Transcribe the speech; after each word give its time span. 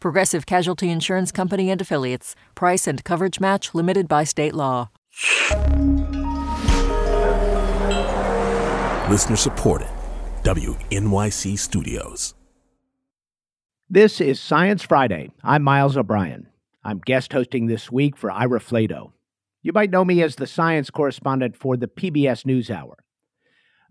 Progressive 0.00 0.46
Casualty 0.46 0.90
Insurance 0.90 1.32
Company 1.32 1.70
and 1.70 1.80
Affiliates. 1.80 2.34
Price 2.54 2.86
and 2.86 3.04
coverage 3.04 3.40
match 3.40 3.74
limited 3.74 4.08
by 4.08 4.24
state 4.24 4.54
law. 4.54 4.90
Listener 9.10 9.36
supported. 9.36 9.88
WNYC 10.44 11.58
Studios. 11.58 12.34
This 13.88 14.20
is 14.20 14.40
Science 14.40 14.82
Friday. 14.82 15.30
I'm 15.44 15.62
Miles 15.62 15.96
O'Brien. 15.96 16.48
I'm 16.82 16.98
guest 16.98 17.32
hosting 17.32 17.66
this 17.66 17.92
week 17.92 18.16
for 18.16 18.30
Ira 18.30 18.58
Flatow. 18.58 19.12
You 19.62 19.72
might 19.72 19.90
know 19.90 20.04
me 20.04 20.22
as 20.22 20.36
the 20.36 20.46
science 20.46 20.90
correspondent 20.90 21.56
for 21.56 21.76
the 21.76 21.86
PBS 21.86 22.44
NewsHour. 22.44 22.94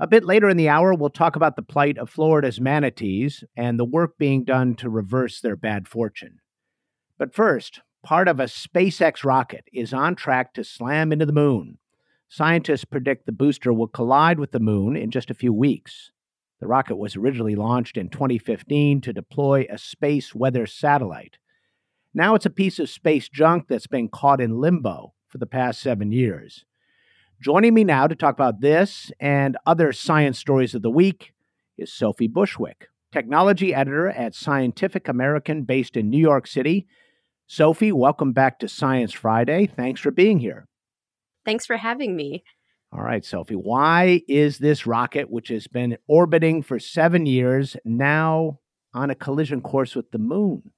A 0.02 0.08
bit 0.08 0.26
later 0.26 0.50
in 0.50 0.58
the 0.58 0.68
hour, 0.68 0.96
we'll 0.96 1.12
talk 1.12 1.36
about 1.36 1.56
the 1.56 1.62
plight 1.62 2.00
of 2.00 2.10
Florida's 2.10 2.60
manatees 2.60 3.44
and 3.56 3.78
the 3.78 3.86
work 3.86 4.18
being 4.18 4.44
done 4.44 4.74
to 4.78 4.90
reverse 4.90 5.40
their 5.40 5.56
bad 5.56 5.88
fortune. 5.88 6.40
But 7.20 7.36
first, 7.36 7.82
part 8.02 8.28
of 8.28 8.40
a 8.40 8.46
SpaceX 8.46 9.24
rocket 9.24 9.66
is 9.72 9.94
on 9.94 10.16
track 10.16 10.56
to 10.56 10.64
slam 10.64 11.12
into 11.12 11.28
the 11.28 11.32
moon. 11.32 11.78
Scientists 12.28 12.84
predict 12.84 13.28
the 13.28 13.32
booster 13.32 13.72
will 13.72 13.88
collide 13.88 14.40
with 14.40 14.54
the 14.54 14.60
moon 14.60 14.96
in 14.96 15.12
just 15.12 15.30
a 15.30 15.36
few 15.36 15.54
weeks. 15.54 16.10
The 16.60 16.68
rocket 16.68 16.96
was 16.96 17.16
originally 17.16 17.56
launched 17.56 17.96
in 17.96 18.10
2015 18.10 19.02
to 19.02 19.14
deploy 19.14 19.68
a 19.70 19.78
space 19.78 20.34
weather 20.34 20.66
satellite. 20.66 21.38
Now 22.12 22.34
it's 22.34 22.48
a 22.48 22.50
piece 22.50 22.80
of 22.80 22.90
space 22.90 23.30
junk 23.30 23.68
that's 23.68 23.86
been 23.86 24.10
caught 24.10 24.42
in 24.42 24.60
limbo 24.60 25.14
for 25.28 25.38
the 25.38 25.46
past 25.46 25.80
seven 25.80 26.12
years. 26.12 26.66
Joining 27.42 27.74
me 27.74 27.84
now 27.84 28.06
to 28.06 28.14
talk 28.14 28.36
about 28.36 28.62
this 28.62 29.12
and 29.20 29.58
other 29.66 29.92
science 29.94 30.38
stories 30.38 30.76
of 30.76 30.84
the 30.84 30.92
week 30.92 31.34
is 31.76 31.92
Sophie 31.92 32.28
Bushwick, 32.28 32.90
technology 33.12 33.74
editor 33.74 34.10
at 34.10 34.36
Scientific 34.36 35.08
American 35.08 35.64
based 35.64 35.98
in 35.98 36.12
New 36.12 36.20
York 36.20 36.46
City. 36.46 36.86
Sophie, 37.48 37.92
welcome 37.92 38.32
back 38.32 38.60
to 38.60 38.68
Science 38.68 39.12
Friday. 39.12 39.66
Thanks 39.66 40.00
for 40.00 40.12
being 40.12 40.38
here. 40.38 40.68
Thanks 41.44 41.66
for 41.66 41.78
having 41.78 42.16
me. 42.16 42.44
All 42.94 43.02
right, 43.02 43.26
Sophie, 43.26 43.56
why 43.56 44.22
is 44.28 44.60
this 44.60 44.86
rocket, 44.86 45.32
which 45.32 45.48
has 45.48 45.66
been 45.66 45.98
orbiting 46.08 46.62
for 46.62 46.78
seven 46.78 47.26
years, 47.26 47.76
now 47.84 48.60
on 48.94 49.10
a 49.10 49.16
collision 49.16 49.62
course 49.62 49.96
with 49.96 50.12
the 50.12 50.20
moon? 50.20 50.70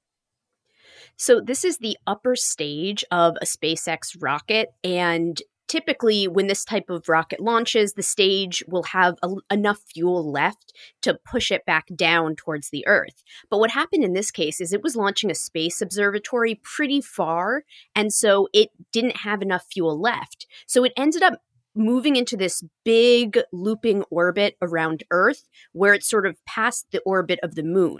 So, 1.16 1.42
this 1.42 1.62
is 1.62 1.76
the 1.76 1.98
upper 2.06 2.34
stage 2.34 3.04
of 3.10 3.36
a 3.42 3.44
SpaceX 3.44 4.16
rocket, 4.18 4.70
and 4.82 5.40
typically 5.68 6.28
when 6.28 6.46
this 6.46 6.64
type 6.64 6.90
of 6.90 7.08
rocket 7.08 7.40
launches 7.40 7.94
the 7.94 8.02
stage 8.02 8.62
will 8.68 8.84
have 8.84 9.16
a, 9.22 9.34
enough 9.50 9.80
fuel 9.92 10.30
left 10.30 10.72
to 11.02 11.18
push 11.24 11.50
it 11.50 11.64
back 11.64 11.86
down 11.94 12.36
towards 12.36 12.70
the 12.70 12.86
earth. 12.86 13.22
But 13.50 13.58
what 13.58 13.70
happened 13.70 14.04
in 14.04 14.12
this 14.12 14.30
case 14.30 14.60
is 14.60 14.72
it 14.72 14.82
was 14.82 14.96
launching 14.96 15.30
a 15.30 15.34
space 15.34 15.80
observatory 15.80 16.60
pretty 16.62 17.00
far 17.00 17.64
and 17.94 18.12
so 18.12 18.48
it 18.52 18.70
didn't 18.92 19.18
have 19.18 19.42
enough 19.42 19.66
fuel 19.72 20.00
left. 20.00 20.46
So 20.66 20.84
it 20.84 20.92
ended 20.96 21.22
up 21.22 21.34
moving 21.74 22.16
into 22.16 22.36
this 22.36 22.62
big 22.84 23.38
looping 23.52 24.02
orbit 24.10 24.56
around 24.62 25.02
Earth 25.10 25.48
where 25.72 25.94
it's 25.94 26.08
sort 26.08 26.26
of 26.26 26.36
past 26.46 26.86
the 26.92 27.00
orbit 27.00 27.38
of 27.42 27.54
the 27.54 27.62
moon. 27.62 27.98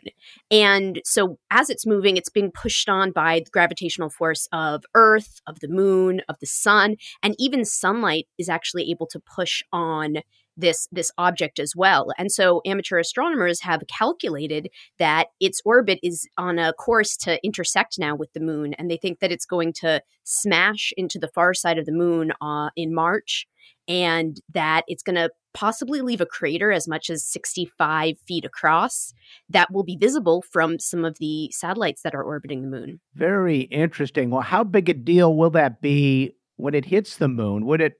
And 0.51 1.01
so 1.05 1.39
as 1.51 1.71
it's 1.71 1.87
moving, 1.87 2.17
it's 2.17 2.31
being 2.31 2.51
pushed 2.51 2.89
on 2.89 3.13
by 3.13 3.41
the 3.41 3.51
gravitational 3.51 4.11
force 4.11 4.49
of 4.53 4.85
Earth, 4.95 5.41
of 5.47 5.61
the 5.61 5.69
moon, 5.69 6.23
of 6.29 6.37
the 6.41 6.47
sun, 6.47 6.97
and 7.23 7.35
even 7.39 7.65
sunlight 7.65 8.27
is 8.39 8.49
actually 8.49 8.91
able 8.91 9.07
to 9.09 9.21
push 9.21 9.63
on 9.73 10.19
this 10.57 10.89
this 10.93 11.11
object 11.19 11.59
as 11.59 11.73
well. 11.77 12.09
And 12.19 12.31
so 12.31 12.61
amateur 12.65 12.99
astronomers 12.99 13.61
have 13.63 13.83
calculated 13.89 14.69
that 14.99 15.29
its 15.41 15.61
orbit 15.65 15.99
is 16.03 16.29
on 16.39 16.59
a 16.59 16.73
course 16.73 17.17
to 17.19 17.45
intersect 17.45 17.99
now 17.99 18.15
with 18.15 18.33
the 18.33 18.41
moon 18.41 18.75
and 18.75 18.91
they 18.91 18.97
think 18.97 19.21
that 19.21 19.33
it's 19.33 19.47
going 19.47 19.73
to 19.75 20.03
smash 20.25 20.93
into 20.97 21.19
the 21.19 21.31
far 21.35 21.55
side 21.55 21.79
of 21.79 21.87
the 21.87 21.93
moon 21.93 22.33
uh, 22.41 22.71
in 22.77 22.95
March 22.95 23.47
and 23.89 24.41
that 24.53 24.85
it's 24.87 25.03
going 25.03 25.17
to 25.17 25.31
possibly 25.53 26.01
leave 26.01 26.21
a 26.21 26.27
crater 26.27 26.73
as 26.73 26.89
much 26.89 27.09
as 27.09 27.25
65 27.25 28.17
feet 28.27 28.45
across 28.45 29.13
that 29.49 29.73
will 29.73 29.85
be 29.85 29.97
visible 29.97 30.43
from 30.51 30.79
some 30.79 31.05
of 31.05 31.17
the 31.21 31.51
satellites 31.53 32.03
that 32.03 32.15
are 32.15 32.23
orbiting 32.23 32.63
the 32.63 32.69
moon. 32.69 33.01
Very 33.15 33.61
interesting. 33.63 34.31
Well, 34.31 34.43
how 34.43 34.65
big 34.65 34.89
a 34.89 34.95
deal 34.95 35.35
will 35.37 35.51
that 35.51 35.81
be 35.81 36.35
when 36.57 36.75
it 36.75 36.85
hits 36.85 37.17
the 37.17 37.29
moon? 37.29 37.67
Would 37.67 37.81
it 37.81 37.95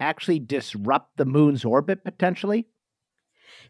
actually 0.00 0.38
disrupt 0.38 1.16
the 1.16 1.24
moon's 1.24 1.64
orbit 1.64 2.04
potentially? 2.04 2.66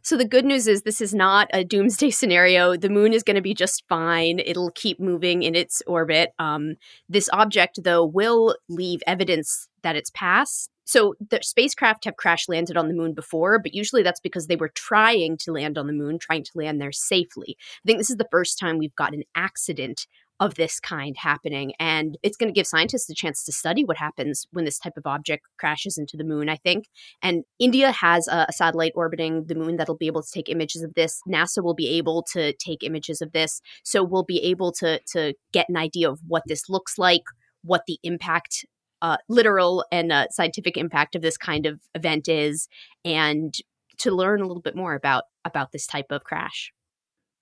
So 0.03 0.16
the 0.16 0.25
good 0.25 0.44
news 0.44 0.66
is 0.66 0.82
this 0.82 1.00
is 1.00 1.14
not 1.14 1.48
a 1.53 1.64
doomsday 1.64 2.10
scenario. 2.10 2.76
The 2.76 2.88
moon 2.88 3.12
is 3.12 3.22
going 3.22 3.37
to 3.37 3.42
be 3.42 3.54
just 3.54 3.84
fine. 3.88 4.38
It'll 4.38 4.70
keep 4.70 5.00
moving 5.00 5.42
in 5.42 5.54
its 5.54 5.82
orbit. 5.86 6.31
Um, 6.38 6.76
this 7.09 7.28
object, 7.32 7.81
though, 7.82 8.04
will 8.04 8.56
leave 8.69 9.00
evidence 9.06 9.69
that 9.82 9.97
it's 9.97 10.10
passed. 10.10 10.70
So 10.84 11.15
the 11.31 11.41
spacecraft 11.42 12.04
have 12.04 12.16
crash 12.16 12.48
landed 12.48 12.76
on 12.76 12.86
the 12.86 12.94
moon 12.94 13.12
before, 13.12 13.59
but 13.59 13.75
usually 13.75 14.04
that's 14.04 14.20
because 14.20 14.47
they 14.47 14.54
were 14.54 14.69
trying 14.69 15.36
to 15.38 15.53
land 15.53 15.78
on 15.78 15.88
the 15.88 15.92
moon, 15.92 16.19
trying 16.20 16.44
to 16.44 16.53
land 16.54 16.81
there 16.81 16.92
safely. 16.92 17.56
I 17.59 17.82
think 17.84 17.98
this 17.98 18.10
is 18.10 18.16
the 18.16 18.28
first 18.31 18.59
time 18.59 18.78
we've 18.78 18.94
got 18.94 19.12
an 19.12 19.25
accident 19.34 20.06
of 20.38 20.54
this 20.56 20.78
kind 20.78 21.16
happening. 21.16 21.72
And 21.78 22.19
it's 22.22 22.36
going 22.36 22.52
to 22.52 22.56
give 22.56 22.66
scientists 22.66 23.08
a 23.08 23.14
chance 23.14 23.42
to 23.44 23.52
study 23.52 23.84
what 23.84 23.97
happens 23.97 24.47
when 24.52 24.64
this 24.64 24.78
type 24.78 24.97
of 24.97 25.06
object 25.06 25.44
crashes 25.58 25.97
into 25.97 26.16
the 26.16 26.24
moon, 26.24 26.48
I 26.48 26.56
think. 26.56 26.88
And 27.22 27.44
India 27.58 27.91
has 27.91 28.28
a, 28.28 28.47
a, 28.48 28.52
satellite 28.52 28.92
orbiting 28.94 29.44
the 29.47 29.54
moon 29.54 29.76
that'll 29.76 29.97
be 29.97 30.06
able 30.06 30.22
to 30.22 30.30
take 30.30 30.48
images 30.48 30.82
of 30.82 30.94
this. 30.94 31.20
NASA 31.28 31.62
will 31.62 31.74
be 31.74 31.88
able 31.88 32.22
to 32.32 32.52
take 32.54 32.82
images 32.82 33.22
of 33.22 33.32
this. 33.32 33.60
So 33.82 34.02
we'll 34.02 34.24
be 34.24 34.42
able 34.42 34.72
to, 34.72 35.00
to 35.12 35.34
get 35.52 35.69
an 35.69 35.76
idea 35.76 36.10
of 36.10 36.20
what 36.26 36.42
this 36.47 36.68
looks 36.68 36.98
like, 36.98 37.22
what 37.62 37.82
the 37.86 37.98
impact. 38.03 38.64
Uh, 39.03 39.18
literal 39.28 39.84
and 39.92 40.10
uh, 40.10 40.26
scientific 40.30 40.78
impact 40.78 41.14
of 41.14 41.20
this 41.20 41.36
kind 41.36 41.66
of 41.66 41.78
event 41.94 42.28
is, 42.28 42.66
and 43.04 43.54
to 43.98 44.10
learn 44.10 44.41
a 44.41 44.47
little 44.47 44.62
bit 44.62 44.74
more 44.74 44.94
about 44.94 45.24
about 45.44 45.70
this 45.70 45.86
type 45.86 46.06
of 46.10 46.24
crash. 46.24 46.72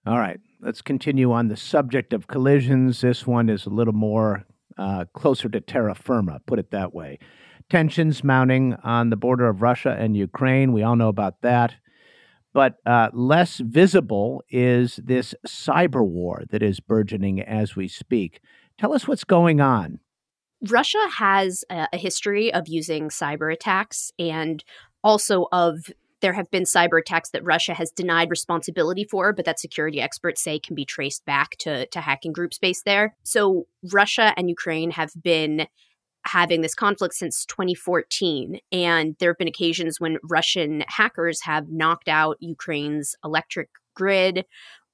All 0.06 0.18
right, 0.18 0.38
let's 0.60 0.82
continue 0.82 1.32
on 1.32 1.48
the 1.48 1.56
subject 1.56 2.12
of 2.12 2.26
collisions. 2.26 3.00
This 3.00 3.26
one 3.26 3.48
is 3.48 3.64
a 3.64 3.70
little 3.70 3.94
more 3.94 4.44
uh, 4.76 5.06
closer 5.14 5.48
to 5.48 5.60
terra 5.62 5.94
firma, 5.94 6.40
put 6.46 6.58
it 6.58 6.70
that 6.72 6.92
way. 6.92 7.18
Tensions 7.70 8.22
mounting 8.22 8.74
on 8.84 9.08
the 9.08 9.16
border 9.16 9.48
of 9.48 9.62
Russia 9.62 9.96
and 9.98 10.14
Ukraine. 10.14 10.74
We 10.74 10.82
all 10.82 10.96
know 10.96 11.08
about 11.08 11.40
that. 11.40 11.76
But 12.52 12.76
uh, 12.84 13.08
less 13.14 13.58
visible 13.58 14.44
is 14.50 15.00
this 15.02 15.34
cyber 15.46 16.06
war 16.06 16.42
that 16.50 16.62
is 16.62 16.80
burgeoning 16.80 17.40
as 17.40 17.74
we 17.74 17.88
speak. 17.88 18.40
Tell 18.78 18.92
us 18.92 19.08
what's 19.08 19.24
going 19.24 19.62
on. 19.62 20.00
Russia 20.68 21.02
has 21.16 21.64
a, 21.70 21.96
history 21.96 22.52
of 22.52 22.68
using 22.68 23.08
cyber 23.08 23.52
attacks 23.52 24.12
and 24.18 24.62
also 25.02 25.46
of 25.50 25.90
there 26.24 26.32
have 26.32 26.50
been 26.50 26.62
cyber 26.62 26.98
attacks 26.98 27.28
that 27.32 27.44
Russia 27.44 27.74
has 27.74 27.90
denied 27.90 28.30
responsibility 28.30 29.04
for, 29.04 29.34
but 29.34 29.44
that 29.44 29.60
security 29.60 30.00
experts 30.00 30.42
say 30.42 30.58
can 30.58 30.74
be 30.74 30.86
traced 30.86 31.22
back 31.26 31.50
to, 31.58 31.84
to 31.88 32.00
hacking 32.00 32.32
groups 32.32 32.56
based 32.56 32.86
there. 32.86 33.14
So 33.24 33.66
Russia 33.92 34.32
and 34.38 34.48
Ukraine 34.48 34.92
have 34.92 35.10
been 35.22 35.66
having 36.24 36.62
this 36.62 36.74
conflict 36.74 37.12
since 37.12 37.44
2014. 37.44 38.58
And 38.72 39.16
there 39.18 39.28
have 39.28 39.36
been 39.36 39.48
occasions 39.48 40.00
when 40.00 40.16
Russian 40.22 40.82
hackers 40.88 41.42
have 41.42 41.68
knocked 41.68 42.08
out 42.08 42.38
Ukraine's 42.40 43.14
electric 43.22 43.68
grid. 43.94 44.46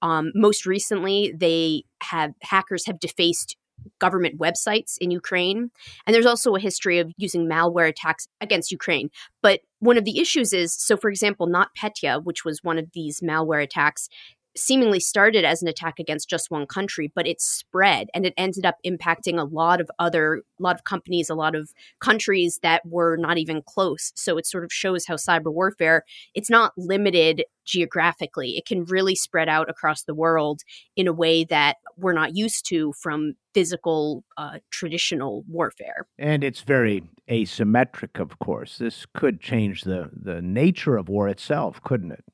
Um, 0.03 0.33
most 0.35 0.67
recently, 0.67 1.33
they 1.39 1.85
have 2.03 2.33
hackers 2.43 2.87
have 2.87 2.99
defaced 2.99 3.57
government 3.99 4.39
websites 4.39 4.97
in 5.01 5.11
Ukraine. 5.11 5.71
And 6.07 6.15
there's 6.15 6.27
also 6.27 6.55
a 6.55 6.61
history 6.61 6.99
of 6.99 7.13
using 7.17 7.49
malware 7.49 7.89
attacks 7.89 8.27
against 8.41 8.71
Ukraine. 8.71 9.11
But 9.43 9.61
one 9.79 9.97
of 9.97 10.05
the 10.05 10.19
issues 10.19 10.53
is 10.53 10.73
so, 10.73 10.97
for 10.97 11.11
example, 11.11 11.49
NotPetya, 11.49 12.25
which 12.25 12.45
was 12.45 12.63
one 12.63 12.79
of 12.79 12.87
these 12.93 13.21
malware 13.21 13.63
attacks, 13.63 14.09
seemingly 14.57 15.01
started 15.01 15.45
as 15.45 15.63
an 15.63 15.69
attack 15.69 15.99
against 15.99 16.29
just 16.29 16.51
one 16.51 16.67
country, 16.67 17.13
but 17.15 17.27
it 17.27 17.41
spread 17.41 18.09
and 18.15 18.27
it 18.27 18.35
ended 18.37 18.67
up 18.67 18.77
impacting 18.85 19.39
a 19.39 19.45
lot 19.45 19.81
of 19.81 19.91
other, 19.99 20.43
a 20.59 20.63
lot 20.63 20.77
of 20.77 20.85
companies, 20.85 21.31
a 21.31 21.35
lot 21.35 21.55
of 21.55 21.73
countries 22.01 22.59
that 22.63 22.85
were 22.87 23.17
not 23.17 23.39
even 23.39 23.63
close. 23.63 24.13
So 24.17 24.39
it 24.39 24.47
sort 24.47 24.65
of 24.65 24.73
shows 24.73 25.07
how 25.07 25.15
cyber 25.15 25.53
warfare, 25.53 26.05
it's 26.35 26.51
not 26.51 26.73
limited 26.77 27.45
geographically. 27.65 28.57
It 28.57 28.67
can 28.67 28.85
really 28.85 29.15
spread 29.15 29.49
out 29.49 29.71
across 29.71 30.03
the 30.03 30.15
world 30.15 30.63
in 30.97 31.07
a 31.07 31.13
way 31.13 31.45
that 31.45 31.77
we're 31.97 32.13
not 32.13 32.35
used 32.35 32.67
to 32.67 32.93
from 32.95 33.35
physical, 33.55 34.25
uh, 34.37 34.59
traditional 34.71 35.45
warfare. 35.49 36.07
And 36.19 36.43
it's 36.43 36.63
very 36.63 37.03
asymmetric, 37.29 38.21
of 38.21 38.39
course. 38.41 38.79
This 38.79 39.07
could 39.15 39.41
change 39.41 39.83
the, 39.83 40.11
the 40.13 40.43
nature 40.43 40.97
of 40.97 41.09
war 41.09 41.29
itself, 41.29 41.83
couldn't 41.83 42.13
it? 42.13 42.25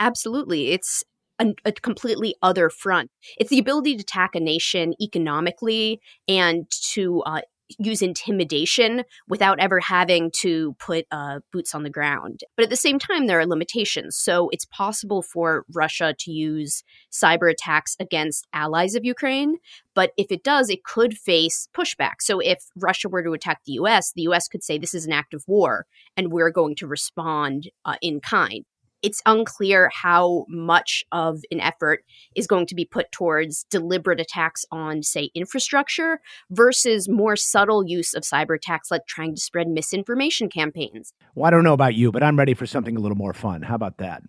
Absolutely. 0.00 0.70
It's 0.70 1.04
a, 1.38 1.54
a, 1.64 1.72
completely 1.72 2.34
other 2.42 2.70
front. 2.70 3.10
It's 3.38 3.50
the 3.50 3.58
ability 3.58 3.96
to 3.96 4.02
attack 4.02 4.34
a 4.34 4.40
nation 4.40 4.94
economically 5.00 6.00
and 6.28 6.70
to 6.92 7.22
uh, 7.22 7.40
use 7.78 8.02
intimidation 8.02 9.04
without 9.28 9.58
ever 9.58 9.80
having 9.80 10.30
to 10.30 10.74
put 10.78 11.06
uh, 11.10 11.40
boots 11.52 11.74
on 11.74 11.82
the 11.82 11.90
ground. 11.90 12.40
But 12.56 12.64
at 12.64 12.70
the 12.70 12.76
same 12.76 12.98
time, 12.98 13.26
there 13.26 13.40
are 13.40 13.46
limitations. 13.46 14.16
So 14.16 14.48
it's 14.50 14.66
possible 14.66 15.22
for 15.22 15.64
Russia 15.72 16.14
to 16.20 16.30
use 16.30 16.84
cyber 17.10 17.50
attacks 17.50 17.96
against 17.98 18.46
allies 18.52 18.94
of 18.94 19.04
Ukraine. 19.04 19.56
But 19.94 20.12
if 20.16 20.30
it 20.30 20.44
does, 20.44 20.68
it 20.68 20.84
could 20.84 21.16
face 21.16 21.68
pushback. 21.74 22.20
So 22.20 22.40
if 22.40 22.66
Russia 22.76 23.08
were 23.08 23.22
to 23.22 23.32
attack 23.32 23.60
the 23.64 23.72
US, 23.74 24.12
the 24.12 24.22
US 24.22 24.48
could 24.48 24.62
say 24.62 24.78
this 24.78 24.94
is 24.94 25.06
an 25.06 25.12
act 25.12 25.34
of 25.34 25.44
war 25.46 25.86
and 26.16 26.30
we're 26.30 26.50
going 26.50 26.74
to 26.76 26.86
respond 26.86 27.70
uh, 27.84 27.96
in 28.02 28.20
kind 28.20 28.64
it's 29.04 29.20
unclear 29.26 29.90
how 29.92 30.46
much 30.48 31.04
of 31.12 31.42
an 31.50 31.60
effort 31.60 32.04
is 32.34 32.46
going 32.46 32.64
to 32.66 32.74
be 32.74 32.86
put 32.86 33.12
towards 33.12 33.64
deliberate 33.70 34.18
attacks 34.18 34.64
on, 34.72 35.02
say, 35.02 35.30
infrastructure 35.34 36.20
versus 36.50 37.06
more 37.06 37.36
subtle 37.36 37.86
use 37.86 38.14
of 38.14 38.22
cyber 38.22 38.56
attacks 38.56 38.90
like 38.90 39.06
trying 39.06 39.34
to 39.34 39.40
spread 39.40 39.68
misinformation 39.68 40.48
campaigns. 40.48 41.12
Well, 41.34 41.46
I 41.46 41.50
don't 41.50 41.64
know 41.64 41.74
about 41.74 41.94
you, 41.94 42.10
but 42.10 42.22
I'm 42.22 42.38
ready 42.38 42.54
for 42.54 42.64
something 42.64 42.96
a 42.96 43.00
little 43.00 43.16
more 43.16 43.34
fun. 43.34 43.60
How 43.60 43.74
about 43.74 43.98
that? 43.98 44.22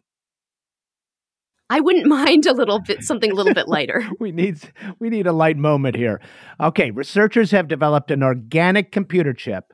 I 1.70 1.80
wouldn't 1.80 2.06
mind 2.08 2.46
a 2.46 2.54
little 2.54 2.82
bit 2.82 3.02
something 3.02 3.32
a 3.32 3.34
little 3.34 3.54
bit 3.54 3.70
lighter. 3.70 4.06
we 4.20 4.34
need 4.34 4.60
we 5.00 5.10
need 5.10 5.26
a 5.26 5.32
light 5.32 5.58
moment 5.58 5.96
here. 5.96 6.20
Okay, 6.60 6.92
researchers 6.92 7.52
have 7.52 7.70
developed 7.70 8.12
an 8.12 8.24
organic 8.24 8.92
computer 8.92 9.34
chip 9.34 9.72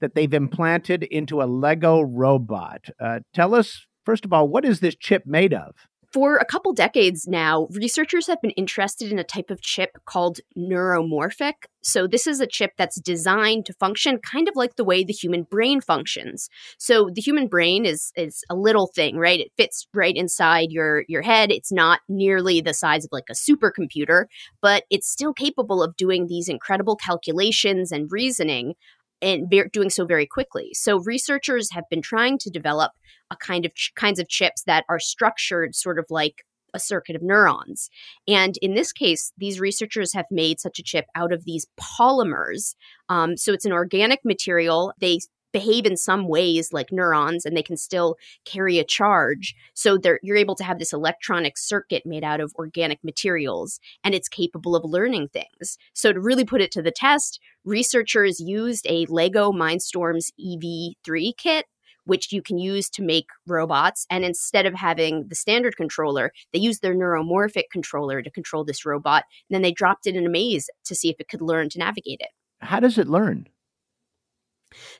that 0.00 0.16
they've 0.16 0.34
implanted 0.34 1.04
into 1.04 1.40
a 1.40 1.44
Lego 1.44 2.00
robot. 2.00 2.86
Uh, 3.00 3.20
tell 3.32 3.54
us 3.54 3.86
First 4.04 4.24
of 4.24 4.32
all, 4.32 4.48
what 4.48 4.64
is 4.64 4.80
this 4.80 4.96
chip 4.96 5.24
made 5.26 5.54
of? 5.54 5.74
For 6.12 6.36
a 6.36 6.44
couple 6.44 6.74
decades 6.74 7.26
now, 7.26 7.68
researchers 7.70 8.26
have 8.26 8.42
been 8.42 8.50
interested 8.50 9.10
in 9.10 9.18
a 9.18 9.24
type 9.24 9.50
of 9.50 9.62
chip 9.62 9.96
called 10.04 10.40
neuromorphic. 10.54 11.54
So, 11.82 12.06
this 12.06 12.26
is 12.26 12.38
a 12.38 12.46
chip 12.46 12.72
that's 12.76 13.00
designed 13.00 13.64
to 13.64 13.72
function 13.72 14.18
kind 14.18 14.46
of 14.46 14.54
like 14.54 14.76
the 14.76 14.84
way 14.84 15.04
the 15.04 15.14
human 15.14 15.44
brain 15.44 15.80
functions. 15.80 16.50
So, 16.78 17.08
the 17.10 17.22
human 17.22 17.46
brain 17.48 17.86
is, 17.86 18.12
is 18.14 18.44
a 18.50 18.54
little 18.54 18.90
thing, 18.94 19.16
right? 19.16 19.40
It 19.40 19.52
fits 19.56 19.86
right 19.94 20.14
inside 20.14 20.70
your, 20.70 21.04
your 21.08 21.22
head. 21.22 21.50
It's 21.50 21.72
not 21.72 22.00
nearly 22.10 22.60
the 22.60 22.74
size 22.74 23.06
of 23.06 23.10
like 23.10 23.30
a 23.30 23.32
supercomputer, 23.32 24.26
but 24.60 24.84
it's 24.90 25.10
still 25.10 25.32
capable 25.32 25.82
of 25.82 25.96
doing 25.96 26.26
these 26.26 26.46
incredible 26.46 26.96
calculations 26.96 27.90
and 27.90 28.12
reasoning 28.12 28.74
and 29.22 29.48
doing 29.72 29.90
so 29.90 30.04
very 30.04 30.26
quickly. 30.26 30.70
So 30.74 30.98
researchers 31.00 31.70
have 31.72 31.84
been 31.88 32.02
trying 32.02 32.38
to 32.38 32.50
develop 32.50 32.92
a 33.30 33.36
kind 33.36 33.64
of 33.64 33.74
ch- 33.74 33.92
kinds 33.94 34.18
of 34.18 34.28
chips 34.28 34.62
that 34.64 34.84
are 34.88 34.98
structured 34.98 35.74
sort 35.74 35.98
of 35.98 36.06
like 36.10 36.44
a 36.74 36.78
circuit 36.78 37.16
of 37.16 37.22
neurons. 37.22 37.90
And 38.26 38.56
in 38.62 38.74
this 38.74 38.92
case, 38.92 39.32
these 39.36 39.60
researchers 39.60 40.14
have 40.14 40.26
made 40.30 40.60
such 40.60 40.78
a 40.78 40.82
chip 40.82 41.06
out 41.14 41.32
of 41.32 41.44
these 41.44 41.66
polymers. 41.78 42.74
Um, 43.08 43.36
so 43.36 43.52
it's 43.52 43.66
an 43.66 43.72
organic 43.72 44.24
material. 44.24 44.92
They 45.00 45.20
behave 45.52 45.86
in 45.86 45.96
some 45.96 46.28
ways 46.28 46.72
like 46.72 46.92
neurons 46.92 47.44
and 47.44 47.56
they 47.56 47.62
can 47.62 47.76
still 47.76 48.16
carry 48.44 48.78
a 48.78 48.84
charge. 48.84 49.54
So 49.74 49.98
you're 50.22 50.36
able 50.36 50.56
to 50.56 50.64
have 50.64 50.78
this 50.78 50.92
electronic 50.92 51.58
circuit 51.58 52.04
made 52.04 52.24
out 52.24 52.40
of 52.40 52.54
organic 52.56 53.02
materials 53.04 53.78
and 54.02 54.14
it's 54.14 54.28
capable 54.28 54.74
of 54.74 54.84
learning 54.84 55.28
things. 55.28 55.78
So 55.92 56.12
to 56.12 56.20
really 56.20 56.44
put 56.44 56.60
it 56.60 56.72
to 56.72 56.82
the 56.82 56.90
test, 56.90 57.40
researchers 57.64 58.40
used 58.40 58.86
a 58.88 59.06
Lego 59.08 59.52
Mindstorms 59.52 60.32
EV3 60.40 61.36
kit 61.36 61.66
which 62.04 62.32
you 62.32 62.42
can 62.42 62.58
use 62.58 62.90
to 62.90 63.02
make 63.02 63.28
robots. 63.46 64.06
And 64.10 64.24
instead 64.24 64.66
of 64.66 64.74
having 64.74 65.28
the 65.28 65.34
standard 65.34 65.76
controller, 65.76 66.32
they 66.52 66.58
used 66.58 66.82
their 66.82 66.94
neuromorphic 66.94 67.64
controller 67.70 68.22
to 68.22 68.30
control 68.30 68.64
this 68.64 68.84
robot. 68.84 69.24
And 69.48 69.54
then 69.54 69.62
they 69.62 69.72
dropped 69.72 70.06
it 70.06 70.16
in 70.16 70.26
a 70.26 70.28
maze 70.28 70.68
to 70.84 70.94
see 70.94 71.10
if 71.10 71.20
it 71.20 71.28
could 71.28 71.42
learn 71.42 71.68
to 71.70 71.78
navigate 71.78 72.20
it. 72.20 72.30
How 72.60 72.80
does 72.80 72.98
it 72.98 73.08
learn? 73.08 73.46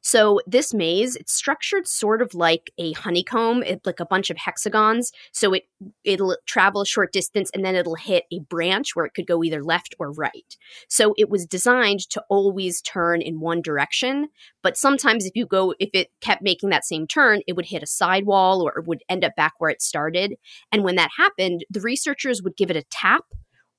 So 0.01 0.41
this 0.47 0.75
maze, 0.75 1.17
it's 1.17 1.33
structured 1.33 1.87
sort 1.87 2.23
of 2.23 2.35
like 2.35 2.73
a 2.79 2.93
honeycomb, 2.93 3.63
it, 3.63 3.85
like 3.85 4.01
a 4.01 4.07
bunch 4.07 4.31
of 4.31 4.37
hexagons. 4.37 5.13
So 5.33 5.55
it 5.55 5.65
it'll 6.05 6.37
travel 6.47 6.83
a 6.83 6.87
short 6.87 7.13
distance 7.13 7.51
and 7.55 7.65
then 7.65 7.75
it'll 7.75 7.97
hit 7.97 8.25
a 8.33 8.41
branch 8.41 8.95
where 8.95 9.05
it 9.05 9.15
could 9.15 9.27
go 9.27 9.43
either 9.43 9.63
left 9.63 9.95
or 9.99 10.13
right. 10.13 10.57
So 10.89 11.15
it 11.17 11.29
was 11.29 11.47
designed 11.47 12.01
to 12.11 12.23
always 12.29 12.81
turn 12.81 13.21
in 13.21 13.41
one 13.41 13.63
direction, 13.63 14.29
but 14.63 14.77
sometimes 14.77 15.27
if 15.27 15.33
you 15.35 15.47
go 15.47 15.75
if 15.79 15.91
it 15.93 16.09
kept 16.21 16.43
making 16.43 16.71
that 16.71 16.85
same 16.85 17.07
turn, 17.07 17.41
it 17.47 17.55
would 17.55 17.67
hit 17.67 17.83
a 17.83 17.87
sidewall 17.87 18.63
or 18.63 18.79
it 18.79 18.87
would 18.87 19.03
end 19.09 19.25
up 19.25 19.37
back 19.37 19.55
where 19.59 19.71
it 19.71 19.83
started. 19.83 20.37
And 20.71 20.85
when 20.85 20.97
that 20.97 21.11
happened, 21.17 21.65
the 21.71 21.81
researchers 21.81 22.43
would 22.43 22.57
give 22.57 22.71
it 22.71 22.77
a 22.77 22.85
tap 22.91 23.25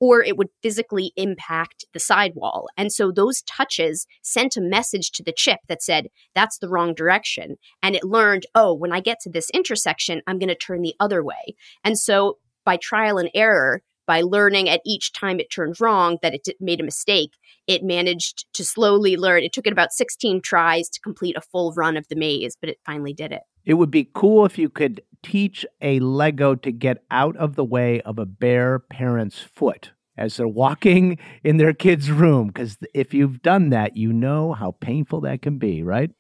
or 0.04 0.22
it 0.22 0.36
would 0.36 0.50
physically 0.62 1.14
impact 1.16 1.86
the 1.94 2.00
sidewall. 2.00 2.68
And 2.76 2.92
so 2.92 3.10
those 3.10 3.42
touches 3.44 4.06
sent 4.22 4.58
a 4.58 4.62
message 4.62 5.12
to 5.12 5.24
the 5.24 5.32
chip 5.32 5.60
that 5.70 5.82
said, 5.82 6.08
that's 6.36 6.58
the 6.58 6.68
wrong 6.68 6.94
direction. 6.94 7.56
And 7.82 7.96
it 7.96 8.04
learned, 8.04 8.46
oh, 8.54 8.74
when 8.74 8.92
I 8.92 9.00
get 9.00 9.22
to 9.22 9.30
this 9.30 9.50
intersection, 9.52 10.22
I'm 10.28 10.40
going 10.40 10.50
to 10.50 10.56
turn 10.56 10.82
the 10.82 10.96
other 11.00 11.24
way. 11.24 11.56
And 11.86 11.98
so 11.98 12.38
by 12.66 12.76
trial 12.76 13.18
and 13.18 13.30
error, 13.34 13.82
by 14.06 14.22
learning 14.22 14.70
at 14.70 14.82
each 14.86 15.14
time 15.14 15.40
it 15.40 15.52
turned 15.52 15.80
wrong 15.80 16.18
that 16.22 16.34
it 16.34 16.48
made 16.60 16.80
a 16.80 16.84
mistake, 16.84 17.32
it 17.68 17.84
managed 17.84 18.46
to 18.54 18.66
slowly 18.66 19.18
learn. 19.18 19.44
It 19.44 19.54
took 19.54 19.68
it 19.68 19.74
about 19.74 19.94
16 19.94 20.42
tries 20.42 20.90
to 20.90 21.00
complete 21.00 21.38
a 21.38 21.42
full 21.42 21.74
run 21.74 21.98
of 21.98 22.08
the 22.10 22.16
maze, 22.16 22.58
but 22.60 22.70
it 22.70 22.80
finally 22.86 23.14
did 23.14 23.32
it. 23.32 23.42
It 23.66 23.76
would 23.76 23.92
be 23.92 24.10
cool 24.14 24.46
if 24.46 24.58
you 24.58 24.70
could 24.70 25.02
teach 25.22 25.66
a 25.82 26.00
Lego 26.00 26.56
to 26.56 26.72
get 26.72 27.04
out 27.10 27.38
of 27.38 27.56
the 27.56 27.64
way 27.64 28.02
of 28.02 28.20
a 28.20 28.26
bare 28.26 28.80
parent's 28.80 29.40
foot 29.40 29.92
as 30.18 30.38
they're 30.38 30.48
walking 30.48 31.18
in 31.44 31.58
their 31.58 31.74
kid's 31.74 32.12
room. 32.12 32.48
Because 32.48 32.78
if 32.94 33.14
you've 33.14 33.42
done 33.42 33.70
that, 33.70 33.96
you 33.96 34.12
know 34.12 34.54
how 34.54 34.72
painful 34.72 35.22
that 35.22 35.42
can 35.42 35.58
be, 35.58 35.82
right? 35.82 36.12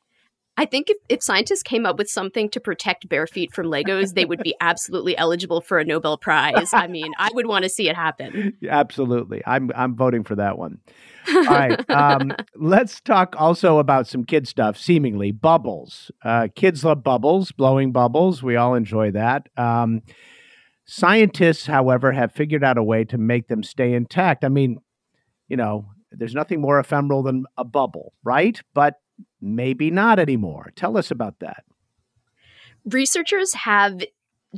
I 0.55 0.65
think 0.65 0.89
if, 0.89 0.97
if 1.09 1.23
scientists 1.23 1.63
came 1.63 1.85
up 1.85 1.97
with 1.97 2.09
something 2.09 2.47
to 2.49 2.59
protect 2.59 3.09
bare 3.09 3.25
feet 3.25 3.53
from 3.53 3.67
Legos, 3.67 4.13
they 4.13 4.25
would 4.25 4.43
be 4.43 4.55
absolutely 4.61 5.17
eligible 5.17 5.61
for 5.61 5.79
a 5.79 5.85
Nobel 5.85 6.17
Prize. 6.17 6.73
I 6.73 6.87
mean, 6.87 7.11
I 7.17 7.29
would 7.33 7.47
want 7.47 7.63
to 7.63 7.69
see 7.69 7.89
it 7.89 7.95
happen. 7.95 8.53
Absolutely. 8.69 9.41
I'm, 9.47 9.71
I'm 9.75 9.95
voting 9.95 10.23
for 10.23 10.35
that 10.35 10.59
one. 10.59 10.79
All 11.27 11.43
right. 11.45 11.89
Um, 11.89 12.33
let's 12.55 13.01
talk 13.01 13.35
also 13.39 13.79
about 13.79 14.07
some 14.07 14.25
kid 14.25 14.47
stuff, 14.47 14.77
seemingly 14.77 15.31
bubbles. 15.31 16.11
Uh, 16.23 16.49
kids 16.55 16.83
love 16.83 17.03
bubbles, 17.03 17.51
blowing 17.51 17.91
bubbles. 17.91 18.43
We 18.43 18.55
all 18.55 18.75
enjoy 18.75 19.09
that. 19.11 19.49
Um, 19.57 20.03
scientists, 20.85 21.65
however, 21.65 22.11
have 22.11 22.31
figured 22.31 22.63
out 22.63 22.77
a 22.77 22.83
way 22.83 23.05
to 23.05 23.17
make 23.17 23.47
them 23.47 23.63
stay 23.63 23.93
intact. 23.93 24.43
I 24.43 24.49
mean, 24.49 24.77
you 25.47 25.57
know, 25.57 25.87
there's 26.11 26.35
nothing 26.35 26.61
more 26.61 26.79
ephemeral 26.79 27.23
than 27.23 27.45
a 27.57 27.63
bubble, 27.63 28.13
right? 28.23 28.61
But 28.73 28.95
maybe 29.43 29.91
not 29.91 30.19
anymore. 30.19 30.71
Tell 30.75 30.97
us 30.97 31.11
about 31.11 31.39
that. 31.39 31.65
Researchers 32.85 33.53
have 33.53 34.01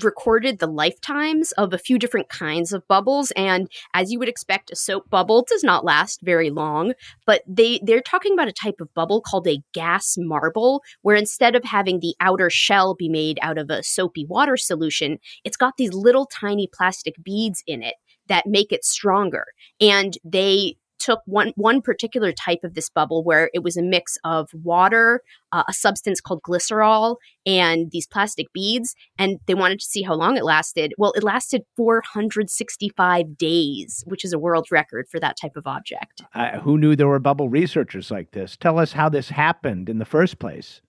recorded 0.04 0.60
the 0.60 0.68
lifetimes 0.68 1.52
of 1.54 1.74
a 1.74 1.78
few 1.78 1.98
different 1.98 2.28
kinds 2.28 2.74
of 2.74 2.88
bubbles 2.88 3.32
and 3.32 3.70
as 3.94 4.12
you 4.12 4.20
would 4.20 4.28
expect 4.28 4.70
a 4.70 4.76
soap 4.76 5.10
bubble 5.10 5.46
does 5.48 5.64
not 5.64 5.86
last 5.86 6.20
very 6.22 6.50
long 6.50 6.92
but 7.26 7.42
they 7.48 7.80
they're 7.82 8.02
talking 8.02 8.34
about 8.34 8.50
a 8.50 8.54
type 8.54 8.82
of 8.82 8.94
bubble 8.94 9.22
called 9.22 9.48
a 9.48 9.64
gas 9.74 10.16
marble 10.18 10.82
where 11.02 11.16
instead 11.16 11.56
of 11.56 11.64
having 11.64 12.02
the 12.02 12.14
outer 12.20 12.50
shell 12.50 12.94
be 12.94 13.08
made 13.08 13.40
out 13.42 13.58
of 13.58 13.70
a 13.70 13.82
soapy 13.84 14.26
water 14.26 14.58
solution 14.58 15.18
it's 15.46 15.56
got 15.56 15.78
these 15.78 15.94
little 15.94 16.26
tiny 16.26 16.68
plastic 16.74 17.16
beads 17.24 17.64
in 17.66 17.82
it 17.82 17.96
that 18.28 18.46
make 18.46 18.74
it 18.74 18.84
stronger 18.84 19.46
and 19.80 20.18
they 20.26 20.76
took 21.00 21.20
one 21.26 21.54
one 21.56 21.82
particular 21.82 22.32
type 22.32 22.60
of 22.64 22.74
this 22.74 22.90
bubble 22.90 23.24
where 23.24 23.50
it 23.54 23.64
was 23.64 23.78
a 23.78 23.84
mix 23.84 24.18
of 24.24 24.50
water, 24.54 25.22
uh, 25.52 25.64
a 25.68 25.74
substance 25.74 26.22
called 26.22 26.42
glycerol, 26.44 27.18
and 27.46 27.92
these 27.92 28.08
plastic 28.08 28.52
beads, 28.54 28.96
and 29.18 29.40
they 29.46 29.54
wanted 29.54 29.80
to 29.80 29.86
see 29.86 30.02
how 30.02 30.14
long 30.14 30.38
it 30.38 30.44
lasted. 30.44 30.94
Well, 30.98 31.14
it 31.16 31.24
lasted 31.24 31.64
465 31.76 33.38
days, 33.38 34.04
which 34.08 34.26
is 34.26 34.34
a 34.34 34.40
world 34.40 34.68
record 34.72 35.08
for 35.10 35.20
that 35.20 35.38
type 35.40 35.56
of 35.56 35.68
object. 35.68 36.24
Uh, 36.34 36.60
who 36.60 36.78
knew 36.78 36.96
there 36.96 37.08
were 37.08 37.20
bubble 37.20 37.50
researchers 37.50 38.12
like 38.12 38.32
this? 38.32 38.58
Tell 38.58 38.80
us 38.80 38.94
how 38.94 39.10
this 39.10 39.30
happened 39.30 39.90
in 39.90 40.00
the 40.00 40.06
first 40.06 40.40
place. 40.40 40.82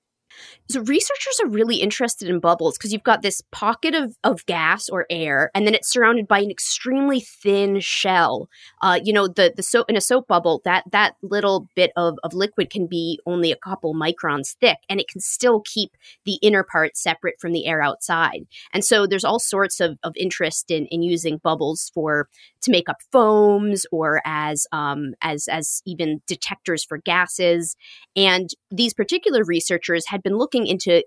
So 0.69 0.81
researchers 0.81 1.40
are 1.43 1.49
really 1.49 1.76
interested 1.76 2.28
in 2.28 2.40
bubbles 2.40 2.76
because 2.76 2.93
you've 2.93 3.02
got 3.02 3.23
this 3.23 3.43
pocket 3.52 3.95
of, 3.95 4.16
of 4.25 4.45
gas 4.47 4.88
or 4.88 5.07
air, 5.11 5.50
and 5.55 5.66
then 5.66 5.75
it's 5.75 5.93
surrounded 5.93 6.26
by 6.26 6.40
an 6.40 6.50
extremely 6.50 7.21
thin 7.21 7.81
shell. 7.81 8.49
Uh, 8.83 8.99
you 9.02 9.12
know, 9.12 9.28
the 9.28 9.52
the 9.57 9.62
soap 9.62 9.88
in 9.88 9.97
a 9.97 10.00
soap 10.00 10.26
bubble, 10.26 10.61
that 10.64 10.85
that 10.90 11.14
little 11.23 11.69
bit 11.76 11.93
of, 11.97 12.19
of 12.25 12.35
liquid 12.35 12.71
can 12.71 12.87
be 12.87 13.21
only 13.26 13.52
a 13.52 13.57
couple 13.57 13.95
microns 13.95 14.57
thick, 14.61 14.78
and 14.88 15.00
it 15.00 15.09
can 15.09 15.21
still 15.21 15.62
keep 15.64 15.97
the 16.25 16.38
inner 16.43 16.64
part 16.64 16.97
separate 16.97 17.37
from 17.40 17.52
the 17.52 17.66
air 17.66 17.81
outside. 17.81 18.47
And 18.73 18.85
so 18.85 19.07
there's 19.07 19.25
all 19.25 19.38
sorts 19.38 19.81
of, 19.81 19.99
of 20.02 20.12
interest 20.16 20.71
in, 20.71 20.87
in 20.87 21.02
using 21.02 21.38
bubbles 21.38 21.90
for 21.95 22.28
to 22.62 22.71
make 22.71 22.88
up 22.88 22.97
foams 23.12 23.87
or 23.93 24.21
as 24.25 24.66
um, 24.73 25.14
as 25.23 25.49
as 25.49 25.83
even 25.87 26.21
detectors 26.26 26.85
for 26.85 26.99
gases. 26.99 27.76
And 28.16 28.50
these 28.71 28.95
particular 28.95 29.45
researchers 29.45 30.07
had 30.09 30.23
been 30.26 30.38
looking 30.38 30.66
into 30.66 31.04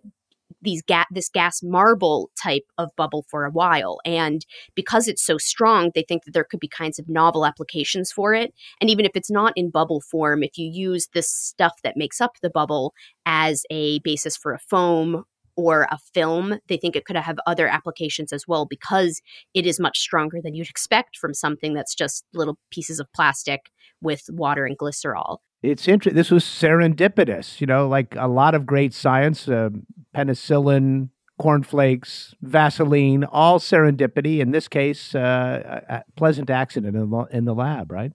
these 0.62 0.82
ga- 0.82 1.06
this 1.12 1.30
gas 1.30 1.62
marble 1.62 2.32
type 2.42 2.64
of 2.78 2.90
bubble 2.96 3.26
for 3.30 3.46
a 3.46 3.52
while 3.52 4.00
and 4.06 4.46
because 4.76 5.08
it's 5.08 5.22
so 5.22 5.38
strong 5.38 5.92
they 5.94 6.04
think 6.08 6.24
that 6.24 6.32
there 6.34 6.44
could 6.44 6.60
be 6.60 6.68
kinds 6.68 6.98
of 7.00 7.08
novel 7.08 7.46
applications 7.46 8.12
for 8.12 8.34
it. 8.34 8.54
And 8.82 8.90
even 8.90 9.06
if 9.06 9.12
it's 9.14 9.30
not 9.30 9.54
in 9.56 9.70
bubble 9.70 10.02
form 10.02 10.42
if 10.42 10.58
you 10.58 10.68
use 10.68 11.10
this 11.14 11.30
stuff 11.30 11.74
that 11.84 11.98
makes 11.98 12.22
up 12.22 12.38
the 12.42 12.50
bubble 12.50 12.94
as 13.26 13.64
a 13.70 14.00
basis 14.00 14.38
for 14.38 14.54
a 14.54 14.60
foam 14.60 15.26
or 15.60 15.88
a 15.92 15.98
film 16.14 16.58
they 16.68 16.78
think 16.78 16.96
it 16.96 17.06
could 17.06 17.16
have 17.16 17.38
other 17.46 17.68
applications 17.68 18.32
as 18.32 18.48
well 18.48 18.66
because 18.66 19.22
it 19.54 19.66
is 19.66 19.80
much 19.80 20.00
stronger 20.00 20.40
than 20.42 20.56
you'd 20.56 20.70
expect 20.70 21.18
from 21.18 21.34
something 21.34 21.74
that's 21.74 21.94
just 21.94 22.24
little 22.34 22.58
pieces 22.72 23.00
of 23.00 23.08
plastic 23.14 23.72
with 24.02 24.24
water 24.30 24.66
and 24.66 24.78
glycerol 24.78 25.40
it's 25.62 25.90
interesting. 25.90 26.16
This 26.16 26.32
was 26.32 26.46
serendipitous, 26.46 27.60
you 27.60 27.68
know, 27.68 27.86
like 27.86 28.16
a 28.16 28.30
lot 28.30 28.56
of 28.56 28.66
great 28.66 28.94
science, 28.94 29.50
uh, 29.50 29.70
penicillin, 30.16 31.10
cornflakes, 31.38 32.34
Vaseline, 32.42 33.24
all 33.26 33.60
serendipity. 33.60 34.40
In 34.40 34.52
this 34.52 34.68
case, 34.68 35.14
uh, 35.16 35.82
a, 35.90 36.04
pleasant 36.16 36.50
accident 36.50 36.96
in 37.32 37.46
the 37.46 37.54
lab, 37.54 37.92
right? 37.92 38.12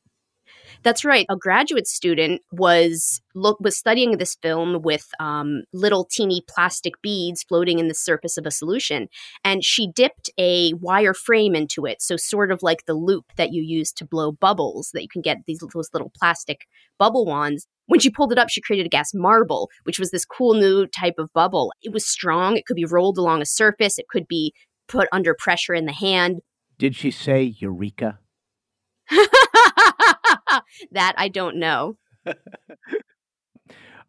That's 0.82 1.04
right. 1.04 1.26
A 1.30 1.36
graduate 1.36 1.86
student 1.86 2.42
was 2.52 3.20
look 3.34 3.58
was 3.60 3.76
studying 3.76 4.18
this 4.18 4.36
film 4.42 4.82
with 4.82 5.08
um, 5.18 5.62
little 5.72 6.04
teeny 6.04 6.42
plastic 6.48 7.00
beads 7.02 7.42
floating 7.42 7.78
in 7.78 7.88
the 7.88 7.94
surface 7.94 8.36
of 8.36 8.46
a 8.46 8.50
solution, 8.50 9.08
and 9.44 9.64
she 9.64 9.90
dipped 9.90 10.30
a 10.38 10.74
wire 10.74 11.14
frame 11.14 11.54
into 11.54 11.86
it, 11.86 12.02
so 12.02 12.16
sort 12.16 12.50
of 12.50 12.62
like 12.62 12.84
the 12.86 12.94
loop 12.94 13.24
that 13.36 13.52
you 13.52 13.62
use 13.62 13.92
to 13.92 14.04
blow 14.04 14.32
bubbles 14.32 14.90
that 14.92 15.02
you 15.02 15.08
can 15.08 15.22
get 15.22 15.38
these 15.46 15.60
those 15.72 15.90
little 15.92 16.12
plastic 16.18 16.66
bubble 16.98 17.24
wands. 17.24 17.66
When 17.86 18.00
she 18.00 18.10
pulled 18.10 18.32
it 18.32 18.38
up, 18.38 18.48
she 18.48 18.60
created 18.60 18.86
a 18.86 18.90
gas 18.90 19.12
marble, 19.14 19.70
which 19.84 19.98
was 19.98 20.10
this 20.10 20.24
cool 20.24 20.54
new 20.54 20.86
type 20.86 21.14
of 21.18 21.32
bubble. 21.34 21.72
It 21.82 21.92
was 21.92 22.06
strong. 22.06 22.56
It 22.56 22.66
could 22.66 22.76
be 22.76 22.86
rolled 22.86 23.18
along 23.18 23.42
a 23.42 23.46
surface. 23.46 23.98
It 23.98 24.08
could 24.08 24.26
be 24.26 24.54
put 24.88 25.08
under 25.12 25.34
pressure 25.38 25.74
in 25.74 25.86
the 25.86 25.92
hand. 25.92 26.40
Did 26.78 26.96
she 26.96 27.10
say 27.10 27.54
eureka? 27.58 28.18
that 30.92 31.14
I 31.16 31.28
don't 31.28 31.56
know. 31.56 31.96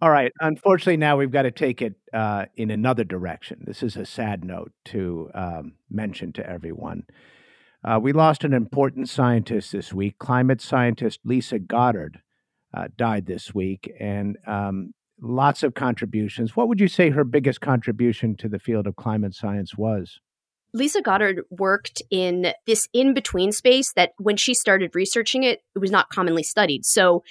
All 0.02 0.10
right. 0.10 0.32
Unfortunately, 0.42 0.98
now 0.98 1.18
we've 1.18 1.32
got 1.32 1.44
to 1.44 1.52
take 1.52 1.82
it 1.82 1.96
uh, 2.14 2.46
in 2.56 2.70
another 2.70 3.04
direction. 3.04 3.64
This 3.66 3.82
is 3.82 3.96
a 3.96 4.06
sad 4.06 4.44
note 4.44 4.72
to 4.86 5.30
um, 5.34 5.74
mention 5.90 6.34
to 6.34 6.48
everyone. 6.48 7.04
Uh, 7.84 8.00
we 8.02 8.12
lost 8.12 8.44
an 8.44 8.54
important 8.54 9.08
scientist 9.08 9.72
this 9.72 9.94
week. 9.94 10.18
Climate 10.20 10.60
scientist 10.60 11.20
Lisa 11.24 11.60
Goddard 11.60 12.20
uh, 12.74 12.88
died 12.98 13.26
this 13.26 13.54
week, 13.54 13.92
and 14.00 14.38
um, 14.46 14.94
lots 15.22 15.64
of 15.64 15.76
contributions. 15.76 16.56
What 16.56 16.68
would 16.68 16.82
you 16.82 16.88
say 16.88 17.12
her 17.12 17.24
biggest 17.24 17.62
contribution 17.62 18.36
to 18.38 18.50
the 18.50 18.60
field 18.60 18.88
of 18.88 18.96
climate 18.96 19.34
science 19.34 19.78
was? 19.78 20.20
Lisa 20.76 21.02
Goddard 21.02 21.44
worked 21.50 22.02
in 22.12 22.52
this 22.68 22.90
in 22.92 23.14
between 23.14 23.54
space 23.54 23.94
that 23.94 24.12
when 24.18 24.36
she 24.36 24.54
started 24.54 24.94
researching 24.94 25.44
it, 25.44 25.62
it 25.74 25.80
was 25.80 25.90
not 25.90 26.10
commonly 26.10 26.44
studied. 26.44 26.86
So 26.86 27.24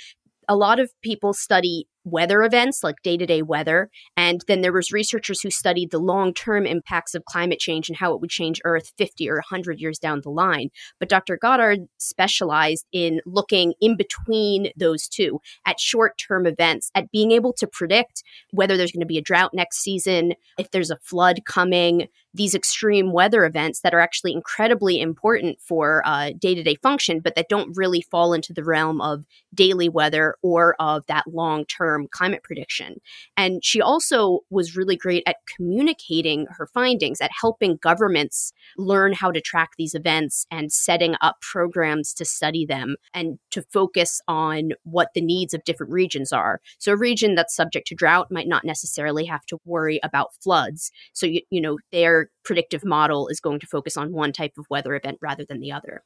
a 0.49 0.57
lot 0.57 0.81
of 0.81 0.91
people 1.03 1.35
study 1.35 1.87
weather 2.05 2.43
events 2.43 2.83
like 2.83 2.97
day-to-day 3.03 3.43
weather 3.43 3.91
and 4.15 4.43
then 4.47 4.61
there 4.61 4.73
was 4.73 4.93
researchers 4.93 5.41
who 5.41 5.51
studied 5.51 5.91
the 5.91 5.99
long-term 5.99 6.67
impacts 6.67 7.15
of 7.15 7.25
climate 7.25 7.59
change 7.59 7.89
and 7.89 7.97
how 7.97 8.13
it 8.13 8.21
would 8.21 8.29
change 8.29 8.61
earth 8.65 8.93
50 8.99 9.31
or 9.31 9.37
100 9.37 9.81
years 9.81 9.99
down 9.99 10.21
the 10.23 10.29
line 10.29 10.69
but 11.01 11.09
dr 11.09 11.39
goddard 11.41 11.81
specialized 11.97 12.85
in 12.93 13.23
looking 13.25 13.73
in 13.81 13.97
between 13.97 14.71
those 14.77 15.09
two 15.09 15.41
at 15.65 15.81
short-term 15.81 16.45
events 16.45 16.91
at 16.95 17.11
being 17.11 17.33
able 17.33 17.55
to 17.55 17.67
predict 17.67 18.23
whether 18.51 18.77
there's 18.77 18.93
going 18.93 19.01
to 19.01 19.07
be 19.07 19.19
a 19.19 19.23
drought 19.23 19.53
next 19.55 19.79
season 19.79 20.35
if 20.59 20.71
there's 20.73 20.91
a 20.91 20.99
flood 20.99 21.41
coming 21.47 22.07
these 22.35 22.55
extreme 22.55 23.13
weather 23.13 23.45
events 23.45 23.81
that 23.81 23.95
are 23.95 24.01
actually 24.01 24.33
incredibly 24.33 25.01
important 25.01 25.59
for 25.61 26.03
uh, 26.05 26.33
day-to-day 26.39 26.77
function 26.83 27.21
but 27.21 27.35
that 27.37 27.49
don't 27.49 27.77
really 27.77 28.03
fall 28.03 28.33
into 28.33 28.53
the 28.53 28.65
realm 28.65 29.01
of 29.01 29.25
daily 29.55 29.89
weather 29.89 30.37
or 30.43 30.75
of 30.81 31.05
that 31.07 31.25
long-term 31.27 32.09
climate 32.11 32.43
prediction. 32.43 33.01
And 33.37 33.65
she 33.65 33.81
also 33.81 34.41
was 34.51 34.77
really 34.77 34.97
great 34.97 35.23
at 35.27 35.37
communicating 35.57 36.47
her 36.51 36.67
findings 36.67 37.21
at 37.21 37.31
helping 37.41 37.77
governments 37.77 38.53
learn 38.77 39.13
how 39.13 39.31
to 39.31 39.41
track 39.41 39.71
these 39.79 39.95
events 39.95 40.47
and 40.51 40.73
setting 40.73 41.15
up 41.21 41.41
programs 41.41 42.13
to 42.15 42.25
study 42.25 42.67
them 42.67 42.97
and 43.13 43.39
to 43.51 43.63
focus 43.73 44.21
on 44.27 44.71
what 44.83 45.09
the 45.15 45.21
needs 45.21 45.55
of 45.55 45.65
different 45.65 45.93
regions 45.93 46.33
are. 46.33 46.61
So 46.79 46.93
a 46.93 46.97
region 46.97 47.35
that's 47.35 47.55
subject 47.55 47.87
to 47.89 47.95
drought 47.95 48.31
might 48.31 48.49
not 48.49 48.65
necessarily 48.65 49.25
have 49.27 49.47
to 49.47 49.59
worry 49.65 50.01
about 50.03 50.35
floods. 50.43 50.91
So 51.13 51.27
you, 51.27 51.43
you 51.51 51.61
know 51.61 51.79
they're 51.93 52.24
predictive 52.45 52.85
model 52.85 53.29
is 53.29 53.41
going 53.41 53.61
to 53.61 53.67
focus 53.67 53.97
on 53.97 54.13
one 54.13 54.33
type 54.33 54.53
of 54.59 54.67
weather 54.71 54.95
event 54.95 55.19
rather 55.21 55.45
than 55.45 55.61
the 55.61 55.73
other. 55.73 56.03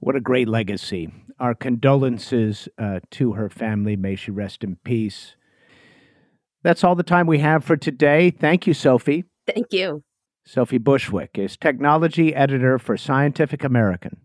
What 0.00 0.16
a 0.16 0.20
great 0.20 0.48
legacy. 0.48 1.12
Our 1.38 1.54
condolences 1.54 2.68
uh, 2.76 3.00
to 3.12 3.32
her 3.34 3.48
family. 3.48 3.96
May 3.96 4.16
she 4.16 4.30
rest 4.30 4.64
in 4.64 4.76
peace. 4.84 5.36
That's 6.64 6.84
all 6.84 6.94
the 6.94 7.02
time 7.02 7.26
we 7.26 7.38
have 7.38 7.64
for 7.64 7.76
today. 7.76 8.30
Thank 8.30 8.66
you, 8.66 8.74
Sophie. 8.74 9.24
Thank 9.46 9.72
you. 9.72 10.02
Sophie 10.44 10.78
Bushwick 10.78 11.38
is 11.38 11.56
technology 11.56 12.34
editor 12.34 12.78
for 12.78 12.96
Scientific 12.96 13.62
American. 13.62 14.16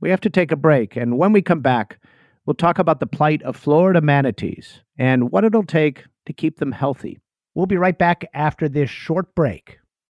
We 0.00 0.10
have 0.10 0.20
to 0.22 0.30
take 0.30 0.52
a 0.52 0.56
break, 0.56 0.96
and 0.96 1.18
when 1.18 1.32
we 1.32 1.42
come 1.42 1.60
back, 1.60 1.98
we'll 2.44 2.54
talk 2.54 2.78
about 2.78 3.00
the 3.00 3.06
plight 3.06 3.42
of 3.42 3.56
Florida 3.56 4.00
manatees 4.00 4.80
and 4.98 5.30
what 5.30 5.44
it'll 5.44 5.64
take 5.64 6.04
to 6.26 6.32
keep 6.32 6.58
them 6.58 6.72
healthy. 6.72 7.18
We'll 7.54 7.66
be 7.66 7.76
right 7.76 7.96
back 7.96 8.26
after 8.34 8.68
this 8.68 8.90
short 8.90 9.34
break. 9.34 9.78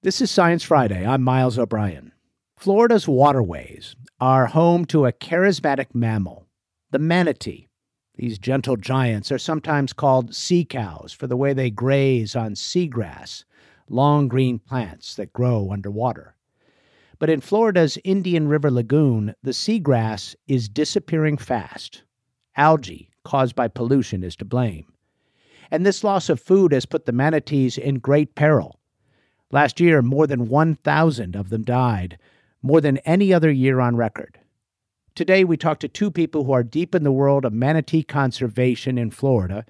This 0.00 0.20
is 0.20 0.30
Science 0.30 0.62
Friday. 0.62 1.04
I'm 1.04 1.24
Miles 1.24 1.58
O'Brien. 1.58 2.12
Florida's 2.56 3.08
waterways 3.08 3.96
are 4.20 4.46
home 4.46 4.84
to 4.84 5.06
a 5.06 5.12
charismatic 5.12 5.92
mammal, 5.92 6.46
the 6.92 7.00
manatee. 7.00 7.66
These 8.14 8.38
gentle 8.38 8.76
giants 8.76 9.32
are 9.32 9.38
sometimes 9.38 9.92
called 9.92 10.36
sea 10.36 10.64
cows 10.64 11.12
for 11.12 11.26
the 11.26 11.36
way 11.36 11.52
they 11.52 11.70
graze 11.70 12.36
on 12.36 12.54
seagrass, 12.54 13.42
long 13.88 14.28
green 14.28 14.60
plants 14.60 15.16
that 15.16 15.32
grow 15.32 15.72
underwater. 15.72 16.36
But 17.18 17.28
in 17.28 17.40
Florida's 17.40 17.98
Indian 18.04 18.46
River 18.46 18.70
Lagoon, 18.70 19.34
the 19.42 19.50
seagrass 19.50 20.36
is 20.46 20.68
disappearing 20.68 21.38
fast. 21.38 22.04
Algae 22.56 23.10
caused 23.24 23.56
by 23.56 23.66
pollution 23.66 24.22
is 24.22 24.36
to 24.36 24.44
blame. 24.44 24.86
And 25.72 25.84
this 25.84 26.04
loss 26.04 26.28
of 26.28 26.38
food 26.38 26.70
has 26.70 26.86
put 26.86 27.04
the 27.04 27.10
manatees 27.10 27.76
in 27.76 27.98
great 27.98 28.36
peril. 28.36 28.77
Last 29.50 29.80
year, 29.80 30.02
more 30.02 30.26
than 30.26 30.48
1,000 30.48 31.34
of 31.34 31.48
them 31.48 31.62
died, 31.62 32.18
more 32.62 32.82
than 32.82 32.98
any 32.98 33.32
other 33.32 33.50
year 33.50 33.80
on 33.80 33.96
record. 33.96 34.38
Today, 35.14 35.42
we 35.42 35.56
talk 35.56 35.80
to 35.80 35.88
two 35.88 36.10
people 36.10 36.44
who 36.44 36.52
are 36.52 36.62
deep 36.62 36.94
in 36.94 37.02
the 37.02 37.12
world 37.12 37.46
of 37.46 37.52
manatee 37.52 38.02
conservation 38.02 38.98
in 38.98 39.10
Florida 39.10 39.64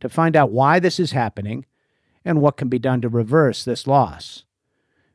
to 0.00 0.08
find 0.08 0.36
out 0.36 0.52
why 0.52 0.78
this 0.78 1.00
is 1.00 1.10
happening 1.10 1.66
and 2.24 2.40
what 2.40 2.56
can 2.56 2.68
be 2.68 2.78
done 2.78 3.00
to 3.00 3.08
reverse 3.08 3.64
this 3.64 3.86
loss. 3.86 4.44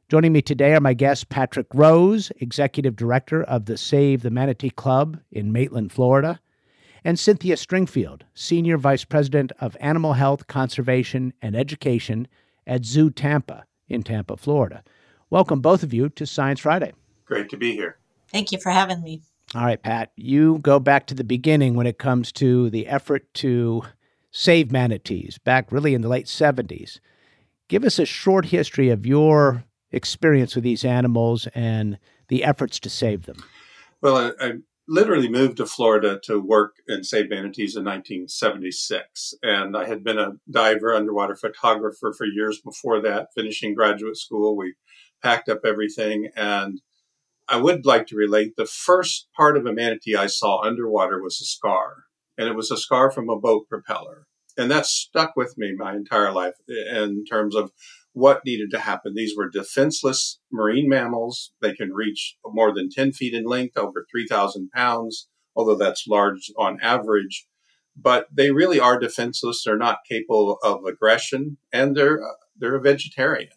Joining 0.09 0.33
me 0.33 0.41
today 0.41 0.73
are 0.73 0.81
my 0.81 0.93
guests 0.93 1.23
Patrick 1.23 1.67
Rose, 1.73 2.33
Executive 2.41 2.97
Director 2.97 3.43
of 3.43 3.65
the 3.65 3.77
Save 3.77 4.23
the 4.23 4.29
Manatee 4.29 4.71
Club 4.71 5.21
in 5.31 5.53
Maitland, 5.53 5.93
Florida, 5.93 6.41
and 7.05 7.17
Cynthia 7.17 7.55
Stringfield, 7.55 8.23
Senior 8.33 8.77
Vice 8.77 9.05
President 9.05 9.53
of 9.61 9.77
Animal 9.79 10.13
Health, 10.13 10.47
Conservation, 10.47 11.31
and 11.41 11.55
Education 11.55 12.27
at 12.67 12.83
Zoo 12.83 13.09
Tampa 13.09 13.63
in 13.91 14.03
Tampa, 14.03 14.37
Florida. 14.37 14.83
Welcome, 15.29 15.61
both 15.61 15.83
of 15.83 15.93
you, 15.93 16.09
to 16.09 16.25
Science 16.25 16.59
Friday. 16.59 16.93
Great 17.25 17.49
to 17.49 17.57
be 17.57 17.73
here. 17.73 17.97
Thank 18.31 18.51
you 18.51 18.59
for 18.59 18.71
having 18.71 19.01
me. 19.01 19.21
All 19.53 19.65
right, 19.65 19.81
Pat, 19.81 20.11
you 20.15 20.59
go 20.59 20.79
back 20.79 21.07
to 21.07 21.13
the 21.13 21.23
beginning 21.23 21.75
when 21.75 21.87
it 21.87 21.97
comes 21.97 22.31
to 22.33 22.69
the 22.69 22.87
effort 22.87 23.33
to 23.35 23.83
save 24.31 24.71
manatees 24.71 25.37
back 25.37 25.71
really 25.71 25.93
in 25.93 26.01
the 26.01 26.07
late 26.07 26.27
70s. 26.27 26.99
Give 27.67 27.83
us 27.83 27.99
a 27.99 28.05
short 28.05 28.45
history 28.45 28.89
of 28.89 29.05
your 29.05 29.65
experience 29.91 30.55
with 30.55 30.63
these 30.63 30.85
animals 30.85 31.47
and 31.53 31.97
the 32.29 32.43
efforts 32.45 32.79
to 32.79 32.89
save 32.89 33.25
them. 33.25 33.43
Well, 34.01 34.17
I, 34.17 34.45
I 34.45 34.53
literally 34.87 35.29
moved 35.29 35.57
to 35.57 35.65
Florida 35.65 36.19
to 36.23 36.39
work 36.39 36.75
and 36.87 37.05
save 37.05 37.29
manatees 37.29 37.75
in 37.75 37.83
1976. 37.83 39.33
And 39.43 39.77
I 39.77 39.85
had 39.85 40.03
been 40.03 40.17
a 40.17 40.33
diver, 40.49 40.93
underwater 40.93 41.35
photographer 41.35 42.13
for 42.17 42.25
years 42.25 42.59
before 42.59 43.01
that, 43.01 43.29
finishing 43.35 43.73
graduate 43.73 44.17
school. 44.17 44.57
We 44.57 44.75
packed 45.23 45.49
up 45.49 45.61
everything. 45.65 46.29
And 46.35 46.81
I 47.47 47.57
would 47.57 47.85
like 47.85 48.07
to 48.07 48.15
relate 48.15 48.55
the 48.55 48.65
first 48.65 49.27
part 49.35 49.57
of 49.57 49.65
a 49.65 49.73
manatee 49.73 50.15
I 50.15 50.27
saw 50.27 50.61
underwater 50.61 51.21
was 51.21 51.39
a 51.41 51.45
scar. 51.45 52.05
And 52.37 52.47
it 52.47 52.55
was 52.55 52.71
a 52.71 52.77
scar 52.77 53.11
from 53.11 53.29
a 53.29 53.39
boat 53.39 53.67
propeller. 53.69 54.25
And 54.61 54.71
that 54.71 54.85
stuck 54.85 55.35
with 55.35 55.55
me 55.57 55.73
my 55.75 55.93
entire 55.93 56.31
life 56.31 56.55
in 56.67 57.25
terms 57.25 57.55
of 57.55 57.71
what 58.13 58.45
needed 58.45 58.71
to 58.71 58.79
happen. 58.79 59.13
These 59.15 59.35
were 59.35 59.49
defenseless 59.49 60.39
marine 60.51 60.89
mammals. 60.89 61.51
They 61.61 61.73
can 61.73 61.93
reach 61.93 62.35
more 62.45 62.73
than 62.73 62.89
10 62.89 63.13
feet 63.13 63.33
in 63.33 63.45
length, 63.45 63.77
over 63.77 64.05
3,000 64.11 64.69
pounds, 64.71 65.27
although 65.55 65.77
that's 65.77 66.07
large 66.07 66.51
on 66.57 66.79
average. 66.81 67.47
But 67.95 68.27
they 68.31 68.51
really 68.51 68.79
are 68.79 68.99
defenseless. 68.99 69.63
They're 69.63 69.77
not 69.77 69.99
capable 70.09 70.57
of 70.63 70.85
aggression, 70.85 71.57
and 71.73 71.95
they're 71.95 72.23
uh, 72.23 72.35
they're 72.57 72.75
a 72.75 72.81
vegetarian. 72.81 73.49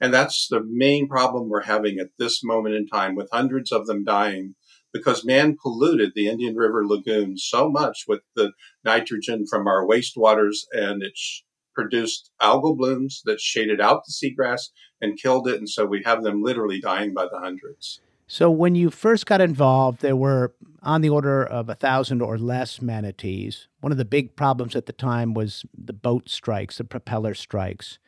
And 0.00 0.14
that's 0.14 0.46
the 0.48 0.62
main 0.64 1.08
problem 1.08 1.48
we're 1.48 1.62
having 1.62 1.98
at 1.98 2.10
this 2.18 2.44
moment 2.44 2.76
in 2.76 2.86
time, 2.86 3.16
with 3.16 3.28
hundreds 3.32 3.72
of 3.72 3.86
them 3.86 4.04
dying 4.04 4.54
because 4.92 5.24
man 5.24 5.56
polluted 5.60 6.12
the 6.14 6.28
Indian 6.28 6.56
River 6.56 6.86
lagoon 6.86 7.36
so 7.38 7.70
much 7.70 8.04
with 8.06 8.20
the 8.36 8.52
nitrogen 8.84 9.46
from 9.48 9.66
our 9.66 9.86
wastewaters 9.86 10.58
and 10.72 11.02
it's 11.02 11.44
produced 11.74 12.30
algal 12.40 12.76
blooms 12.76 13.22
that 13.24 13.40
shaded 13.40 13.80
out 13.80 14.02
the 14.06 14.12
seagrass 14.12 14.68
and 15.00 15.20
killed 15.20 15.48
it. 15.48 15.56
And 15.56 15.68
so 15.68 15.86
we 15.86 16.02
have 16.04 16.22
them 16.22 16.42
literally 16.42 16.80
dying 16.80 17.14
by 17.14 17.24
the 17.24 17.38
hundreds. 17.40 18.00
So 18.26 18.50
when 18.50 18.74
you 18.74 18.90
first 18.90 19.26
got 19.26 19.40
involved, 19.40 20.00
there 20.00 20.16
were 20.16 20.54
on 20.82 21.02
the 21.02 21.10
order 21.10 21.44
of 21.44 21.68
a 21.68 21.74
thousand 21.74 22.22
or 22.22 22.38
less 22.38 22.80
manatees. 22.80 23.68
One 23.80 23.92
of 23.92 23.98
the 23.98 24.04
big 24.04 24.36
problems 24.36 24.74
at 24.74 24.86
the 24.86 24.92
time 24.92 25.34
was 25.34 25.64
the 25.76 25.92
boat 25.92 26.28
strikes, 26.28 26.78
the 26.78 26.84
propeller 26.84 27.34
strikes. 27.34 27.98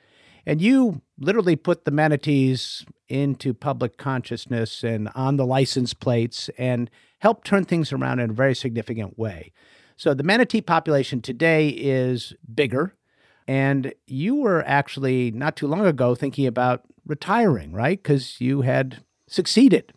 And 0.47 0.61
you 0.61 1.01
literally 1.19 1.57
put 1.57 1.85
the 1.85 1.91
manatees 1.91 2.85
into 3.09 3.55
public 3.55 3.97
consciousness 3.97 4.83
and 4.83 5.09
on 5.15 5.37
the 5.37 5.47
license 5.47 5.95
plates 5.95 6.51
and 6.59 6.91
helped 7.21 7.47
turn 7.47 7.65
things 7.65 7.93
around 7.93 8.21
in 8.21 8.31
a 8.31 8.35
very 8.35 8.55
significant 8.55 9.19
way. 9.19 9.53
So 9.97 10.13
the 10.13 10.23
manatee 10.23 10.61
population 10.61 11.21
today 11.21 11.69
is 11.69 12.35
bigger. 12.53 12.95
And 13.47 13.95
you 14.07 14.37
were 14.37 14.63
actually 14.67 15.31
not 15.31 15.57
too 15.57 15.67
long 15.67 15.87
ago 15.87 16.15
thinking 16.15 16.47
about 16.47 16.83
retiring, 17.07 17.73
right? 17.73 18.03
Because 18.03 18.41
you 18.41 18.63
had 18.63 19.05
succeeded. 19.29 19.93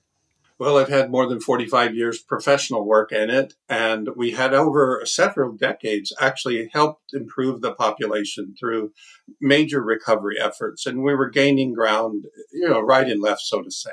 Well, 0.59 0.79
I've 0.79 0.89
had 0.89 1.11
more 1.11 1.27
than 1.27 1.39
45 1.39 1.93
years 1.93 2.19
professional 2.19 2.83
work 2.83 3.11
in 3.11 3.29
it, 3.29 3.53
and 3.69 4.09
we 4.15 4.31
had 4.31 4.55
over 4.55 5.03
several 5.05 5.51
decades 5.51 6.11
actually 6.19 6.69
helped 6.73 7.13
improve 7.13 7.61
the 7.61 7.73
population 7.73 8.55
through 8.59 8.91
major 9.39 9.83
recovery 9.83 10.37
efforts. 10.41 10.87
And 10.87 11.03
we 11.03 11.13
were 11.13 11.29
gaining 11.29 11.73
ground, 11.73 12.25
you 12.51 12.67
know, 12.67 12.79
right 12.79 13.07
and 13.07 13.21
left, 13.21 13.41
so 13.41 13.61
to 13.61 13.69
say. 13.69 13.91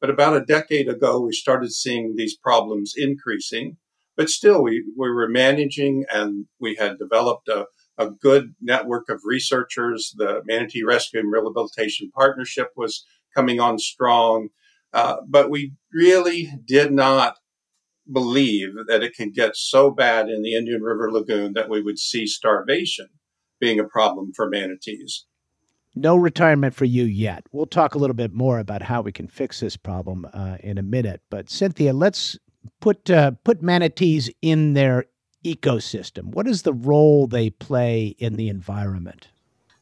But 0.00 0.08
about 0.08 0.36
a 0.36 0.44
decade 0.44 0.88
ago, 0.88 1.20
we 1.20 1.32
started 1.32 1.72
seeing 1.72 2.14
these 2.14 2.36
problems 2.36 2.94
increasing. 2.96 3.78
But 4.16 4.30
still, 4.30 4.62
we, 4.62 4.84
we 4.96 5.10
were 5.10 5.28
managing 5.28 6.04
and 6.12 6.46
we 6.60 6.76
had 6.76 6.98
developed 6.98 7.48
a, 7.48 7.66
a 7.98 8.10
good 8.10 8.54
network 8.60 9.08
of 9.08 9.22
researchers. 9.24 10.14
The 10.16 10.42
Manatee 10.44 10.84
Rescue 10.84 11.18
and 11.18 11.32
Rehabilitation 11.32 12.12
Partnership 12.14 12.68
was 12.76 13.04
coming 13.34 13.58
on 13.58 13.80
strong 13.80 14.50
uh, 14.94 15.16
but 15.28 15.50
we 15.50 15.72
really 15.92 16.50
did 16.66 16.92
not 16.92 17.36
believe 18.10 18.70
that 18.86 19.02
it 19.02 19.16
could 19.16 19.34
get 19.34 19.56
so 19.56 19.90
bad 19.90 20.28
in 20.28 20.42
the 20.42 20.54
Indian 20.54 20.82
River 20.82 21.10
Lagoon 21.10 21.52
that 21.54 21.68
we 21.68 21.82
would 21.82 21.98
see 21.98 22.26
starvation 22.26 23.08
being 23.60 23.80
a 23.80 23.84
problem 23.84 24.32
for 24.34 24.48
manatees. 24.48 25.26
No 25.96 26.16
retirement 26.16 26.74
for 26.74 26.84
you 26.84 27.04
yet. 27.04 27.44
We'll 27.52 27.66
talk 27.66 27.94
a 27.94 27.98
little 27.98 28.14
bit 28.14 28.32
more 28.32 28.58
about 28.58 28.82
how 28.82 29.00
we 29.00 29.12
can 29.12 29.28
fix 29.28 29.60
this 29.60 29.76
problem 29.76 30.26
uh, 30.32 30.56
in 30.60 30.78
a 30.78 30.82
minute. 30.82 31.22
But 31.30 31.50
Cynthia, 31.50 31.92
let's 31.92 32.38
put 32.80 33.10
uh, 33.10 33.32
put 33.42 33.62
manatees 33.62 34.30
in 34.42 34.74
their 34.74 35.06
ecosystem. 35.44 36.34
What 36.34 36.48
is 36.48 36.62
the 36.62 36.72
role 36.72 37.26
they 37.26 37.50
play 37.50 38.14
in 38.18 38.34
the 38.36 38.48
environment? 38.48 39.28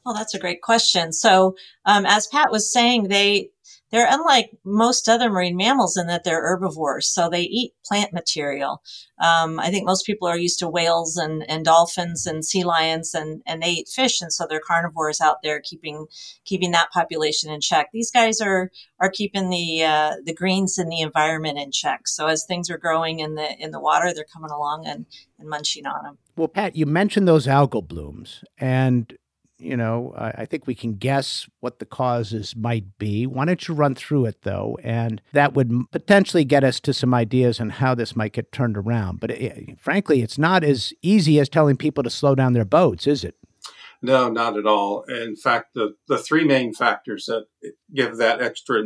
Well, 0.05 0.15
that's 0.15 0.35
a 0.35 0.39
great 0.39 0.63
question. 0.63 1.13
So, 1.13 1.55
um, 1.85 2.05
as 2.07 2.27
Pat 2.27 2.51
was 2.51 2.73
saying, 2.73 3.05
they 3.05 3.51
they're 3.93 4.09
unlike 4.11 4.51
most 4.65 5.09
other 5.09 5.31
marine 5.31 5.57
mammals 5.57 5.97
in 5.97 6.07
that 6.07 6.25
they're 6.25 6.43
herbivores, 6.43 7.07
so 7.07 7.29
they 7.29 7.43
eat 7.43 7.75
plant 7.85 8.13
material. 8.13 8.83
Um, 9.23 9.61
I 9.61 9.71
think 9.71 9.87
most 9.87 10.07
people 10.07 10.27
are 10.27 10.39
used 10.39 10.59
to 10.61 10.69
whales 10.69 11.17
and, 11.17 11.49
and 11.49 11.65
dolphins 11.65 12.27
and 12.27 12.45
sea 12.45 12.65
lions, 12.65 13.15
and, 13.15 13.43
and 13.47 13.63
they 13.63 13.71
eat 13.71 13.89
fish, 13.89 14.21
and 14.23 14.33
so 14.33 14.47
they're 14.49 14.61
carnivores 14.67 15.21
out 15.21 15.37
there, 15.43 15.61
keeping 15.61 16.07
keeping 16.45 16.73
that 16.73 16.91
population 16.91 17.53
in 17.53 17.61
check. 17.61 17.89
These 17.93 18.11
guys 18.11 18.41
are 18.41 18.71
are 18.99 19.11
keeping 19.11 19.51
the 19.51 19.85
uh, 19.85 20.17
the 20.25 20.35
greens 20.35 20.79
in 20.79 20.89
the 20.89 21.01
environment 21.01 21.59
in 21.59 21.71
check. 21.71 22.09
So 22.09 22.27
as 22.27 22.45
things 22.45 22.71
are 22.71 22.79
growing 22.79 23.21
in 23.21 23.35
the 23.35 23.55
in 23.59 23.73
the 23.73 23.81
water, 23.81 24.13
they're 24.15 24.25
coming 24.33 24.51
along 24.51 24.87
and, 24.87 25.05
and 25.39 25.49
munching 25.49 25.87
on 25.87 26.03
them. 26.05 26.19
Well, 26.35 26.49
Pat, 26.49 26.75
you 26.77 26.87
mentioned 26.87 27.29
those 27.29 27.47
algal 27.47 27.87
blooms, 27.87 28.43
and 28.57 29.17
you 29.63 29.77
know, 29.77 30.13
I, 30.17 30.29
I, 30.39 30.45
think 30.45 30.67
we 30.67 30.75
can 30.75 30.97
guess 30.97 31.49
what 31.61 31.79
the 31.79 31.87
causes 31.87 32.57
might 32.57 32.99
be. 32.99 33.27
Why 33.27 33.45
don't 33.45 33.69
you 33.69 33.75
run 33.75 33.95
through 33.95 34.27
it, 34.27 34.43
though? 34.43 34.79
And 34.83 35.23
that 35.33 35.55
would 35.55 35.71
potentially 35.93 36.45
get 36.45 36.65
us 36.65 36.81
to 36.81 36.93
some 36.93 37.15
ideas 37.15 37.61
on 37.61 37.71
how 37.71 37.95
this 37.95 38.17
might 38.17 38.33
get 38.33 38.51
turned 38.51 38.77
around. 38.77 39.21
But 39.21 39.31
it, 39.31 39.43
eh, 39.43 39.75
frankly, 39.79 40.23
it's 40.23 40.39
not 40.39 40.65
as 40.65 40.93
easy 41.01 41.39
as 41.39 41.49
telling 41.49 41.77
people 41.77 42.03
to 42.03 42.11
slow 42.11 42.35
down 42.35 42.53
their 42.53 42.65
boats, 42.65 43.07
is 43.07 43.23
it? 43.23 43.37
No, 44.05 44.29
not 44.29 44.59
at 44.59 44.67
all. 44.67 45.05
In 45.05 45.37
fact, 45.37 45.75
the, 45.75 45.95
the 46.09 46.19
three 46.19 46.45
main 46.45 46.75
factors 46.75 47.27
that 47.27 47.47
give 47.95 48.17
that 48.17 48.43
extra 48.43 48.83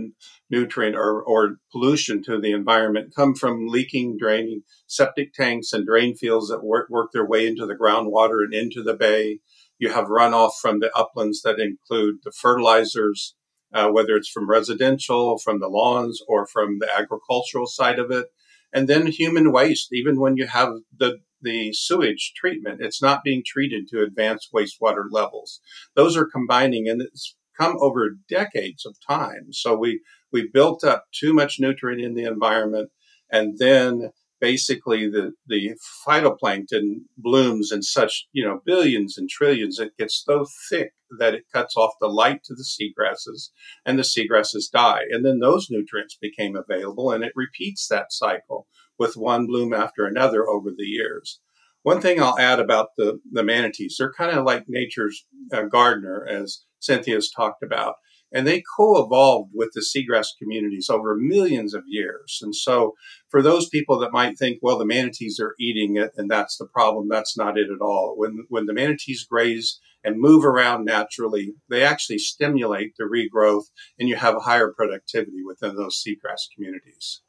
nutrient 0.51 0.95
or, 0.95 1.23
or 1.23 1.57
pollution 1.73 2.23
to 2.25 2.39
the 2.39 2.53
environment 2.53 3.15
come 3.17 3.35
from 3.35 3.67
leaking, 3.67 4.19
draining 4.19 4.63
septic 4.87 5.33
tanks 5.33 5.73
and 5.73 5.87
drain 5.87 6.15
fields 6.15 6.51
that 6.51 6.63
work, 6.63 6.91
work 6.91 7.13
their 7.13 7.25
way 7.25 7.47
into 7.47 7.65
the 7.65 7.75
groundwater 7.75 8.45
and 8.45 8.53
into 8.53 8.83
the 8.83 8.93
bay 8.93 9.41
you 9.79 9.91
have 9.91 10.07
runoff 10.07 10.53
from 10.61 10.81
the 10.81 10.91
uplands 10.97 11.43
that 11.43 11.61
include 11.61 12.17
the 12.25 12.33
fertilizers, 12.33 13.35
uh, 13.75 13.89
whether 13.89 14.17
it's 14.17 14.31
from 14.31 14.49
residential, 14.49 15.39
from 15.39 15.61
the 15.61 15.69
lawns, 15.69 16.21
or 16.29 16.47
from 16.47 16.79
the 16.79 16.89
agricultural 16.97 17.67
side 17.67 17.99
of 17.99 18.11
it. 18.11 18.27
And 18.73 18.89
then 18.89 19.07
human 19.07 19.53
waste, 19.53 19.89
even 19.93 20.21
when 20.21 20.37
you 20.37 20.47
have 20.47 20.71
the 20.97 21.19
the 21.43 21.73
sewage 21.73 22.33
treatment, 22.35 22.81
it's 22.81 23.03
not 23.03 23.23
being 23.23 23.43
treated 23.47 23.87
to 23.89 24.03
advanced 24.03 24.49
wastewater 24.55 25.05
levels. 25.11 25.61
Those 25.95 26.17
are 26.17 26.27
combining 26.27 26.89
and 26.89 27.03
it's 27.03 27.37
come 27.59 27.77
over 27.81 28.17
decades 28.29 28.85
of 28.85 28.97
time. 29.07 29.53
So 29.53 29.77
we, 29.77 30.01
we 30.33 30.51
built 30.53 30.83
up 30.85 31.05
too 31.13 31.33
much 31.33 31.57
nutrient 31.59 32.03
in 32.03 32.15
the 32.15 32.25
environment 32.25 32.91
and 33.31 33.59
then 33.59 34.11
basically 34.41 35.09
the, 35.09 35.33
the 35.47 35.75
phytoplankton 36.07 37.03
blooms 37.17 37.73
in 37.73 37.83
such, 37.83 38.27
you 38.33 38.45
know, 38.45 38.61
billions 38.65 39.17
and 39.17 39.29
trillions. 39.29 39.79
It 39.79 39.97
gets 39.99 40.23
so 40.25 40.47
thick 40.71 40.93
that 41.19 41.35
it 41.35 41.45
cuts 41.53 41.77
off 41.77 41.93
the 42.01 42.09
light 42.09 42.43
to 42.45 42.55
the 42.55 42.65
seagrasses 42.65 43.51
and 43.85 43.99
the 43.99 44.03
seagrasses 44.03 44.71
die. 44.71 45.03
And 45.11 45.25
then 45.25 45.39
those 45.39 45.69
nutrients 45.71 46.19
became 46.21 46.57
available 46.57 47.11
and 47.11 47.25
it 47.25 47.33
repeats 47.35 47.87
that 47.89 48.13
cycle 48.13 48.67
with 48.99 49.17
one 49.17 49.47
bloom 49.47 49.73
after 49.73 50.07
another 50.07 50.49
over 50.49 50.71
the 50.71 50.85
years. 50.85 51.41
One 51.83 52.01
thing 52.01 52.21
I'll 52.21 52.39
add 52.39 52.59
about 52.59 52.89
the, 52.97 53.21
the 53.31 53.45
manatees, 53.45 53.97
they're 53.99 54.13
kind 54.13 54.37
of 54.37 54.45
like 54.45 54.65
nature's 54.67 55.25
uh, 55.53 55.63
gardener, 55.63 56.27
as 56.29 56.65
Cynthia's 56.81 57.31
talked 57.31 57.63
about 57.63 57.95
and 58.33 58.47
they 58.47 58.63
co-evolved 58.77 59.51
with 59.55 59.71
the 59.75 59.85
seagrass 59.85 60.29
communities 60.41 60.89
over 60.91 61.17
millions 61.17 61.75
of 61.75 61.85
years. 61.87 62.39
And 62.43 62.55
so 62.55 62.95
for 63.29 63.43
those 63.43 63.69
people 63.69 63.99
that 64.01 64.13
might 64.13 64.39
think, 64.39 64.59
well, 64.63 64.79
the 64.79 64.85
manatees 64.85 65.39
are 65.41 65.55
eating 65.59 65.97
it 65.97 66.13
and 66.17 66.31
that's 66.31 66.57
the 66.57 66.67
problem, 66.67 67.09
that's 67.09 67.37
not 67.37 67.59
it 67.59 67.69
at 67.71 67.81
all. 67.81 68.15
When, 68.17 68.45
when 68.49 68.67
the 68.67 68.75
manatees 68.75 69.27
graze 69.29 69.81
and 70.05 70.21
move 70.21 70.45
around 70.45 70.85
naturally, 70.85 71.55
they 71.69 71.83
actually 71.83 72.19
stimulate 72.19 72.95
the 72.99 73.05
regrowth 73.05 73.67
and 73.99 74.09
you 74.09 74.17
have 74.17 74.43
higher 74.43 74.73
productivity 74.77 75.43
within 75.47 75.77
those 75.77 76.03
seagrass 76.03 76.43
communities. 76.55 77.23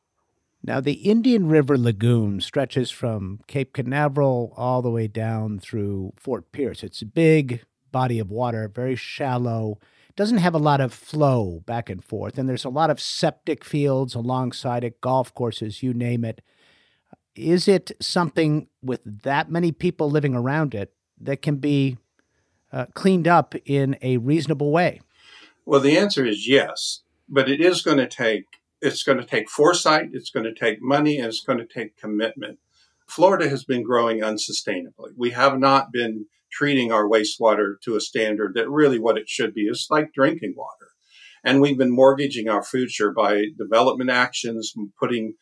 Now, 0.63 0.81
the 0.81 0.93
Indian 0.93 1.47
River 1.47 1.77
Lagoon 1.77 2.41
stretches 2.41 2.91
from 2.91 3.39
Cape 3.47 3.73
Canaveral 3.73 4.53
all 4.57 4.81
the 4.81 4.89
way 4.89 5.07
down 5.07 5.60
through 5.60 6.13
Fort 6.17 6.51
Pierce. 6.51 6.83
It's 6.83 7.01
a 7.01 7.05
big 7.05 7.63
body 7.91 8.19
of 8.19 8.29
water, 8.29 8.67
very 8.67 8.95
shallow, 8.95 9.79
doesn't 10.17 10.39
have 10.39 10.56
a 10.56 10.60
lot 10.60 10.82
of 10.82 10.91
flow 10.91 11.62
back 11.65 11.89
and 11.89 12.03
forth, 12.03 12.38
and 12.38 12.49
there's 12.49 12.65
a 12.65 12.69
lot 12.69 12.89
of 12.89 12.99
septic 12.99 13.63
fields 13.63 14.15
alongside 14.15 14.84
it, 14.84 14.99
golf 14.99 15.34
courses, 15.34 15.84
you 15.84 15.93
name 15.93 16.25
it. 16.25 16.41
Is 17.36 17.67
it 17.67 17.91
something 18.01 18.67
with 18.82 19.01
that 19.23 19.51
many 19.51 19.71
people 19.71 20.10
living 20.10 20.34
around 20.34 20.73
it 20.73 20.91
that 21.21 21.43
can 21.43 21.58
be 21.58 21.97
uh, 22.73 22.88
cleaned 22.95 23.27
up 23.27 23.53
in 23.65 23.95
a 24.01 24.17
reasonable 24.17 24.71
way? 24.71 25.01
Well, 25.65 25.80
the 25.80 25.97
answer 25.97 26.25
is 26.25 26.47
yes, 26.47 27.03
but 27.30 27.47
it 27.47 27.62
is 27.62 27.82
going 27.82 27.97
to 27.97 28.08
take 28.08 28.45
it's 28.82 29.03
going 29.03 29.17
to 29.17 29.25
take 29.25 29.49
foresight, 29.49 30.10
it's 30.13 30.30
going 30.30 30.45
to 30.45 30.53
take 30.53 30.82
money, 30.82 31.17
and 31.17 31.27
it's 31.27 31.41
going 31.41 31.60
to 31.60 31.65
take 31.65 31.97
commitment. 31.97 32.60
Florida 33.08 33.49
has 33.49 33.63
been 33.63 33.84
growing 33.84 34.19
unsustainably. 34.19 35.12
We 35.15 35.32
have 35.32 35.58
not 35.58 35.91
been 35.91 36.27
treating 36.51 36.91
our 36.91 37.07
wastewater 37.07 37.75
to 37.83 37.95
a 37.95 38.01
standard 38.01 38.53
that 38.55 38.69
really 38.69 38.99
what 38.99 39.17
it 39.17 39.29
should 39.29 39.53
be 39.53 39.63
is 39.63 39.88
like 39.89 40.13
drinking 40.13 40.53
water. 40.55 40.91
And 41.43 41.62
we've 41.62 41.77
been 41.77 41.95
mortgaging 41.95 42.49
our 42.49 42.63
future 42.63 43.12
by 43.12 43.45
development 43.57 44.10
actions, 44.10 44.73
putting 44.99 45.36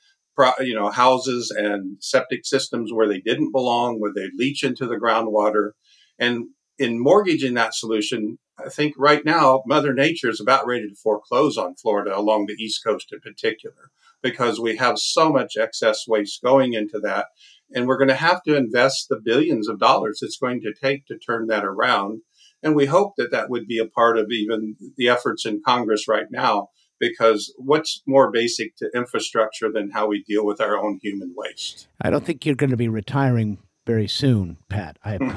you 0.60 0.76
know 0.76 0.90
houses 0.90 1.52
and 1.56 1.98
septic 2.02 2.46
systems 2.46 2.92
where 2.94 3.08
they 3.08 3.20
didn't 3.20 3.52
belong, 3.52 4.00
where 4.00 4.12
they 4.14 4.30
leach 4.36 4.64
into 4.64 4.86
the 4.86 4.98
groundwater. 4.98 5.72
And 6.20 6.50
in 6.78 7.02
mortgaging 7.02 7.54
that 7.54 7.74
solution, 7.74 8.38
I 8.64 8.70
think 8.70 8.96
right 8.98 9.24
now 9.24 9.64
Mother 9.66 9.94
Nature 9.94 10.30
is 10.30 10.42
about 10.42 10.68
ready 10.68 10.90
to 10.90 10.96
foreclose 10.96 11.58
on 11.58 11.76
Florida 11.76 12.18
along 12.18 12.46
the 12.46 12.62
East 12.62 12.84
Coast 12.86 13.08
in 13.12 13.20
particular, 13.22 13.90
because 14.22 14.60
we 14.60 14.76
have 14.78 15.00
so 15.00 15.32
much 15.32 15.58
excess 15.58 16.06
waste 16.08 16.42
going 16.44 16.74
into 16.74 17.00
that. 17.00 17.28
And 17.74 17.88
we're 17.88 17.98
going 17.98 18.10
to 18.10 18.16
have 18.16 18.44
to 18.44 18.56
invest 18.56 19.08
the 19.10 19.20
billions 19.24 19.68
of 19.68 19.80
dollars 19.80 20.20
it's 20.22 20.38
going 20.38 20.62
to 20.62 20.74
take 20.74 21.06
to 21.08 21.18
turn 21.18 21.48
that 21.48 21.66
around. 21.66 22.22
And 22.64 22.76
we 22.76 22.86
hope 22.86 23.14
that 23.18 23.32
that 23.32 23.50
would 23.50 23.68
be 23.68 23.80
a 23.80 23.88
part 23.88 24.18
of 24.18 24.32
even 24.32 24.76
the 24.98 25.10
efforts 25.10 25.46
in 25.46 25.62
Congress 25.66 26.08
right 26.08 26.28
now, 26.32 26.70
because 27.00 27.54
what's 27.58 28.02
more 28.08 28.32
basic 28.32 28.76
to 28.78 28.90
infrastructure 28.96 29.72
than 29.72 29.92
how 29.92 30.08
we 30.08 30.24
deal 30.24 30.46
with 30.46 30.62
our 30.62 30.78
own 30.78 31.00
human 31.02 31.34
waste? 31.36 31.88
I 32.02 32.10
don't 32.10 32.26
think 32.26 32.46
you're 32.46 32.56
going 32.56 32.72
to 32.72 32.78
be 32.78 32.88
retiring 32.88 33.60
very 33.86 34.08
soon, 34.08 34.58
Pat. 34.70 34.98
I'm 35.06 35.32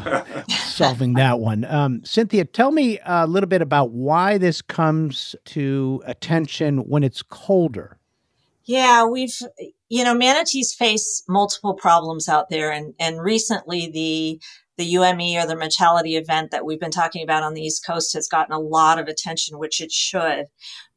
solving 0.48 1.14
that 1.14 1.38
one. 1.38 1.64
Um, 1.64 2.04
Cynthia, 2.04 2.44
tell 2.44 2.70
me 2.70 2.98
a 3.04 3.26
little 3.26 3.48
bit 3.48 3.62
about 3.62 3.90
why 3.90 4.38
this 4.38 4.62
comes 4.62 5.36
to 5.46 6.02
attention 6.06 6.78
when 6.78 7.04
it's 7.04 7.22
colder. 7.22 7.98
Yeah, 8.64 9.04
we've, 9.04 9.34
you 9.88 10.04
know, 10.04 10.14
manatees 10.14 10.74
face 10.74 11.22
multiple 11.28 11.74
problems 11.74 12.28
out 12.28 12.50
there. 12.50 12.70
And, 12.70 12.94
and 12.98 13.20
recently 13.22 13.90
the 13.90 14.40
the 14.78 14.86
UME 14.96 15.36
or 15.36 15.46
the 15.46 15.56
mortality 15.56 16.16
event 16.16 16.52
that 16.52 16.64
we've 16.64 16.78
been 16.78 16.92
talking 16.92 17.24
about 17.24 17.42
on 17.42 17.54
the 17.54 17.60
East 17.60 17.84
Coast 17.84 18.14
has 18.14 18.28
gotten 18.28 18.54
a 18.54 18.60
lot 18.60 18.98
of 18.98 19.08
attention, 19.08 19.58
which 19.58 19.80
it 19.80 19.90
should. 19.90 20.46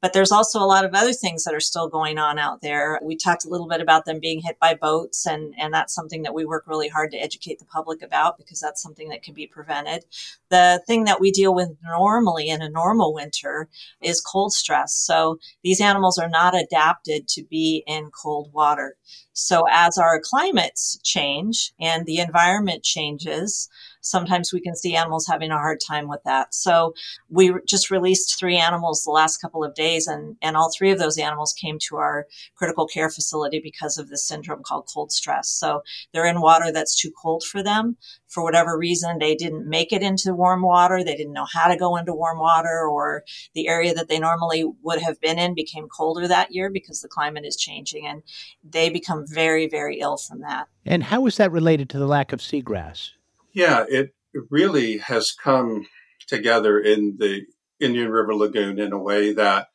But 0.02 0.14
there's 0.14 0.32
also 0.32 0.60
a 0.60 0.66
lot 0.66 0.86
of 0.86 0.94
other 0.94 1.14
things 1.14 1.44
that 1.44 1.54
are 1.54 1.60
still 1.60 1.88
going 1.88 2.18
on 2.18 2.40
out 2.40 2.62
there. 2.62 3.00
We 3.04 3.16
talked 3.16 3.46
a 3.46 3.50
little 3.50 3.68
bit 3.68 3.82
about 3.82 4.06
them 4.06 4.20
being 4.20 4.42
hit 4.42 4.58
by 4.60 4.76
boats, 4.76 5.28
and, 5.28 5.54
and 5.60 5.74
that's 5.74 5.94
something 5.94 6.24
that 6.24 6.34
we 6.34 6.46
work 6.46 6.64
really 6.68 6.88
hard 6.88 7.12
to 7.12 7.18
educate 7.18 7.60
the 7.60 7.66
public 7.66 8.02
about 8.02 8.38
because 8.38 8.60
that's 8.60 8.82
something 8.82 9.10
that 9.10 9.24
can 9.24 9.34
be 9.34 9.46
prevented. 9.46 10.06
The 10.50 10.82
thing 10.88 11.04
that 11.06 11.20
we 11.20 11.32
deal 11.32 11.54
with 11.54 11.70
normally 11.84 12.50
in 12.50 12.62
a 12.62 12.70
normal 12.70 13.14
winter 13.14 13.68
is 14.02 14.22
cold 14.22 14.54
stress. 14.54 14.94
So 14.94 15.40
these 15.64 15.82
animals 15.82 16.18
are 16.18 16.30
not 16.30 16.56
adapted 16.56 17.28
to 17.30 17.44
be 17.44 17.84
in 17.88 18.10
cold 18.10 18.52
water. 18.54 18.96
So 19.34 19.66
as 19.70 19.98
our 19.98 20.20
climates 20.20 21.00
change 21.04 21.74
and 21.80 22.06
the 22.06 22.20
environment 22.20 22.84
changes, 22.84 23.70
sometimes 24.02 24.52
we 24.52 24.60
can 24.60 24.76
see 24.76 24.96
animals 24.96 25.28
having 25.28 25.52
a 25.52 25.58
hard 25.58 25.80
time 25.86 26.08
with 26.08 26.22
that. 26.26 26.54
So 26.54 26.94
we 27.30 27.54
just 27.68 27.92
released 27.92 28.38
three 28.38 28.58
animals 28.58 29.04
the 29.04 29.12
last 29.12 29.38
couple 29.38 29.64
of 29.64 29.76
days 29.76 30.08
and, 30.08 30.36
and 30.42 30.58
all 30.58 30.72
three 30.76 30.92
of 30.92 31.00
those 31.00 31.18
animals 31.18 31.54
came 31.54 31.78
to 31.88 31.98
our 31.98 32.28
critical 32.56 32.88
care 32.88 33.10
facility 33.10 33.60
because 33.64 33.98
of 33.98 34.10
this 34.10 34.28
syndrome 34.28 34.64
called 34.64 34.90
cold 34.94 35.12
stress. 35.12 35.50
So 35.50 35.82
they're 36.12 36.26
in 36.26 36.42
water 36.42 36.72
that's 36.72 37.00
too 37.00 37.12
cold 37.22 37.44
for 37.44 37.64
them. 37.64 37.98
For 38.28 38.44
whatever 38.44 38.78
reason, 38.78 39.20
they 39.20 39.36
didn't 39.36 39.68
make 39.68 39.92
it 39.92 40.02
into 40.02 40.34
warm 40.34 40.62
water. 40.62 41.04
They 41.04 41.16
didn't 41.16 41.34
know 41.34 41.48
how 41.52 41.68
to 41.68 41.78
go 41.78 41.98
into 41.98 42.14
warm 42.14 42.40
water 42.40 42.88
or 42.88 43.24
the 43.54 43.68
area 43.68 43.94
that 43.94 44.08
they 44.08 44.20
normally 44.20 44.66
would 44.82 45.02
have 45.02 45.20
been 45.20 45.38
in 45.38 45.54
became 45.54 45.88
colder 45.88 46.28
that 46.28 46.54
year 46.54 46.70
because 46.70 47.02
the 47.02 47.08
climate 47.08 47.46
is 47.46 47.56
changing 47.56 48.08
and 48.08 48.24
they 48.64 48.90
become 48.90 49.26
very, 49.28 49.68
very 49.68 50.00
ill 50.00 50.18
from 50.18 50.42
that. 50.42 50.68
And 50.86 51.04
how 51.04 51.26
is 51.28 51.38
that 51.38 51.52
related 51.52 51.90
to 51.90 52.00
the 52.00 52.08
lack 52.08 52.34
of 52.34 52.40
seagrass? 52.40 53.12
Yeah, 53.54 53.86
it 53.90 54.14
really 54.50 54.98
has 54.98 55.34
come 55.34 55.86
together 56.28 56.80
in 56.80 57.18
the 57.20 57.46
Indian 57.80 58.10
River 58.10 58.34
Lagoon 58.34 58.80
in 58.80 58.94
a 58.94 58.98
way 59.02 59.34
that 59.34 59.68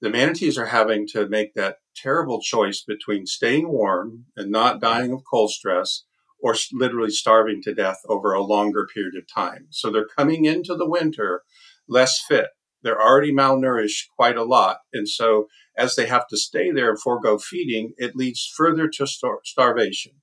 the 0.00 0.10
manatees 0.10 0.58
are 0.58 0.66
having 0.66 1.06
to 1.08 1.28
make 1.28 1.54
that 1.54 1.76
terrible 1.94 2.40
choice 2.40 2.82
between 2.82 3.26
staying 3.26 3.68
warm 3.68 4.24
and 4.36 4.50
not 4.50 4.80
dying 4.80 5.12
of 5.12 5.22
cold 5.30 5.52
stress 5.52 6.02
or 6.40 6.56
literally 6.72 7.10
starving 7.10 7.62
to 7.62 7.74
death 7.74 8.00
over 8.08 8.32
a 8.32 8.42
longer 8.42 8.88
period 8.92 9.14
of 9.16 9.32
time. 9.32 9.68
So 9.70 9.90
they're 9.90 10.08
coming 10.16 10.44
into 10.44 10.74
the 10.74 10.88
winter 10.88 11.42
less 11.88 12.20
fit. 12.26 12.48
They're 12.82 13.00
already 13.00 13.32
malnourished 13.32 14.06
quite 14.16 14.36
a 14.36 14.42
lot. 14.42 14.78
And 14.92 15.08
so 15.08 15.46
as 15.78 15.94
they 15.94 16.06
have 16.06 16.26
to 16.28 16.36
stay 16.36 16.72
there 16.72 16.90
and 16.90 17.00
forego 17.00 17.38
feeding, 17.38 17.92
it 17.96 18.16
leads 18.16 18.52
further 18.56 18.88
to 18.88 19.06
star- 19.06 19.38
starvation 19.44 20.14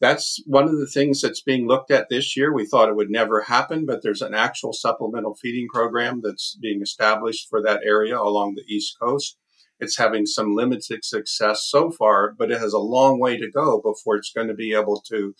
that's 0.00 0.42
one 0.46 0.64
of 0.64 0.78
the 0.78 0.86
things 0.86 1.20
that's 1.20 1.42
being 1.42 1.66
looked 1.66 1.90
at 1.90 2.08
this 2.08 2.36
year. 2.36 2.52
We 2.52 2.66
thought 2.66 2.88
it 2.88 2.96
would 2.96 3.10
never 3.10 3.42
happen, 3.42 3.86
but 3.86 4.02
there's 4.02 4.22
an 4.22 4.34
actual 4.34 4.72
supplemental 4.72 5.34
feeding 5.40 5.68
program 5.72 6.20
that's 6.22 6.56
being 6.60 6.82
established 6.82 7.48
for 7.48 7.62
that 7.62 7.80
area 7.84 8.18
along 8.18 8.54
the 8.54 8.74
East 8.74 8.96
Coast. 9.00 9.38
It's 9.78 9.98
having 9.98 10.26
some 10.26 10.54
limited 10.54 11.04
success 11.04 11.66
so 11.68 11.90
far, 11.90 12.32
but 12.38 12.50
it 12.50 12.60
has 12.60 12.72
a 12.72 12.78
long 12.78 13.18
way 13.20 13.36
to 13.36 13.50
go 13.50 13.80
before 13.82 14.16
it's 14.16 14.32
going 14.32 14.48
to 14.48 14.54
be 14.54 14.72
able 14.74 15.02
to 15.08 15.34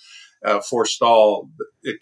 uh, 0.45 0.61
forestall 0.61 1.51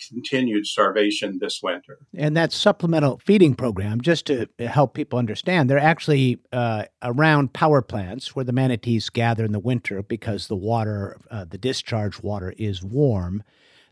continued 0.08 0.66
starvation 0.66 1.38
this 1.40 1.60
winter. 1.62 1.98
And 2.16 2.36
that 2.36 2.52
supplemental 2.52 3.18
feeding 3.18 3.54
program, 3.54 4.00
just 4.00 4.26
to 4.26 4.48
help 4.58 4.94
people 4.94 5.18
understand, 5.18 5.68
they're 5.68 5.78
actually 5.78 6.38
uh, 6.52 6.84
around 7.02 7.52
power 7.52 7.82
plants 7.82 8.34
where 8.34 8.44
the 8.44 8.52
manatees 8.52 9.10
gather 9.10 9.44
in 9.44 9.52
the 9.52 9.58
winter 9.58 10.02
because 10.02 10.48
the 10.48 10.56
water, 10.56 11.18
uh, 11.30 11.44
the 11.44 11.58
discharge 11.58 12.22
water, 12.22 12.54
is 12.56 12.82
warm. 12.82 13.42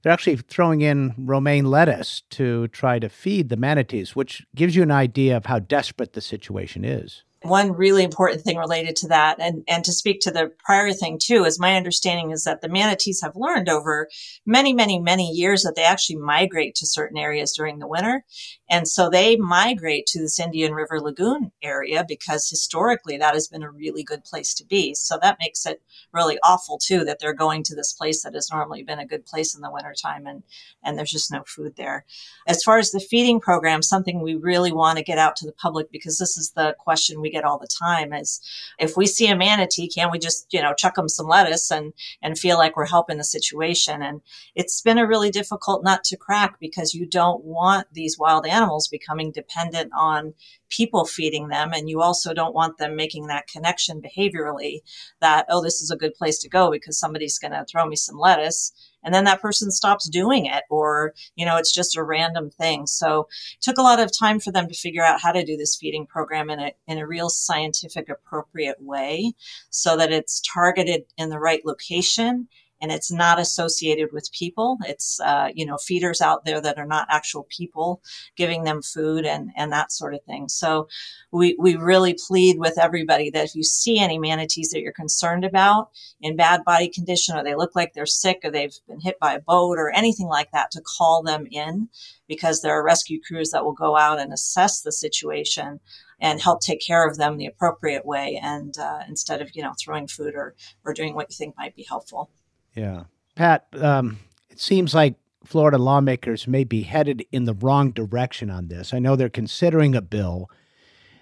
They're 0.03 0.13
actually 0.13 0.37
throwing 0.37 0.81
in 0.81 1.15
romaine 1.17 1.67
lettuce 1.67 2.23
to 2.31 2.69
try 2.69 2.99
to 2.99 3.09
feed 3.09 3.49
the 3.49 3.57
manatees, 3.57 4.17
which 4.17 4.45
gives 4.55 4.75
you 4.75 4.83
an 4.83 4.91
idea 4.91 5.37
of 5.37 5.47
how 5.47 5.61
desperate 5.61 6.15
the 6.15 6.21
situation 6.21 6.85
is 6.85 7.23
one 7.45 7.73
really 7.73 8.05
important 8.05 8.43
thing 8.43 8.57
related 8.57 8.97
to 8.97 9.09
that 9.09 9.41
and, 9.41 9.65
and 9.69 9.85
to 9.85 9.93
speak 9.93 10.21
to 10.21 10.31
the 10.31 10.53
prior 10.65 10.93
thing 10.93 11.19
too 11.21 11.45
is 11.45 11.59
my 11.59 11.77
understanding 11.77 12.31
is 12.31 12.45
that 12.45 12.61
the 12.61 12.69
manatees 12.69 13.21
have 13.23 13.37
learned 13.37 13.69
over 13.69 14.09
many 14.47 14.73
many 14.73 14.99
many 14.99 15.31
years 15.31 15.63
that 15.63 15.75
they 15.75 15.85
actually 15.85 16.17
migrate 16.17 16.75
to 16.75 16.87
certain 16.87 17.19
areas 17.19 17.53
during 17.53 17.79
the 17.79 17.87
winter. 17.87 18.25
And 18.71 18.89
so 18.89 19.11
they 19.11 19.37
migrate 19.37 20.07
to 20.09 20.21
this 20.21 20.39
indian 20.39 20.73
river 20.73 21.01
lagoon 21.01 21.53
area 21.63 22.05
because 22.07 22.49
historically 22.49 23.19
that 23.19 23.35
has 23.35 23.49
been 23.49 23.63
a 23.63 23.71
really 23.71 24.03
good 24.03 24.25
place 24.25 24.55
to 24.55 24.65
be. 24.65 24.95
So 24.95 25.19
that 25.21 25.39
makes 25.41 25.67
it 25.67 25.83
really 26.13 26.39
awful 26.45 26.79
too 26.79 27.05
that 27.05 27.19
they're 27.19 27.35
going 27.35 27.63
to 27.65 27.75
this 27.75 27.93
place 27.93 28.23
that 28.23 28.35
has 28.35 28.51
normally 28.51 28.83
been 28.83 28.99
a 28.99 29.07
good 29.07 29.27
place 29.27 29.55
in 29.55 29.63
the 29.63 29.71
wintertime 29.71 30.27
and 30.27 30.43
and 30.85 30.97
there's 30.97 31.11
just 31.11 31.33
no 31.33 31.43
food 31.47 31.75
there. 31.77 32.05
As 32.47 32.63
far 32.63 32.79
as 32.79 32.91
the 32.91 33.01
feeding 33.01 33.41
program 33.41 33.83
something 33.83 34.21
we 34.21 34.35
really 34.35 34.73
want 34.73 34.99
to 34.99 35.05
get 35.05 35.19
out 35.19 35.37
to 35.37 35.47
the 35.47 35.53
public 35.53 35.91
because 35.91 36.19
this 36.19 36.37
is 36.37 36.53
the 36.53 36.75
question 36.79 37.21
we 37.21 37.32
get 37.33 37.45
all 37.45 37.59
the 37.59 37.67
time 37.67 38.13
is 38.13 38.41
if 38.79 38.97
we 38.97 39.07
see 39.07 39.27
a 39.27 39.37
manatee, 39.37 39.89
can't 39.89 40.13
we 40.13 40.19
just, 40.19 40.47
you 40.53 40.63
know, 40.63 40.75
chuck 40.75 40.95
them 40.95 41.09
some 41.09 41.27
lettuce 41.27 41.71
and, 41.71 41.93
and 42.23 42.39
feel 42.39 42.59
like 42.59 42.77
we're 42.77 42.87
helping 42.87 43.19
the 43.19 43.25
situation? 43.25 44.03
And 44.03 44.21
it's 44.55 44.81
been 44.81 44.99
a 44.99 45.07
really 45.07 45.31
difficult 45.31 45.83
nut 45.83 46.05
to 46.05 46.17
crack 46.17 46.61
because 46.61 46.95
you 46.95 47.07
don't 47.07 47.45
want 47.45 47.89
these 47.93 48.19
wild 48.19 48.47
animals 48.47 48.89
becoming 48.89 49.33
dependent 49.33 49.91
on 49.97 50.35
people 50.69 51.05
feeding 51.05 51.49
them. 51.49 51.73
And 51.73 51.89
you 51.89 52.01
also 52.01 52.33
don't 52.33 52.55
want 52.55 52.79
them 52.79 52.97
making 52.97 53.27
that 53.27 53.49
connection 53.49 54.01
behaviorally 54.01 54.81
that, 55.21 55.47
oh, 55.49 55.63
this 55.63 55.81
is 55.81 55.91
a 55.91 55.97
good 55.97 56.15
place 56.15 56.39
to 56.41 56.49
go 56.49 56.71
because 56.71 56.99
somebody's 56.99 57.39
going 57.39 57.53
to 57.53 57.65
throw 57.65 57.87
me 57.87 57.97
some 57.97 58.19
lettuce 58.19 58.73
and 59.05 59.15
then 59.15 59.25
that 59.25 59.43
person 59.43 59.71
stops 59.71 60.09
doing 60.09 60.47
it 60.47 60.65
or 60.71 61.15
you 61.37 61.47
know 61.47 61.57
it's 61.57 61.73
just 61.73 61.97
a 61.97 62.03
random 62.03 62.51
thing. 62.51 62.87
So 62.87 63.29
it 63.55 63.63
took 63.63 63.79
a 63.79 63.83
lot 63.83 64.01
of 64.01 64.17
time 64.17 64.41
for 64.41 64.53
them 64.53 64.69
to 64.69 64.75
figure 64.75 65.05
out 65.05 65.21
how 65.21 65.33
to 65.33 65.45
do 65.45 65.57
this 65.57 65.77
feeding 65.77 66.07
program 66.07 66.51
in 66.51 66.61
a 66.61 66.73
in 66.87 66.99
a 66.99 67.07
real 67.07 67.29
scientific 67.29 68.09
appropriate 68.09 68.81
way 68.81 69.33
so 69.71 69.97
that 69.97 70.13
it's 70.13 70.41
targeted 70.41 71.05
in 71.17 71.29
the 71.31 71.39
right 71.39 71.65
location 71.65 72.49
and 72.83 72.91
it's 72.91 73.13
not 73.13 73.39
associated 73.39 74.13
with 74.13 74.33
people. 74.33 74.77
It's, 74.87 75.21
uh, 75.21 75.51
you 75.55 75.65
know, 75.65 75.79
feeders 75.79 76.21
out 76.21 76.45
there 76.45 76.61
that 76.61 76.79
are 76.79 76.87
not 76.87 77.07
actual 77.09 77.47
people 77.49 78.03
giving 78.37 78.65
them 78.65 78.83
food 78.83 79.25
and, 79.25 79.53
and 79.57 79.73
that 79.73 79.93
sort 79.93 80.15
of 80.15 80.23
thing. 80.25 80.49
So 80.49 80.89
we, 81.31 81.57
we 81.61 81.77
really 81.77 82.17
plead 82.27 82.59
with 82.59 82.79
everybody 82.79 83.31
that 83.31 83.45
if 83.45 83.55
you 83.55 83.63
see 83.63 84.01
any 84.01 84.19
manatees 84.19 84.71
that 84.71 84.81
you're 84.81 84.93
concerned 84.93 85.45
about 85.45 85.91
in 86.21 86.37
bad 86.37 86.65
body 86.65 86.89
condition, 86.89 87.37
or 87.37 87.45
they 87.45 87.55
look 87.55 87.77
like 87.77 87.93
they're 87.95 88.05
sick, 88.05 88.41
or 88.43 88.51
they've 88.51 88.75
been 88.89 89.01
hit 89.01 89.19
by 89.21 89.35
a 89.35 89.41
boat, 89.41 89.79
or 89.79 89.93
anything 89.95 90.27
like 90.27 90.51
that, 90.51 90.73
to 90.73 90.83
call 90.83 91.23
them 91.23 91.47
in 91.51 91.89
because 92.27 92.63
there 92.63 92.73
are 92.73 92.85
rescue 92.85 93.21
crews 93.21 93.51
that 93.51 93.65
will 93.65 93.73
go 93.73 93.97
out 93.97 94.19
and 94.19 94.33
assess 94.33 94.81
the 94.81 94.93
situation 94.93 95.79
and 96.21 96.41
help 96.41 96.61
take 96.61 96.81
care 96.81 97.07
of 97.07 97.17
them 97.17 97.37
the 97.37 97.47
appropriate 97.47 98.07
way 98.07 98.41
and 98.43 98.79
uh, 98.79 99.01
instead 99.09 99.43
of 99.43 99.51
you 99.55 99.63
know 99.63 99.73
throwing 99.79 100.07
food 100.07 100.35
or 100.35 100.55
or 100.85 100.95
doing 100.95 101.15
what 101.15 101.29
you 101.29 101.37
think 101.37 101.55
might 101.57 101.77
be 101.77 101.85
helpful 101.87 102.31
yeah 102.75 103.05
pat 103.35 103.67
um, 103.81 104.19
it 104.51 104.61
seems 104.61 104.95
like 104.95 105.15
florida 105.45 105.79
lawmakers 105.79 106.47
may 106.47 106.65
be 106.65 106.83
headed 106.83 107.25
in 107.33 107.45
the 107.45 107.55
wrong 107.55 107.91
direction 107.91 108.51
on 108.51 108.69
this 108.69 108.95
i 108.95 108.99
know 108.99 109.17
they're 109.17 109.29
considering 109.29 109.95
a 109.95 110.03
bill 110.03 110.49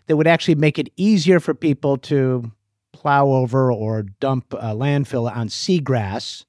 that 0.06 0.16
would 0.16 0.26
actually 0.26 0.54
make 0.54 0.78
it 0.78 0.92
easier 0.96 1.40
for 1.40 1.54
people 1.54 1.96
to 1.96 2.50
plow 2.92 3.28
over 3.28 3.72
or 3.72 4.02
dump 4.02 4.52
a 4.54 4.74
landfill 4.74 5.30
on 5.34 5.48
seagrass 5.48 6.44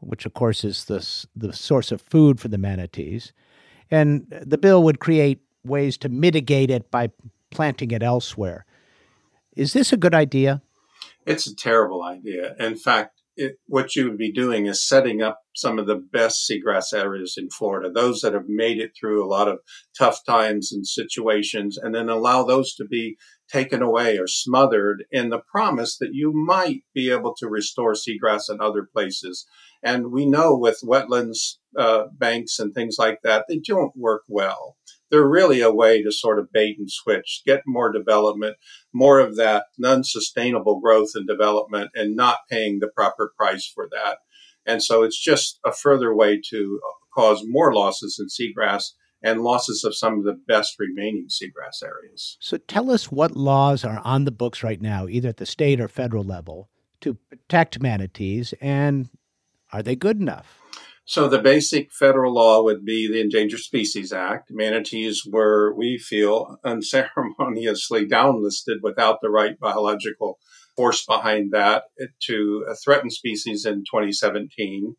which 0.00 0.26
of 0.26 0.34
course 0.34 0.64
is 0.64 0.84
the, 0.84 1.26
the 1.34 1.52
source 1.52 1.90
of 1.90 2.00
food 2.02 2.40
for 2.40 2.48
the 2.48 2.58
manatees 2.58 3.32
and 3.90 4.26
the 4.30 4.58
bill 4.58 4.82
would 4.82 4.98
create 4.98 5.40
ways 5.64 5.96
to 5.98 6.08
mitigate 6.08 6.70
it 6.70 6.90
by 6.90 7.10
planting 7.50 7.90
it 7.90 8.02
elsewhere. 8.02 8.64
Is 9.56 9.72
this 9.72 9.92
a 9.92 9.96
good 9.96 10.14
idea? 10.14 10.62
It's 11.26 11.46
a 11.46 11.54
terrible 11.54 12.02
idea. 12.02 12.54
In 12.58 12.76
fact, 12.76 13.15
it, 13.36 13.56
what 13.66 13.94
you 13.94 14.04
would 14.04 14.18
be 14.18 14.32
doing 14.32 14.66
is 14.66 14.86
setting 14.86 15.22
up 15.22 15.40
some 15.54 15.78
of 15.78 15.86
the 15.86 15.96
best 15.96 16.48
seagrass 16.48 16.92
areas 16.92 17.34
in 17.36 17.48
Florida, 17.50 17.90
those 17.90 18.20
that 18.20 18.32
have 18.32 18.48
made 18.48 18.78
it 18.78 18.92
through 18.98 19.24
a 19.24 19.28
lot 19.28 19.48
of 19.48 19.58
tough 19.98 20.20
times 20.24 20.72
and 20.72 20.86
situations, 20.86 21.76
and 21.76 21.94
then 21.94 22.08
allow 22.08 22.42
those 22.42 22.74
to 22.74 22.84
be 22.84 23.16
taken 23.50 23.82
away 23.82 24.18
or 24.18 24.26
smothered 24.26 25.04
in 25.10 25.30
the 25.30 25.40
promise 25.50 25.98
that 25.98 26.12
you 26.12 26.32
might 26.32 26.82
be 26.94 27.10
able 27.10 27.34
to 27.36 27.48
restore 27.48 27.92
seagrass 27.92 28.50
in 28.50 28.60
other 28.60 28.88
places. 28.90 29.46
And 29.82 30.10
we 30.10 30.26
know 30.26 30.56
with 30.56 30.80
wetlands 30.82 31.56
uh, 31.78 32.04
banks 32.12 32.58
and 32.58 32.74
things 32.74 32.96
like 32.98 33.20
that, 33.22 33.44
they 33.48 33.58
don't 33.58 33.92
work 33.96 34.22
well 34.28 34.76
they're 35.10 35.28
really 35.28 35.60
a 35.60 35.72
way 35.72 36.02
to 36.02 36.10
sort 36.10 36.38
of 36.38 36.52
bait 36.52 36.76
and 36.78 36.90
switch, 36.90 37.42
get 37.46 37.62
more 37.66 37.92
development, 37.92 38.56
more 38.92 39.20
of 39.20 39.36
that 39.36 39.66
non 39.78 40.04
sustainable 40.04 40.80
growth 40.80 41.10
and 41.14 41.26
development, 41.26 41.90
and 41.94 42.16
not 42.16 42.38
paying 42.50 42.78
the 42.80 42.88
proper 42.88 43.32
price 43.36 43.70
for 43.72 43.88
that. 43.90 44.18
And 44.66 44.82
so 44.82 45.02
it's 45.02 45.22
just 45.22 45.60
a 45.64 45.72
further 45.72 46.14
way 46.14 46.40
to 46.50 46.80
cause 47.14 47.42
more 47.46 47.72
losses 47.72 48.20
in 48.20 48.26
seagrass 48.26 48.92
and 49.22 49.42
losses 49.42 49.84
of 49.84 49.96
some 49.96 50.18
of 50.18 50.24
the 50.24 50.38
best 50.46 50.76
remaining 50.78 51.28
seagrass 51.28 51.82
areas. 51.82 52.36
So 52.40 52.58
tell 52.58 52.90
us 52.90 53.10
what 53.10 53.36
laws 53.36 53.84
are 53.84 54.00
on 54.04 54.24
the 54.24 54.30
books 54.30 54.62
right 54.62 54.80
now, 54.80 55.08
either 55.08 55.30
at 55.30 55.38
the 55.38 55.46
state 55.46 55.80
or 55.80 55.88
federal 55.88 56.24
level, 56.24 56.68
to 57.00 57.14
protect 57.14 57.80
manatees, 57.80 58.54
and 58.60 59.08
are 59.72 59.82
they 59.82 59.96
good 59.96 60.20
enough? 60.20 60.60
So 61.08 61.28
the 61.28 61.38
basic 61.38 61.92
federal 61.92 62.34
law 62.34 62.64
would 62.64 62.84
be 62.84 63.06
the 63.06 63.20
Endangered 63.20 63.60
Species 63.60 64.12
Act. 64.12 64.50
Manatees 64.50 65.22
were, 65.24 65.72
we 65.72 65.98
feel, 65.98 66.58
unceremoniously 66.64 68.06
downlisted 68.06 68.78
without 68.82 69.20
the 69.22 69.30
right 69.30 69.58
biological 69.58 70.40
force 70.76 71.06
behind 71.06 71.52
that 71.52 71.84
to 72.22 72.66
a 72.68 72.74
threatened 72.74 73.12
species 73.12 73.64
in 73.64 73.84
2017. 73.84 74.96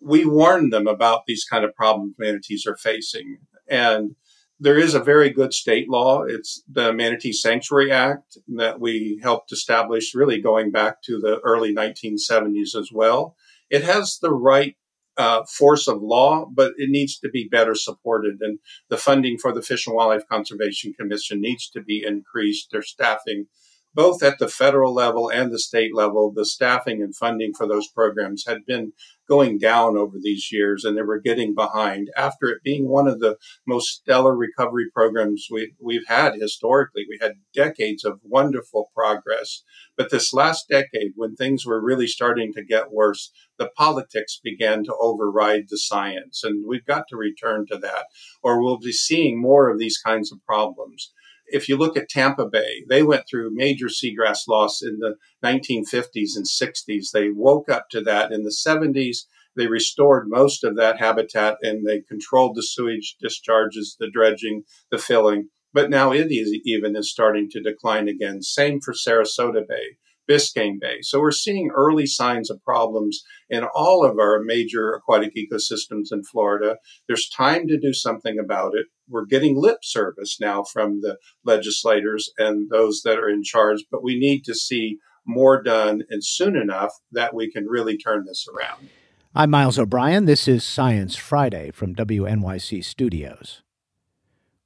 We 0.00 0.24
warned 0.24 0.72
them 0.72 0.86
about 0.86 1.22
these 1.26 1.44
kind 1.44 1.64
of 1.64 1.74
problems 1.74 2.14
manatees 2.16 2.64
are 2.64 2.76
facing. 2.76 3.38
And 3.68 4.14
there 4.60 4.78
is 4.78 4.94
a 4.94 5.02
very 5.02 5.30
good 5.30 5.52
state 5.52 5.88
law. 5.88 6.22
It's 6.22 6.62
the 6.70 6.92
Manatee 6.92 7.32
Sanctuary 7.32 7.90
Act 7.90 8.38
that 8.54 8.78
we 8.78 9.18
helped 9.20 9.50
establish 9.50 10.14
really 10.14 10.40
going 10.40 10.70
back 10.70 11.02
to 11.06 11.18
the 11.18 11.40
early 11.42 11.74
1970s 11.74 12.76
as 12.78 12.90
well. 12.92 13.34
It 13.68 13.82
has 13.82 14.18
the 14.20 14.32
right 14.32 14.76
uh, 15.16 15.42
force 15.44 15.88
of 15.88 16.02
law, 16.02 16.46
but 16.52 16.72
it 16.76 16.90
needs 16.90 17.18
to 17.18 17.28
be 17.28 17.48
better 17.50 17.74
supported. 17.74 18.36
And 18.40 18.58
the 18.88 18.96
funding 18.96 19.38
for 19.38 19.52
the 19.52 19.62
Fish 19.62 19.86
and 19.86 19.96
Wildlife 19.96 20.26
Conservation 20.28 20.92
Commission 20.98 21.40
needs 21.40 21.68
to 21.70 21.82
be 21.82 22.04
increased. 22.06 22.68
Their 22.70 22.82
staffing, 22.82 23.46
both 23.94 24.22
at 24.22 24.38
the 24.38 24.48
federal 24.48 24.94
level 24.94 25.28
and 25.28 25.50
the 25.50 25.58
state 25.58 25.94
level, 25.94 26.32
the 26.32 26.44
staffing 26.44 27.02
and 27.02 27.14
funding 27.14 27.52
for 27.52 27.66
those 27.66 27.88
programs 27.88 28.44
had 28.46 28.64
been 28.66 28.92
going 29.28 29.58
down 29.58 29.96
over 29.96 30.16
these 30.20 30.48
years 30.50 30.84
and 30.84 30.96
they 30.96 31.02
were 31.02 31.20
getting 31.20 31.54
behind 31.54 32.10
after 32.16 32.48
it 32.48 32.62
being 32.64 32.88
one 32.88 33.06
of 33.06 33.20
the 33.20 33.36
most 33.66 33.88
stellar 33.88 34.36
recovery 34.36 34.90
programs 34.92 35.46
we, 35.50 35.72
we've 35.80 36.06
had 36.08 36.34
historically. 36.34 37.06
We 37.08 37.18
had 37.20 37.34
decades 37.54 38.04
of 38.04 38.20
wonderful 38.24 38.90
progress. 38.94 39.62
But 39.96 40.10
this 40.10 40.32
last 40.32 40.68
decade, 40.68 41.12
when 41.14 41.36
things 41.36 41.64
were 41.64 41.80
really 41.80 42.08
starting 42.08 42.52
to 42.54 42.64
get 42.64 42.92
worse, 42.92 43.30
the 43.56 43.70
politics 43.76 44.40
began 44.42 44.82
to 44.84 44.96
override 45.00 45.66
the 45.68 45.78
science. 45.78 46.42
And 46.42 46.64
we've 46.66 46.86
got 46.86 47.04
to 47.08 47.16
return 47.16 47.66
to 47.70 47.78
that, 47.78 48.06
or 48.42 48.60
we'll 48.60 48.78
be 48.78 48.92
seeing 48.92 49.40
more 49.40 49.68
of 49.70 49.78
these 49.78 49.98
kinds 49.98 50.32
of 50.32 50.44
problems 50.44 51.12
if 51.52 51.68
you 51.68 51.76
look 51.76 51.96
at 51.96 52.08
Tampa 52.08 52.46
Bay, 52.46 52.84
they 52.88 53.02
went 53.02 53.24
through 53.28 53.54
major 53.54 53.86
seagrass 53.86 54.48
loss 54.48 54.82
in 54.82 54.98
the 54.98 55.16
1950s 55.44 56.36
and 56.36 56.46
60s. 56.46 57.10
They 57.12 57.30
woke 57.30 57.70
up 57.70 57.88
to 57.90 58.00
that 58.02 58.32
in 58.32 58.44
the 58.44 58.54
70s. 58.66 59.26
They 59.56 59.66
restored 59.66 60.28
most 60.28 60.64
of 60.64 60.76
that 60.76 60.98
habitat 60.98 61.58
and 61.62 61.86
they 61.86 62.00
controlled 62.00 62.56
the 62.56 62.62
sewage 62.62 63.16
discharges, 63.20 63.96
the 63.98 64.10
dredging, 64.10 64.62
the 64.90 64.98
filling. 64.98 65.48
But 65.72 65.90
now 65.90 66.12
it 66.12 66.30
is 66.30 66.58
even 66.64 66.96
is 66.96 67.10
starting 67.10 67.48
to 67.50 67.62
decline 67.62 68.08
again. 68.08 68.42
Same 68.42 68.80
for 68.80 68.92
Sarasota 68.92 69.66
Bay. 69.66 69.96
Biscayne 70.30 70.78
Bay. 70.80 70.98
So 71.02 71.20
we're 71.20 71.32
seeing 71.32 71.70
early 71.74 72.06
signs 72.06 72.50
of 72.50 72.62
problems 72.62 73.22
in 73.48 73.64
all 73.74 74.04
of 74.04 74.18
our 74.18 74.40
major 74.40 74.92
aquatic 74.92 75.34
ecosystems 75.34 76.12
in 76.12 76.22
Florida. 76.22 76.76
There's 77.08 77.28
time 77.28 77.66
to 77.66 77.78
do 77.78 77.92
something 77.92 78.38
about 78.38 78.74
it. 78.76 78.86
We're 79.10 79.26
getting 79.26 79.60
lip 79.60 79.78
service 79.82 80.38
now 80.40 80.62
from 80.62 81.00
the 81.00 81.18
legislators 81.44 82.30
and 82.38 82.70
those 82.70 83.02
that 83.04 83.18
are 83.18 83.28
in 83.28 83.42
charge, 83.42 83.84
but 83.90 84.04
we 84.04 84.16
need 84.16 84.44
to 84.44 84.54
see 84.54 84.98
more 85.26 85.60
done 85.60 86.02
and 86.10 86.24
soon 86.24 86.56
enough 86.56 86.92
that 87.10 87.34
we 87.34 87.50
can 87.50 87.66
really 87.66 87.98
turn 87.98 88.24
this 88.24 88.46
around. 88.48 88.88
I'm 89.34 89.50
Miles 89.50 89.78
O'Brien. 89.78 90.26
This 90.26 90.46
is 90.46 90.62
Science 90.62 91.16
Friday 91.16 91.72
from 91.72 91.94
WNYC 91.94 92.84
Studios. 92.84 93.62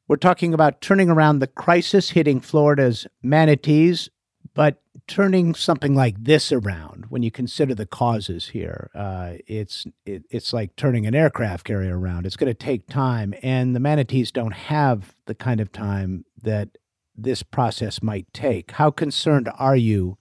We're 0.08 0.16
talking 0.16 0.52
about 0.52 0.82
turning 0.82 1.08
around 1.08 1.38
the 1.38 1.46
crisis 1.46 2.10
hitting 2.10 2.40
Florida's 2.40 3.06
manatees, 3.22 4.10
but 4.54 4.80
turning 5.08 5.54
something 5.54 5.94
like 5.94 6.22
this 6.22 6.52
around, 6.52 7.06
when 7.08 7.22
you 7.22 7.30
consider 7.30 7.74
the 7.74 7.86
causes 7.86 8.48
here, 8.48 8.90
uh, 8.94 9.34
it's 9.46 9.86
it, 10.06 10.24
it's 10.30 10.52
like 10.52 10.76
turning 10.76 11.06
an 11.06 11.14
aircraft 11.14 11.66
carrier 11.66 11.98
around. 11.98 12.24
It's 12.24 12.36
going 12.36 12.50
to 12.50 12.54
take 12.54 12.86
time, 12.86 13.34
and 13.42 13.74
the 13.74 13.80
manatees 13.80 14.30
don't 14.30 14.54
have 14.54 15.14
the 15.26 15.34
kind 15.34 15.60
of 15.60 15.72
time 15.72 16.24
that 16.42 16.78
this 17.16 17.42
process 17.42 18.02
might 18.02 18.32
take. 18.32 18.72
How 18.72 18.90
concerned 18.90 19.50
are 19.58 19.76
you 19.76 20.18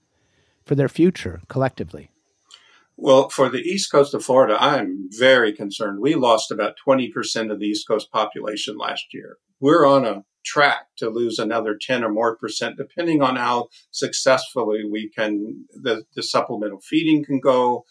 for 0.65 0.75
their 0.75 0.89
future 0.89 1.41
collectively? 1.47 2.09
Well, 2.95 3.29
for 3.29 3.49
the 3.49 3.61
east 3.61 3.91
coast 3.91 4.13
of 4.13 4.23
Florida, 4.23 4.55
I'm 4.59 5.09
very 5.17 5.51
concerned. 5.51 5.99
We 5.99 6.15
lost 6.15 6.51
about 6.51 6.75
20% 6.87 7.51
of 7.51 7.59
the 7.59 7.65
east 7.65 7.87
coast 7.87 8.11
population 8.11 8.77
last 8.77 9.05
year. 9.13 9.37
We're 9.59 9.85
on 9.85 10.05
a 10.05 10.23
track 10.43 10.87
to 10.97 11.09
lose 11.09 11.39
another 11.39 11.77
10 11.79 12.03
or 12.03 12.09
more 12.09 12.35
percent, 12.35 12.77
depending 12.77 13.21
on 13.21 13.35
how 13.35 13.67
successfully 13.91 14.83
we 14.89 15.09
can, 15.09 15.65
the, 15.71 16.03
the 16.15 16.23
supplemental 16.23 16.79
feeding 16.81 17.23
can 17.23 17.39
go, 17.39 17.85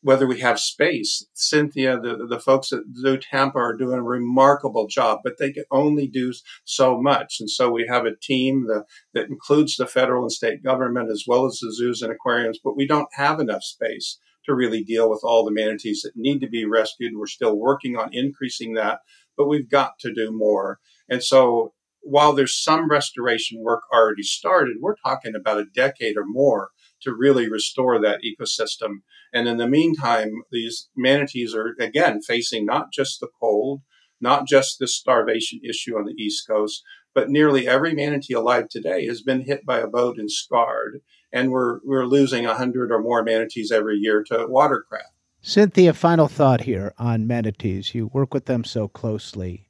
whether 0.00 0.26
we 0.26 0.40
have 0.40 0.60
space. 0.60 1.26
Cynthia, 1.34 1.98
the, 1.98 2.26
the 2.28 2.40
folks 2.40 2.72
at 2.72 2.80
Zoo 2.96 3.18
Tampa 3.18 3.58
are 3.58 3.76
doing 3.76 3.98
a 3.98 4.02
remarkable 4.02 4.86
job, 4.86 5.20
but 5.24 5.38
they 5.38 5.52
can 5.52 5.64
only 5.70 6.06
do 6.06 6.32
so 6.64 7.00
much. 7.00 7.38
And 7.40 7.50
so 7.50 7.70
we 7.70 7.86
have 7.88 8.06
a 8.06 8.16
team 8.16 8.66
that, 8.68 8.84
that 9.14 9.28
includes 9.28 9.76
the 9.76 9.86
federal 9.86 10.22
and 10.22 10.32
state 10.32 10.62
government 10.62 11.10
as 11.10 11.24
well 11.26 11.46
as 11.46 11.58
the 11.60 11.72
zoos 11.72 12.02
and 12.02 12.12
aquariums, 12.12 12.58
but 12.62 12.76
we 12.76 12.86
don't 12.86 13.08
have 13.14 13.40
enough 13.40 13.64
space 13.64 14.18
to 14.44 14.54
really 14.54 14.82
deal 14.82 15.10
with 15.10 15.20
all 15.22 15.44
the 15.44 15.52
manatees 15.52 16.02
that 16.02 16.16
need 16.16 16.40
to 16.40 16.48
be 16.48 16.64
rescued. 16.64 17.12
We're 17.14 17.26
still 17.26 17.56
working 17.56 17.96
on 17.96 18.10
increasing 18.12 18.74
that, 18.74 19.00
but 19.36 19.48
we've 19.48 19.68
got 19.68 19.98
to 20.00 20.14
do 20.14 20.32
more. 20.32 20.78
And 21.08 21.22
so 21.22 21.72
while 22.02 22.32
there's 22.32 22.62
some 22.62 22.88
restoration 22.88 23.62
work 23.62 23.82
already 23.92 24.22
started, 24.22 24.76
we're 24.80 24.96
talking 25.04 25.34
about 25.34 25.58
a 25.58 25.66
decade 25.74 26.16
or 26.16 26.24
more 26.26 26.70
to 27.02 27.14
really 27.14 27.48
restore 27.48 28.00
that 28.00 28.20
ecosystem. 28.22 29.02
And 29.32 29.46
in 29.46 29.58
the 29.58 29.68
meantime, 29.68 30.30
these 30.50 30.88
manatees 30.96 31.54
are 31.54 31.74
again 31.80 32.22
facing 32.22 32.64
not 32.64 32.92
just 32.92 33.20
the 33.20 33.28
cold, 33.40 33.82
not 34.20 34.46
just 34.46 34.78
this 34.78 34.96
starvation 34.96 35.60
issue 35.68 35.96
on 35.96 36.04
the 36.04 36.14
East 36.14 36.46
Coast, 36.48 36.82
but 37.14 37.30
nearly 37.30 37.68
every 37.68 37.94
manatee 37.94 38.34
alive 38.34 38.68
today 38.68 39.06
has 39.06 39.22
been 39.22 39.42
hit 39.42 39.64
by 39.64 39.78
a 39.78 39.86
boat 39.86 40.18
and 40.18 40.30
scarred. 40.30 41.00
And 41.32 41.50
we're, 41.50 41.80
we're 41.84 42.06
losing 42.06 42.44
100 42.44 42.90
or 42.90 43.00
more 43.00 43.22
manatees 43.22 43.70
every 43.70 43.96
year 43.96 44.24
to 44.28 44.46
watercraft. 44.48 45.12
Cynthia, 45.40 45.92
final 45.92 46.26
thought 46.26 46.62
here 46.62 46.94
on 46.98 47.26
manatees. 47.26 47.94
You 47.94 48.08
work 48.08 48.34
with 48.34 48.46
them 48.46 48.64
so 48.64 48.88
closely. 48.88 49.68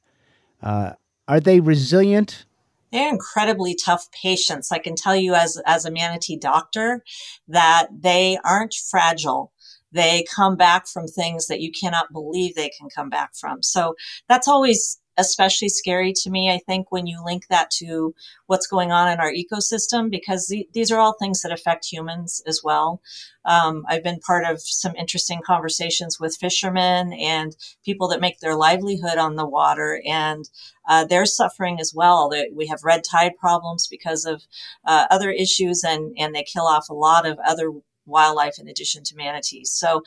Uh, 0.61 0.93
are 1.29 1.39
they 1.39 1.59
resilient? 1.59 2.45
They're 2.91 3.07
incredibly 3.07 3.75
tough 3.75 4.09
patients. 4.11 4.71
I 4.71 4.79
can 4.79 4.95
tell 4.95 5.15
you 5.15 5.35
as, 5.35 5.61
as 5.67 5.85
a 5.85 5.91
manatee 5.91 6.37
doctor 6.37 7.03
that 7.47 7.87
they 7.95 8.39
aren't 8.43 8.73
fragile. 8.73 9.53
They 9.91 10.25
come 10.35 10.55
back 10.55 10.87
from 10.87 11.07
things 11.07 11.47
that 11.47 11.61
you 11.61 11.71
cannot 11.71 12.11
believe 12.11 12.55
they 12.55 12.69
can 12.69 12.89
come 12.89 13.09
back 13.09 13.35
from. 13.35 13.61
So 13.61 13.95
that's 14.27 14.47
always 14.47 14.98
especially 15.19 15.69
scary 15.69 16.13
to 16.13 16.29
me, 16.29 16.51
I 16.51 16.57
think, 16.57 16.91
when 16.91 17.05
you 17.05 17.23
link 17.23 17.47
that 17.49 17.69
to 17.71 18.15
what's 18.47 18.67
going 18.67 18.91
on 18.91 19.11
in 19.11 19.19
our 19.19 19.31
ecosystem, 19.31 20.09
because 20.09 20.47
th- 20.47 20.67
these 20.73 20.91
are 20.91 20.99
all 20.99 21.13
things 21.13 21.41
that 21.41 21.51
affect 21.51 21.85
humans 21.85 22.41
as 22.47 22.61
well. 22.63 23.01
Um, 23.45 23.85
I've 23.87 24.03
been 24.03 24.19
part 24.19 24.45
of 24.45 24.61
some 24.61 24.95
interesting 24.95 25.41
conversations 25.45 26.19
with 26.19 26.37
fishermen 26.39 27.13
and 27.13 27.55
people 27.83 28.07
that 28.09 28.21
make 28.21 28.39
their 28.39 28.55
livelihood 28.55 29.17
on 29.17 29.35
the 29.35 29.47
water, 29.47 30.01
and 30.05 30.49
uh, 30.87 31.05
they're 31.05 31.25
suffering 31.25 31.79
as 31.79 31.93
well. 31.93 32.31
We 32.53 32.67
have 32.67 32.83
red 32.83 33.01
tide 33.09 33.33
problems 33.37 33.87
because 33.87 34.25
of 34.25 34.43
uh, 34.85 35.05
other 35.11 35.31
issues, 35.31 35.83
and, 35.83 36.15
and 36.17 36.33
they 36.33 36.43
kill 36.43 36.65
off 36.65 36.89
a 36.89 36.93
lot 36.93 37.25
of 37.25 37.37
other 37.45 37.71
wildlife 38.05 38.59
in 38.59 38.67
addition 38.67 39.03
to 39.03 39.15
manatees. 39.15 39.71
So 39.71 40.01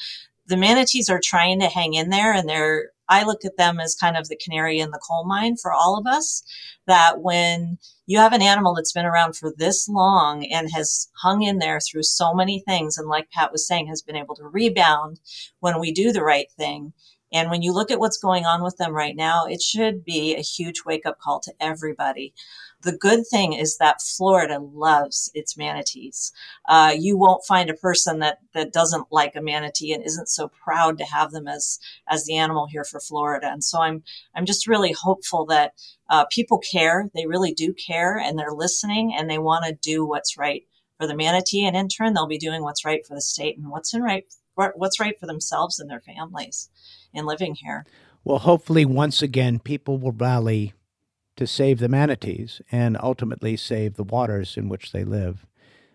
the 0.47 0.57
manatees 0.57 1.09
are 1.09 1.21
trying 1.23 1.61
to 1.61 1.69
hang 1.69 1.95
in 1.95 2.11
there 2.11 2.33
and 2.33 2.49
they're 2.49 2.91
I 3.09 3.25
look 3.25 3.45
at 3.45 3.57
them 3.57 3.81
as 3.81 3.95
kind 3.95 4.17
of 4.17 4.29
the 4.29 4.39
canary 4.43 4.79
in 4.79 4.91
the 4.91 5.01
coal 5.07 5.25
mine 5.27 5.57
for 5.57 5.73
all 5.73 5.99
of 5.99 6.07
us. 6.07 6.43
That 6.87 7.21
when 7.21 7.79
you 8.07 8.19
have 8.19 8.33
an 8.33 8.43
animal 8.43 8.75
that's 8.75 8.93
been 8.93 9.07
around 9.07 9.37
for 9.37 9.53
this 9.57 9.89
long 9.89 10.45
and 10.45 10.71
has 10.73 11.09
hung 11.23 11.43
in 11.43 11.59
there 11.59 11.81
through 11.81 12.05
so 12.05 12.35
many 12.35 12.63
things, 12.67 12.97
and 12.99 13.09
like 13.09 13.31
Pat 13.31 13.53
was 13.53 13.67
saying, 13.67 13.87
has 13.89 14.03
been 14.03 14.17
able 14.17 14.35
to 14.37 14.45
rebound 14.45 15.21
when 15.61 15.79
we 15.79 15.93
do 15.93 16.13
the 16.13 16.25
right 16.25 16.49
thing, 16.57 16.93
and 17.33 17.51
when 17.51 17.63
you 17.63 17.73
look 17.73 17.91
at 17.91 17.99
what's 17.99 18.19
going 18.19 18.45
on 18.45 18.63
with 18.63 18.77
them 18.77 18.93
right 18.93 19.17
now, 19.17 19.47
it 19.47 19.63
should 19.63 20.05
be 20.05 20.35
a 20.35 20.43
huge 20.43 20.85
wake 20.85 21.07
up 21.07 21.19
call 21.19 21.41
to 21.41 21.53
everybody. 21.61 22.35
The 22.83 22.97
good 22.97 23.25
thing 23.31 23.53
is 23.53 23.79
that 23.79 24.03
Florida 24.03 24.59
loves 24.59 25.31
its 25.35 25.57
manatees. 25.57 26.33
Uh, 26.69 26.93
you 26.99 27.17
won't 27.17 27.47
find 27.47 27.71
a 27.71 27.75
person 27.75 28.19
that, 28.19 28.39
that 28.55 28.73
doesn't 28.73 29.07
like 29.13 29.37
a 29.37 29.41
manatee 29.41 29.93
and 29.93 30.05
isn't 30.05 30.29
so 30.29 30.49
proud 30.49 30.99
to 30.99 31.05
have 31.05 31.31
them 31.31 31.47
as, 31.47 31.79
as 32.09 32.25
the 32.25 32.37
animal 32.37 32.67
here 32.67 32.85
for 32.85 32.99
Florida. 32.99 33.49
And 33.51 33.63
so 33.63 33.81
I'm, 33.81 34.03
I'm 34.35 34.47
just 34.47 34.67
really 34.67 34.93
hopeful 34.93 35.47
that 35.47 35.75
uh, 36.11 36.27
people 36.27 36.59
care. 36.59 37.09
They 37.15 37.27
really 37.27 37.55
do 37.55 37.73
care 37.73 38.19
and 38.19 38.37
they're 38.39 38.53
listening 38.53 39.15
and 39.17 39.31
they 39.31 39.39
want 39.39 39.65
to 39.65 39.79
do 39.81 40.05
what's 40.05 40.37
right 40.37 40.65
for 40.99 41.07
the 41.07 41.17
manatee. 41.17 41.65
And 41.65 41.77
in 41.77 41.89
turn, 41.89 42.15
they'll 42.15 42.27
be 42.27 42.39
doing 42.39 42.63
what's 42.63 42.85
right 42.85 43.07
for 43.07 43.15
the 43.15 43.21
state 43.21 43.57
and 43.57 43.71
what's 43.71 43.95
in 43.95 44.03
right, 44.03 44.25
what's 44.55 45.01
right 45.01 45.19
for 45.19 45.27
themselves 45.27 45.79
and 45.79 45.91
their 45.91 46.01
families 46.01 46.71
in 47.13 47.27
living 47.27 47.55
here. 47.55 47.87
Well, 48.25 48.39
hopefully, 48.39 48.85
once 48.85 49.23
again, 49.23 49.59
people 49.59 49.99
will 49.99 50.13
rally 50.13 50.75
to 51.37 51.47
save 51.47 51.79
the 51.79 51.89
manatees 51.89 52.61
and 52.71 52.97
ultimately 53.03 53.57
save 53.57 53.95
the 53.95 54.05
waters 54.05 54.57
in 54.57 54.69
which 54.69 54.93
they 54.93 55.05
live. 55.05 55.47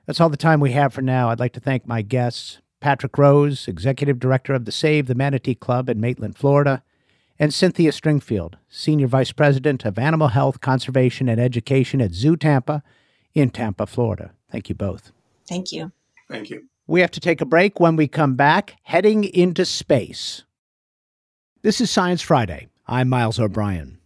That's 0.05 0.19
all 0.19 0.29
the 0.29 0.37
time 0.37 0.59
we 0.59 0.71
have 0.71 0.93
for 0.93 1.01
now. 1.01 1.29
I'd 1.29 1.39
like 1.39 1.53
to 1.53 1.59
thank 1.59 1.87
my 1.87 2.01
guests 2.01 2.59
Patrick 2.79 3.17
Rose, 3.17 3.67
Executive 3.67 4.19
Director 4.19 4.53
of 4.53 4.65
the 4.65 4.71
Save 4.71 5.07
the 5.07 5.15
Manatee 5.15 5.55
Club 5.55 5.89
in 5.89 5.99
Maitland, 5.99 6.37
Florida, 6.37 6.83
and 7.39 7.53
Cynthia 7.53 7.91
Stringfield, 7.91 8.55
Senior 8.69 9.07
Vice 9.07 9.31
President 9.31 9.85
of 9.85 9.99
Animal 9.99 10.29
Health, 10.29 10.61
Conservation, 10.61 11.29
and 11.29 11.39
Education 11.39 12.01
at 12.01 12.13
Zoo 12.13 12.35
Tampa 12.35 12.83
in 13.33 13.49
Tampa, 13.49 13.85
Florida. 13.85 14.31
Thank 14.51 14.69
you 14.69 14.75
both. 14.75 15.11
Thank 15.47 15.71
you. 15.71 15.91
Thank 16.29 16.49
you. 16.49 16.67
We 16.89 17.01
have 17.01 17.11
to 17.11 17.19
take 17.19 17.41
a 17.41 17.45
break. 17.45 17.81
When 17.81 17.97
we 17.97 18.07
come 18.07 18.35
back, 18.35 18.77
heading 18.83 19.25
into 19.25 19.65
space. 19.65 20.45
This 21.61 21.81
is 21.81 21.91
Science 21.91 22.21
Friday. 22.21 22.69
I'm 22.87 23.09
Miles 23.09 23.41
O'Brien. 23.41 23.99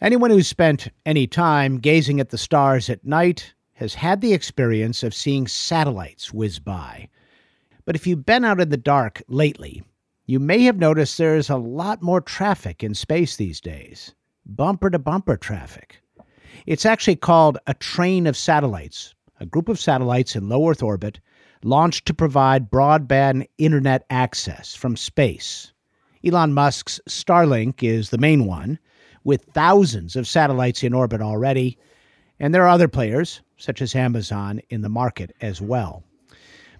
Anyone 0.00 0.30
who's 0.30 0.46
spent 0.46 0.86
any 1.04 1.26
time 1.26 1.80
gazing 1.80 2.20
at 2.20 2.28
the 2.28 2.38
stars 2.38 2.88
at 2.88 3.04
night 3.04 3.54
has 3.72 3.94
had 3.94 4.20
the 4.20 4.34
experience 4.34 5.02
of 5.02 5.14
seeing 5.14 5.48
satellites 5.48 6.32
whiz 6.32 6.60
by. 6.60 7.08
But 7.86 7.96
if 7.96 8.06
you've 8.06 8.24
been 8.24 8.44
out 8.44 8.60
in 8.60 8.68
the 8.68 8.76
dark 8.76 9.20
lately, 9.26 9.82
you 10.24 10.38
may 10.38 10.62
have 10.62 10.76
noticed 10.76 11.18
there's 11.18 11.50
a 11.50 11.56
lot 11.56 12.02
more 12.02 12.20
traffic 12.20 12.84
in 12.84 12.94
space 12.94 13.34
these 13.34 13.60
days 13.60 14.14
bumper 14.46 14.90
to 14.90 14.98
bumper 15.00 15.36
traffic. 15.36 16.00
It's 16.66 16.86
actually 16.86 17.16
called 17.16 17.58
a 17.66 17.74
train 17.74 18.28
of 18.28 18.36
satellites, 18.36 19.12
a 19.40 19.46
group 19.46 19.68
of 19.68 19.80
satellites 19.80 20.36
in 20.36 20.48
low 20.48 20.68
Earth 20.68 20.84
orbit 20.84 21.18
launched 21.64 22.06
to 22.06 22.14
provide 22.14 22.70
broadband 22.70 23.46
internet 23.58 24.04
access 24.10 24.74
from 24.74 24.96
space 24.96 25.72
Elon 26.24 26.52
Musk's 26.52 27.00
Starlink 27.08 27.82
is 27.82 28.10
the 28.10 28.18
main 28.18 28.46
one, 28.46 28.78
with 29.24 29.44
thousands 29.54 30.14
of 30.14 30.28
satellites 30.28 30.84
in 30.84 30.94
orbit 30.94 31.20
already. 31.20 31.76
And 32.38 32.54
there 32.54 32.62
are 32.62 32.68
other 32.68 32.88
players, 32.88 33.40
such 33.56 33.82
as 33.82 33.94
Amazon, 33.94 34.60
in 34.70 34.82
the 34.82 34.88
market 34.88 35.34
as 35.40 35.60
well. 35.60 36.04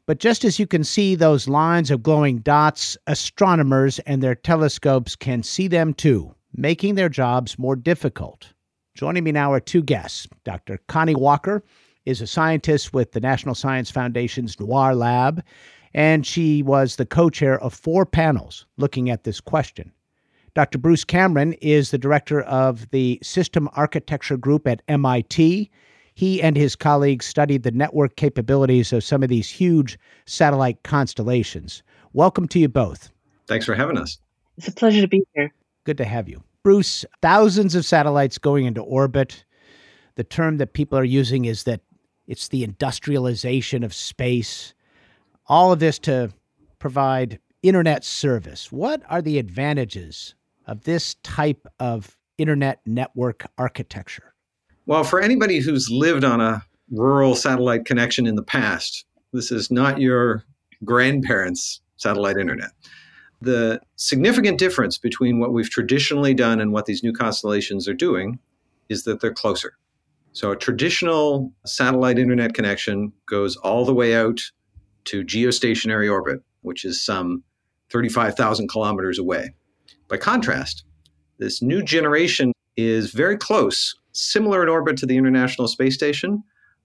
But 0.07 0.18
just 0.18 0.45
as 0.45 0.59
you 0.59 0.66
can 0.66 0.85
see 0.85 1.14
those 1.14 1.49
lines 1.49 1.90
of 1.90 2.03
glowing 2.03 2.38
dots, 2.38 2.97
astronomers 3.07 3.99
and 4.01 4.23
their 4.23 4.35
telescopes 4.35 5.14
can 5.16 5.42
see 5.42 5.68
them 5.68 5.95
too, 5.95 6.35
making 6.55 6.95
their 6.95 7.09
jobs 7.09 7.59
more 7.59 7.77
difficult. 7.77 8.53
Joining 8.95 9.25
me 9.25 9.33
now 9.33 9.53
are 9.53 9.61
two 9.61 9.83
guests. 9.83 10.29
Dr. 10.45 10.79
Connie 10.88 11.14
Walker 11.14 11.64
is 12.04 12.20
a 12.20 12.26
scientist 12.26 12.92
with 12.92 13.12
the 13.12 13.20
National 13.20 13.54
Science 13.54 13.90
Foundation's 13.90 14.58
NOIR 14.58 14.94
Lab 14.94 15.42
and 15.94 16.26
she 16.26 16.62
was 16.62 16.96
the 16.96 17.06
co 17.06 17.30
chair 17.30 17.60
of 17.60 17.74
four 17.74 18.06
panels 18.06 18.66
looking 18.76 19.10
at 19.10 19.24
this 19.24 19.40
question. 19.40 19.92
Dr. 20.54 20.78
Bruce 20.78 21.04
Cameron 21.04 21.54
is 21.54 21.90
the 21.90 21.98
director 21.98 22.42
of 22.42 22.88
the 22.90 23.18
System 23.22 23.68
Architecture 23.74 24.36
Group 24.36 24.66
at 24.66 24.82
MIT. 24.88 25.70
He 26.14 26.42
and 26.42 26.56
his 26.56 26.76
colleagues 26.76 27.24
studied 27.24 27.62
the 27.62 27.70
network 27.70 28.16
capabilities 28.16 28.92
of 28.92 29.02
some 29.02 29.22
of 29.22 29.30
these 29.30 29.48
huge 29.48 29.98
satellite 30.26 30.82
constellations. 30.82 31.82
Welcome 32.12 32.48
to 32.48 32.58
you 32.58 32.68
both. 32.68 33.10
Thanks 33.46 33.64
for 33.64 33.74
having 33.74 33.96
us. 33.96 34.18
It's 34.58 34.68
a 34.68 34.72
pleasure 34.72 35.00
to 35.00 35.08
be 35.08 35.22
here. 35.34 35.50
Good 35.84 35.96
to 35.96 36.04
have 36.04 36.28
you. 36.28 36.42
Bruce, 36.62 37.04
thousands 37.22 37.74
of 37.74 37.86
satellites 37.86 38.36
going 38.36 38.66
into 38.66 38.82
orbit. 38.82 39.44
The 40.16 40.24
term 40.24 40.58
that 40.58 40.74
people 40.74 40.98
are 40.98 41.04
using 41.04 41.46
is 41.46 41.64
that 41.64 41.80
it's 42.33 42.49
the 42.49 42.64
industrialization 42.64 43.85
of 43.85 43.92
space 43.92 44.73
all 45.49 45.71
of 45.71 45.81
this 45.81 45.99
to 45.99 46.33
provide 46.79 47.38
internet 47.62 48.07
service. 48.07 48.73
What 48.73 49.03
are 49.11 49.21
the 49.21 49.38
advantages 49.38 50.35
of 50.66 50.85
this 50.85 51.16
type 51.23 51.66
of 51.79 52.16
internet 52.38 52.81
network 52.87 53.45
architecture? 53.59 54.33
Well, 54.87 55.05
for 55.05 55.21
anybody 55.21 55.59
who's 55.59 55.90
lived 55.90 56.25
on 56.25 56.40
a 56.40 56.64
rural 56.90 57.35
satellite 57.35 57.85
connection 57.85 58.27
in 58.27 58.37
the 58.37 58.42
past, 58.42 59.05
this 59.35 59.53
is 59.53 59.71
not 59.71 60.01
your 60.01 60.42
grandparents' 60.87 61.83
satellite 61.99 62.38
internet. 62.38 62.71
The 63.42 63.79
significant 63.97 64.59
difference 64.59 64.97
between 64.97 65.38
what 65.38 65.53
we've 65.53 65.68
traditionally 65.68 66.33
done 66.33 66.62
and 66.62 66.73
what 66.73 66.87
these 66.87 67.03
new 67.03 67.12
constellations 67.12 67.87
are 67.88 67.95
doing 67.95 68.38
is 68.88 69.05
that 69.05 69.21
they're 69.21 69.35
closer. 69.35 69.75
So, 70.35 70.51
a 70.51 70.57
traditional 70.57 71.53
satellite 71.66 72.18
internet 72.18 72.55
connection 72.55 73.12
goes 73.27 73.57
all 73.57 73.85
the 73.85 73.92
way 73.92 74.14
out 74.16 74.40
to 75.05 75.25
geostationary 75.25 76.11
orbit, 76.11 76.40
which 76.62 76.85
is 76.85 77.05
some 77.05 77.42
35,000 77.90 78.68
kilometers 78.68 79.18
away. 79.18 79.55
By 80.09 80.16
contrast, 80.16 80.85
this 81.38 81.61
new 81.61 81.83
generation 81.83 82.53
is 82.77 83.12
very 83.12 83.37
close, 83.37 83.95
similar 84.12 84.62
in 84.62 84.71
orbit 84.71 84.97
to 84.99 85.07
the 85.07 85.18
International 85.18 85.68
Space 85.68 85.95
Station, 85.95 86.42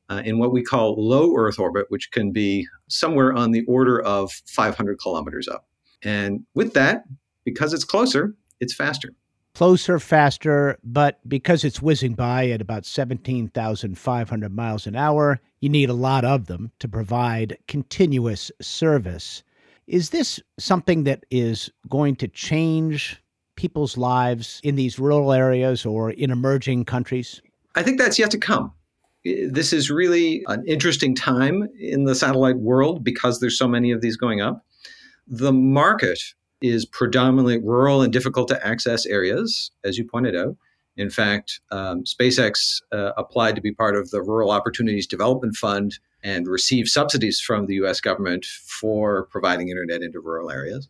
uh, 0.10 0.22
in 0.26 0.40
what 0.40 0.52
we 0.52 0.62
call 0.62 0.96
low 0.98 1.34
Earth 1.38 1.60
orbit, 1.60 1.86
which 1.90 2.12
can 2.12 2.32
be 2.32 2.68
somewhere 2.90 3.34
on 3.34 3.52
the 3.52 3.64
order 3.66 4.02
of 4.02 4.32
500 4.48 5.00
kilometers 5.00 5.48
up. 5.48 5.68
And 6.04 6.46
with 6.54 6.74
that, 6.74 7.04
because 7.46 7.74
it's 7.74 7.86
closer, 7.86 8.36
it's 8.60 8.74
faster 8.74 9.14
closer, 9.58 9.98
faster, 9.98 10.78
but 10.84 11.20
because 11.28 11.64
it's 11.64 11.82
whizzing 11.82 12.14
by 12.14 12.48
at 12.50 12.62
about 12.62 12.86
17,500 12.86 14.56
miles 14.56 14.86
an 14.86 14.96
hour, 14.96 15.40
you 15.62 15.68
need 15.68 15.90
a 15.90 15.94
lot 15.94 16.24
of 16.24 16.46
them 16.46 16.72
to 16.78 16.88
provide 16.88 17.58
continuous 17.68 18.52
service. 18.62 19.42
Is 19.88 20.12
this 20.12 20.40
something 20.60 21.06
that 21.06 21.26
is 21.32 21.72
going 21.90 22.18
to 22.18 22.28
change 22.28 23.20
people's 23.56 23.98
lives 23.98 24.62
in 24.64 24.76
these 24.76 25.00
rural 25.00 25.34
areas 25.34 25.88
or 25.88 26.12
in 26.12 26.30
emerging 26.30 26.86
countries? 26.86 27.42
I 27.74 27.82
think 27.82 27.98
that's 27.98 28.20
yet 28.20 28.30
to 28.30 28.38
come. 28.38 28.72
This 29.26 29.74
is 29.74 29.90
really 29.90 30.44
an 30.50 30.64
interesting 30.68 31.16
time 31.16 31.68
in 31.80 32.04
the 32.04 32.14
satellite 32.14 32.58
world 32.58 33.04
because 33.04 33.40
there's 33.40 33.58
so 33.58 33.68
many 33.68 33.90
of 33.90 34.02
these 34.02 34.18
going 34.18 34.40
up. 34.40 34.64
The 35.26 35.52
market 35.52 36.20
is 36.62 36.86
predominantly 36.86 37.60
rural 37.60 38.02
and 38.02 38.12
difficult 38.12 38.48
to 38.50 38.68
access 38.68 39.06
areas, 39.06 39.72
as 39.84 39.98
you 39.98 40.06
pointed 40.06 40.36
out. 40.36 40.56
In 40.96 41.10
fact, 41.12 41.60
um, 41.72 42.04
SpaceX 42.04 42.82
uh, 42.92 43.12
applied 43.18 43.56
to 43.56 43.62
be 43.62 43.72
part 43.72 43.96
of 43.96 44.10
the 44.10 44.22
Rural 44.22 44.50
Opportunities 44.50 45.06
Development 45.06 45.56
Fund 45.56 46.00
and 46.24 46.48
received 46.48 46.90
subsidies 46.90 47.40
from 47.40 47.68
the 47.68 47.76
US 47.76 48.02
government 48.02 48.46
for 48.46 49.28
providing 49.28 49.70
internet 49.70 50.02
into 50.02 50.20
rural 50.20 50.50
areas. 50.50 50.90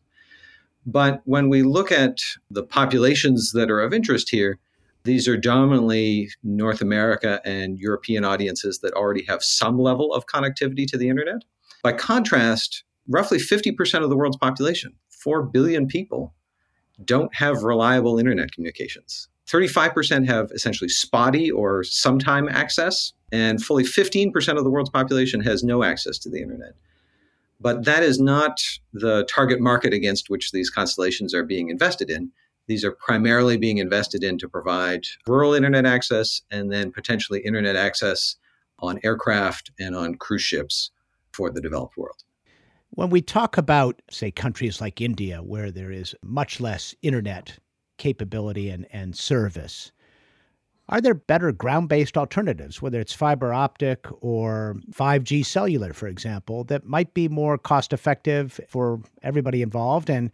But 0.85 1.21
when 1.25 1.49
we 1.49 1.63
look 1.63 1.91
at 1.91 2.19
the 2.49 2.63
populations 2.63 3.51
that 3.51 3.69
are 3.69 3.81
of 3.81 3.93
interest 3.93 4.29
here, 4.29 4.57
these 5.03 5.27
are 5.27 5.37
dominantly 5.37 6.29
North 6.43 6.81
America 6.81 7.41
and 7.43 7.77
European 7.77 8.23
audiences 8.23 8.79
that 8.79 8.93
already 8.93 9.23
have 9.25 9.43
some 9.43 9.79
level 9.79 10.13
of 10.13 10.25
connectivity 10.25 10.87
to 10.87 10.97
the 10.97 11.09
internet. 11.09 11.43
By 11.83 11.93
contrast, 11.93 12.83
roughly 13.07 13.37
50% 13.37 14.03
of 14.03 14.09
the 14.09 14.17
world's 14.17 14.37
population, 14.37 14.93
4 15.17 15.43
billion 15.43 15.87
people, 15.87 16.33
don't 17.03 17.33
have 17.35 17.63
reliable 17.63 18.19
internet 18.19 18.51
communications. 18.51 19.29
35% 19.47 20.27
have 20.27 20.51
essentially 20.51 20.89
spotty 20.89 21.49
or 21.49 21.83
sometime 21.83 22.49
access, 22.49 23.13
and 23.31 23.63
fully 23.63 23.83
15% 23.83 24.57
of 24.57 24.63
the 24.63 24.69
world's 24.69 24.89
population 24.89 25.41
has 25.41 25.63
no 25.63 25.83
access 25.83 26.17
to 26.19 26.29
the 26.29 26.41
internet. 26.41 26.73
But 27.59 27.85
that 27.85 28.03
is 28.03 28.19
not 28.19 28.61
the 28.93 29.25
target 29.25 29.59
market 29.59 29.93
against 29.93 30.29
which 30.29 30.51
these 30.51 30.69
constellations 30.69 31.33
are 31.33 31.43
being 31.43 31.69
invested 31.69 32.09
in. 32.09 32.31
These 32.67 32.83
are 32.83 32.91
primarily 32.91 33.57
being 33.57 33.77
invested 33.77 34.23
in 34.23 34.37
to 34.39 34.49
provide 34.49 35.05
rural 35.25 35.53
internet 35.53 35.85
access 35.85 36.41
and 36.51 36.71
then 36.71 36.91
potentially 36.91 37.39
internet 37.39 37.75
access 37.75 38.35
on 38.79 38.99
aircraft 39.03 39.71
and 39.79 39.95
on 39.95 40.15
cruise 40.15 40.43
ships 40.43 40.91
for 41.31 41.49
the 41.49 41.61
developed 41.61 41.97
world. 41.97 42.23
When 42.97 43.11
we 43.11 43.21
talk 43.21 43.59
about, 43.59 44.01
say, 44.09 44.31
countries 44.31 44.81
like 44.81 45.01
India, 45.01 45.43
where 45.43 45.69
there 45.69 45.91
is 45.91 46.15
much 46.23 46.59
less 46.59 46.95
internet 47.03 47.59
capability 47.99 48.71
and, 48.71 48.87
and 48.91 49.15
service, 49.15 49.91
are 50.89 50.99
there 50.99 51.13
better 51.13 51.51
ground 51.51 51.89
based 51.89 52.17
alternatives, 52.17 52.81
whether 52.81 52.99
it's 52.99 53.13
fiber 53.13 53.53
optic 53.53 54.07
or 54.21 54.77
5G 54.91 55.45
cellular, 55.45 55.93
for 55.93 56.07
example, 56.07 56.63
that 56.63 56.87
might 56.87 57.13
be 57.13 57.27
more 57.27 57.59
cost 57.59 57.93
effective 57.93 58.59
for 58.67 58.99
everybody 59.21 59.61
involved 59.61 60.09
and 60.09 60.31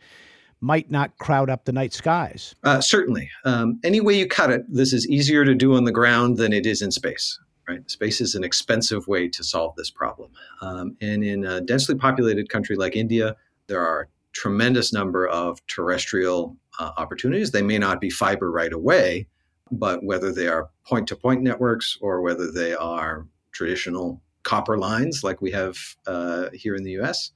might 0.61 0.89
not 0.89 1.17
crowd 1.17 1.49
up 1.49 1.65
the 1.65 1.73
night 1.73 1.91
skies? 1.91 2.55
Uh, 2.63 2.79
certainly. 2.79 3.29
Um, 3.43 3.77
any 3.83 3.99
way 3.99 4.17
you 4.17 4.25
cut 4.25 4.51
it, 4.51 4.63
this 4.69 4.93
is 4.93 5.05
easier 5.09 5.43
to 5.43 5.53
do 5.53 5.75
on 5.75 5.83
the 5.83 5.91
ground 5.91 6.37
than 6.37 6.53
it 6.53 6.65
is 6.65 6.81
in 6.81 6.91
space. 6.91 7.37
Right? 7.67 7.89
Space 7.89 8.19
is 8.19 8.35
an 8.35 8.43
expensive 8.43 9.07
way 9.07 9.29
to 9.29 9.43
solve 9.43 9.75
this 9.75 9.89
problem. 9.89 10.31
Um, 10.61 10.97
and 10.99 11.23
in 11.23 11.45
a 11.45 11.61
densely 11.61 11.95
populated 11.95 12.49
country 12.49 12.75
like 12.75 12.95
India, 12.95 13.35
there 13.67 13.79
are 13.79 14.01
a 14.01 14.07
tremendous 14.33 14.91
number 14.91 15.27
of 15.27 15.65
terrestrial 15.67 16.57
uh, 16.79 16.91
opportunities. 16.97 17.51
They 17.51 17.61
may 17.61 17.77
not 17.77 18.01
be 18.01 18.09
fiber 18.09 18.51
right 18.51 18.73
away, 18.73 19.27
but 19.71 20.03
whether 20.03 20.31
they 20.31 20.47
are 20.47 20.69
point 20.85 21.07
to 21.07 21.15
point 21.15 21.41
networks 21.41 21.97
or 22.01 22.21
whether 22.21 22.51
they 22.51 22.73
are 22.73 23.27
traditional 23.51 24.21
copper 24.43 24.77
lines 24.77 25.23
like 25.23 25.41
we 25.41 25.51
have 25.51 25.77
uh, 26.05 26.49
here 26.53 26.75
in 26.75 26.83
the 26.83 26.99
US, 26.99 27.31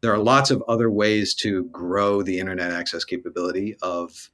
there 0.00 0.12
are 0.12 0.18
lots 0.18 0.50
of 0.50 0.62
other 0.68 0.90
ways 0.90 1.34
to 1.36 1.64
grow 1.64 2.22
the 2.22 2.38
internet 2.38 2.72
access 2.72 3.04
capability 3.04 3.76
of 3.82 4.30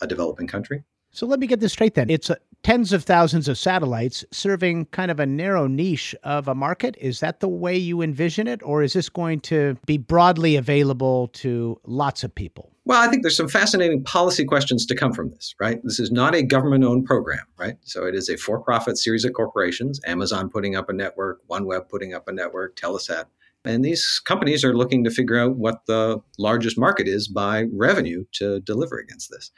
a 0.00 0.06
developing 0.06 0.46
country. 0.46 0.84
So 1.10 1.26
let 1.26 1.38
me 1.38 1.46
get 1.46 1.60
this 1.60 1.72
straight 1.72 1.94
then. 1.94 2.10
It's 2.10 2.30
a, 2.30 2.36
tens 2.62 2.92
of 2.92 3.04
thousands 3.04 3.48
of 3.48 3.58
satellites 3.58 4.24
serving 4.30 4.86
kind 4.86 5.10
of 5.10 5.18
a 5.20 5.26
narrow 5.26 5.66
niche 5.66 6.14
of 6.22 6.48
a 6.48 6.54
market. 6.54 6.96
Is 7.00 7.20
that 7.20 7.40
the 7.40 7.48
way 7.48 7.76
you 7.76 8.02
envision 8.02 8.46
it? 8.46 8.62
Or 8.62 8.82
is 8.82 8.92
this 8.92 9.08
going 9.08 9.40
to 9.40 9.76
be 9.86 9.98
broadly 9.98 10.56
available 10.56 11.28
to 11.28 11.80
lots 11.84 12.24
of 12.24 12.34
people? 12.34 12.72
Well, 12.84 13.00
I 13.00 13.08
think 13.08 13.22
there's 13.22 13.36
some 13.36 13.48
fascinating 13.48 14.02
policy 14.02 14.44
questions 14.44 14.86
to 14.86 14.96
come 14.96 15.12
from 15.12 15.30
this, 15.30 15.54
right? 15.60 15.80
This 15.84 16.00
is 16.00 16.10
not 16.10 16.34
a 16.34 16.42
government 16.42 16.82
owned 16.82 17.04
program, 17.04 17.44
right? 17.56 17.76
So 17.82 18.06
it 18.06 18.14
is 18.14 18.28
a 18.28 18.36
for 18.36 18.58
profit 18.58 18.98
series 18.98 19.24
of 19.24 19.34
corporations, 19.34 20.00
Amazon 20.04 20.50
putting 20.50 20.74
up 20.74 20.88
a 20.88 20.92
network, 20.92 21.46
OneWeb 21.48 21.88
putting 21.88 22.12
up 22.12 22.26
a 22.26 22.32
network, 22.32 22.76
Telesat. 22.76 23.26
And 23.64 23.84
these 23.84 24.20
companies 24.24 24.64
are 24.64 24.76
looking 24.76 25.04
to 25.04 25.10
figure 25.10 25.38
out 25.38 25.54
what 25.56 25.86
the 25.86 26.20
largest 26.38 26.76
market 26.76 27.06
is 27.06 27.28
by 27.28 27.66
revenue 27.72 28.24
to 28.32 28.58
deliver 28.60 28.98
against 28.98 29.30
this, 29.30 29.52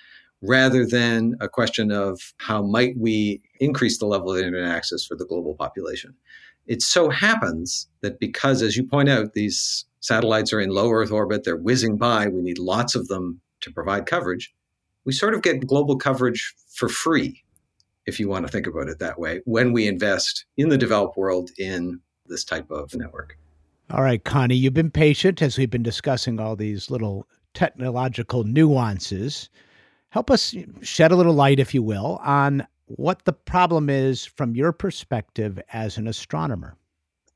rather 0.47 0.87
than 0.87 1.37
a 1.41 1.49
question 1.49 1.91
of 1.91 2.35
how 2.39 2.63
might 2.63 2.97
we 2.97 3.41
increase 3.61 3.99
the 3.99 4.07
level 4.07 4.33
of 4.33 4.39
internet 4.39 4.69
access 4.69 5.05
for 5.05 5.17
the 5.17 5.27
global 5.27 5.55
population. 5.55 6.15
It 6.67 6.83
so 6.83 7.11
happens 7.11 7.89
that 8.01 8.19
because, 8.19 8.63
as 8.63 8.77
you 8.77 8.85
point 8.87 9.09
out, 9.09 9.35
these 9.35 9.85
Satellites 10.01 10.53
are 10.53 10.61
in 10.61 10.69
low 10.69 10.91
Earth 10.91 11.11
orbit, 11.11 11.45
they're 11.45 11.57
whizzing 11.57 11.97
by. 11.97 12.29
We 12.29 12.43
need 12.43 12.59
lots 12.59 12.95
of 12.95 13.09
them 13.09 13.41
to 13.63 13.73
provide 13.73 14.05
coverage. 14.07 14.55
We 15.07 15.13
sort 15.13 15.35
of 15.35 15.43
get 15.43 15.67
global 15.67 15.97
coverage 15.97 16.55
for 16.75 16.89
free, 16.89 17.43
if 18.07 18.21
you 18.21 18.29
want 18.29 18.47
to 18.47 18.53
think 18.53 18.67
about 18.67 18.89
it 18.89 18.99
that 18.99 19.19
way, 19.19 19.41
when 19.45 19.73
we 19.73 19.89
invest 19.89 20.45
in 20.57 20.69
the 20.69 20.77
developed 20.77 21.17
world 21.17 21.51
in 21.59 22.01
this 22.27 22.45
type 22.45 22.71
of 22.71 22.95
network. 22.95 23.39
All 23.91 24.03
right, 24.03 24.23
Connie, 24.23 24.57
you've 24.57 24.75
been 24.75 24.91
patient 24.91 25.43
as 25.43 25.59
we've 25.59 25.71
been 25.71 25.83
discussing 25.83 26.41
all 26.41 26.57
these 26.57 26.91
little 26.91 27.27
technological 27.53 28.45
nuances. 28.45 29.49
Help 30.15 30.31
us 30.31 30.55
shed 30.83 31.11
a 31.11 31.17
little 31.17 31.35
light, 31.35 31.59
if 31.59 31.75
you 31.75 31.83
will, 31.83 32.21
on 32.23 32.65
what 32.87 33.25
the 33.25 33.33
problem 33.33 33.91
is 33.91 34.25
from 34.25 34.55
your 34.55 34.71
perspective 34.71 35.59
as 35.73 35.99
an 35.99 36.07
astronomer. 36.07 36.77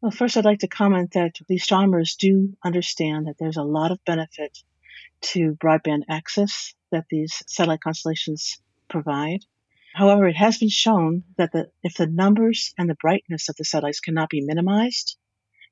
Well, 0.00 0.12
first, 0.12 0.36
I'd 0.36 0.44
like 0.44 0.60
to 0.60 0.68
comment 0.68 1.10
that 1.14 1.32
the 1.48 1.56
astronomers 1.56 2.14
do 2.14 2.56
understand 2.64 3.26
that 3.26 3.34
there's 3.36 3.56
a 3.56 3.64
lot 3.64 3.90
of 3.90 3.98
benefit 4.04 4.56
to 5.22 5.56
broadband 5.60 6.04
access 6.08 6.72
that 6.92 7.06
these 7.10 7.42
satellite 7.48 7.80
constellations 7.80 8.60
provide. 8.88 9.40
However, 9.92 10.28
it 10.28 10.36
has 10.36 10.58
been 10.58 10.68
shown 10.68 11.24
that 11.36 11.50
the, 11.50 11.72
if 11.82 11.94
the 11.94 12.06
numbers 12.06 12.74
and 12.78 12.88
the 12.88 12.94
brightness 12.94 13.48
of 13.48 13.56
the 13.56 13.64
satellites 13.64 13.98
cannot 13.98 14.30
be 14.30 14.40
minimized, 14.40 15.16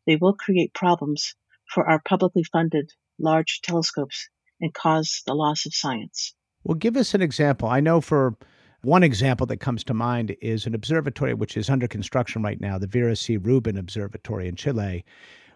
they 0.09 0.16
will 0.16 0.34
create 0.34 0.74
problems 0.74 1.36
for 1.72 1.88
our 1.88 2.00
publicly 2.00 2.42
funded 2.42 2.90
large 3.16 3.61
telescopes 3.62 4.28
and 4.61 4.74
cause 4.74 5.22
the 5.24 5.34
loss 5.34 5.66
of 5.66 5.72
science. 5.72 6.34
Well, 6.66 6.74
give 6.74 6.96
us 6.96 7.14
an 7.14 7.22
example. 7.22 7.68
I 7.68 7.78
know 7.78 8.00
for 8.00 8.34
one 8.82 9.04
example 9.04 9.46
that 9.46 9.58
comes 9.58 9.84
to 9.84 9.94
mind 9.94 10.34
is 10.42 10.66
an 10.66 10.74
observatory 10.74 11.32
which 11.32 11.56
is 11.56 11.70
under 11.70 11.86
construction 11.86 12.42
right 12.42 12.60
now, 12.60 12.76
the 12.76 12.88
Vera 12.88 13.14
C. 13.14 13.36
Rubin 13.36 13.78
Observatory 13.78 14.48
in 14.48 14.56
Chile. 14.56 15.04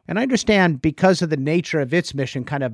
And 0.06 0.20
I 0.20 0.22
understand 0.22 0.80
because 0.80 1.20
of 1.20 1.30
the 1.30 1.36
nature 1.36 1.80
of 1.80 1.92
its 1.92 2.14
mission, 2.14 2.44
kind 2.44 2.62
of 2.62 2.72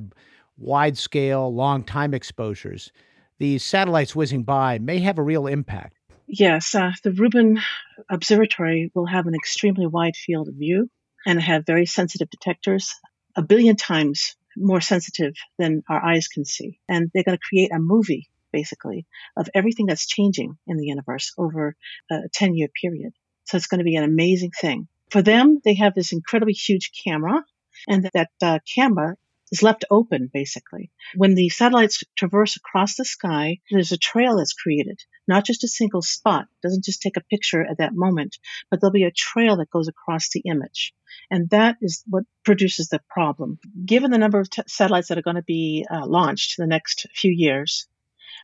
wide 0.55 0.99
scale, 0.99 1.51
long 1.51 1.83
time 1.83 2.13
exposures, 2.13 2.91
these 3.39 3.63
satellites 3.63 4.15
whizzing 4.15 4.43
by 4.43 4.77
may 4.77 4.99
have 4.99 5.17
a 5.17 5.23
real 5.23 5.47
impact. 5.47 5.97
Yes, 6.27 6.75
uh, 6.75 6.91
the 7.03 7.13
Rubin 7.13 7.59
Observatory 8.07 8.91
will 8.93 9.07
have 9.07 9.25
an 9.25 9.33
extremely 9.33 9.87
wide 9.87 10.15
field 10.15 10.47
of 10.47 10.53
view 10.53 10.91
and 11.25 11.41
have 11.41 11.65
very 11.65 11.87
sensitive 11.87 12.29
detectors, 12.29 12.93
a 13.35 13.41
billion 13.41 13.75
times 13.75 14.35
more 14.59 14.81
sensitive 14.81 15.33
than 15.57 15.83
our 15.89 16.03
eyes 16.03 16.27
can 16.27 16.45
see. 16.45 16.79
And 16.89 17.09
they're 17.13 17.23
going 17.23 17.37
to 17.37 17.47
create 17.49 17.71
a 17.71 17.79
movie 17.79 18.29
basically, 18.51 19.05
of 19.35 19.49
everything 19.53 19.85
that's 19.85 20.07
changing 20.07 20.57
in 20.67 20.77
the 20.77 20.85
universe 20.85 21.33
over 21.37 21.75
a 22.09 22.21
10 22.33 22.55
year 22.55 22.67
period. 22.81 23.13
So 23.45 23.57
it's 23.57 23.67
going 23.67 23.79
to 23.79 23.85
be 23.85 23.95
an 23.95 24.03
amazing 24.03 24.51
thing. 24.51 24.87
For 25.11 25.21
them, 25.21 25.59
they 25.63 25.75
have 25.75 25.93
this 25.95 26.11
incredibly 26.11 26.53
huge 26.53 26.91
camera, 27.03 27.43
and 27.87 28.09
that 28.13 28.29
uh, 28.41 28.59
camera 28.75 29.15
is 29.51 29.63
left 29.63 29.85
open 29.89 30.29
basically. 30.33 30.91
When 31.15 31.35
the 31.35 31.49
satellites 31.49 32.03
traverse 32.17 32.57
across 32.57 32.95
the 32.95 33.05
sky, 33.05 33.59
there's 33.71 33.93
a 33.93 33.97
trail 33.97 34.37
that's 34.37 34.53
created, 34.53 34.99
not 35.27 35.45
just 35.45 35.63
a 35.63 35.67
single 35.67 36.01
spot. 36.01 36.47
Doesn't 36.63 36.85
just 36.85 37.01
take 37.01 37.17
a 37.17 37.23
picture 37.23 37.61
at 37.61 37.79
that 37.79 37.93
moment, 37.93 38.37
but 38.69 38.79
there'll 38.79 38.91
be 38.91 39.03
a 39.03 39.11
trail 39.11 39.57
that 39.57 39.69
goes 39.69 39.87
across 39.87 40.29
the 40.29 40.41
image. 40.45 40.93
And 41.29 41.49
that 41.49 41.77
is 41.81 42.03
what 42.07 42.23
produces 42.43 42.87
the 42.87 43.01
problem. 43.09 43.59
Given 43.85 44.11
the 44.11 44.17
number 44.17 44.39
of 44.39 44.49
t- 44.49 44.61
satellites 44.67 45.09
that 45.09 45.17
are 45.17 45.23
going 45.23 45.35
to 45.35 45.43
be 45.43 45.85
uh, 45.89 46.05
launched 46.05 46.57
in 46.57 46.63
the 46.63 46.69
next 46.69 47.07
few 47.13 47.31
years, 47.31 47.87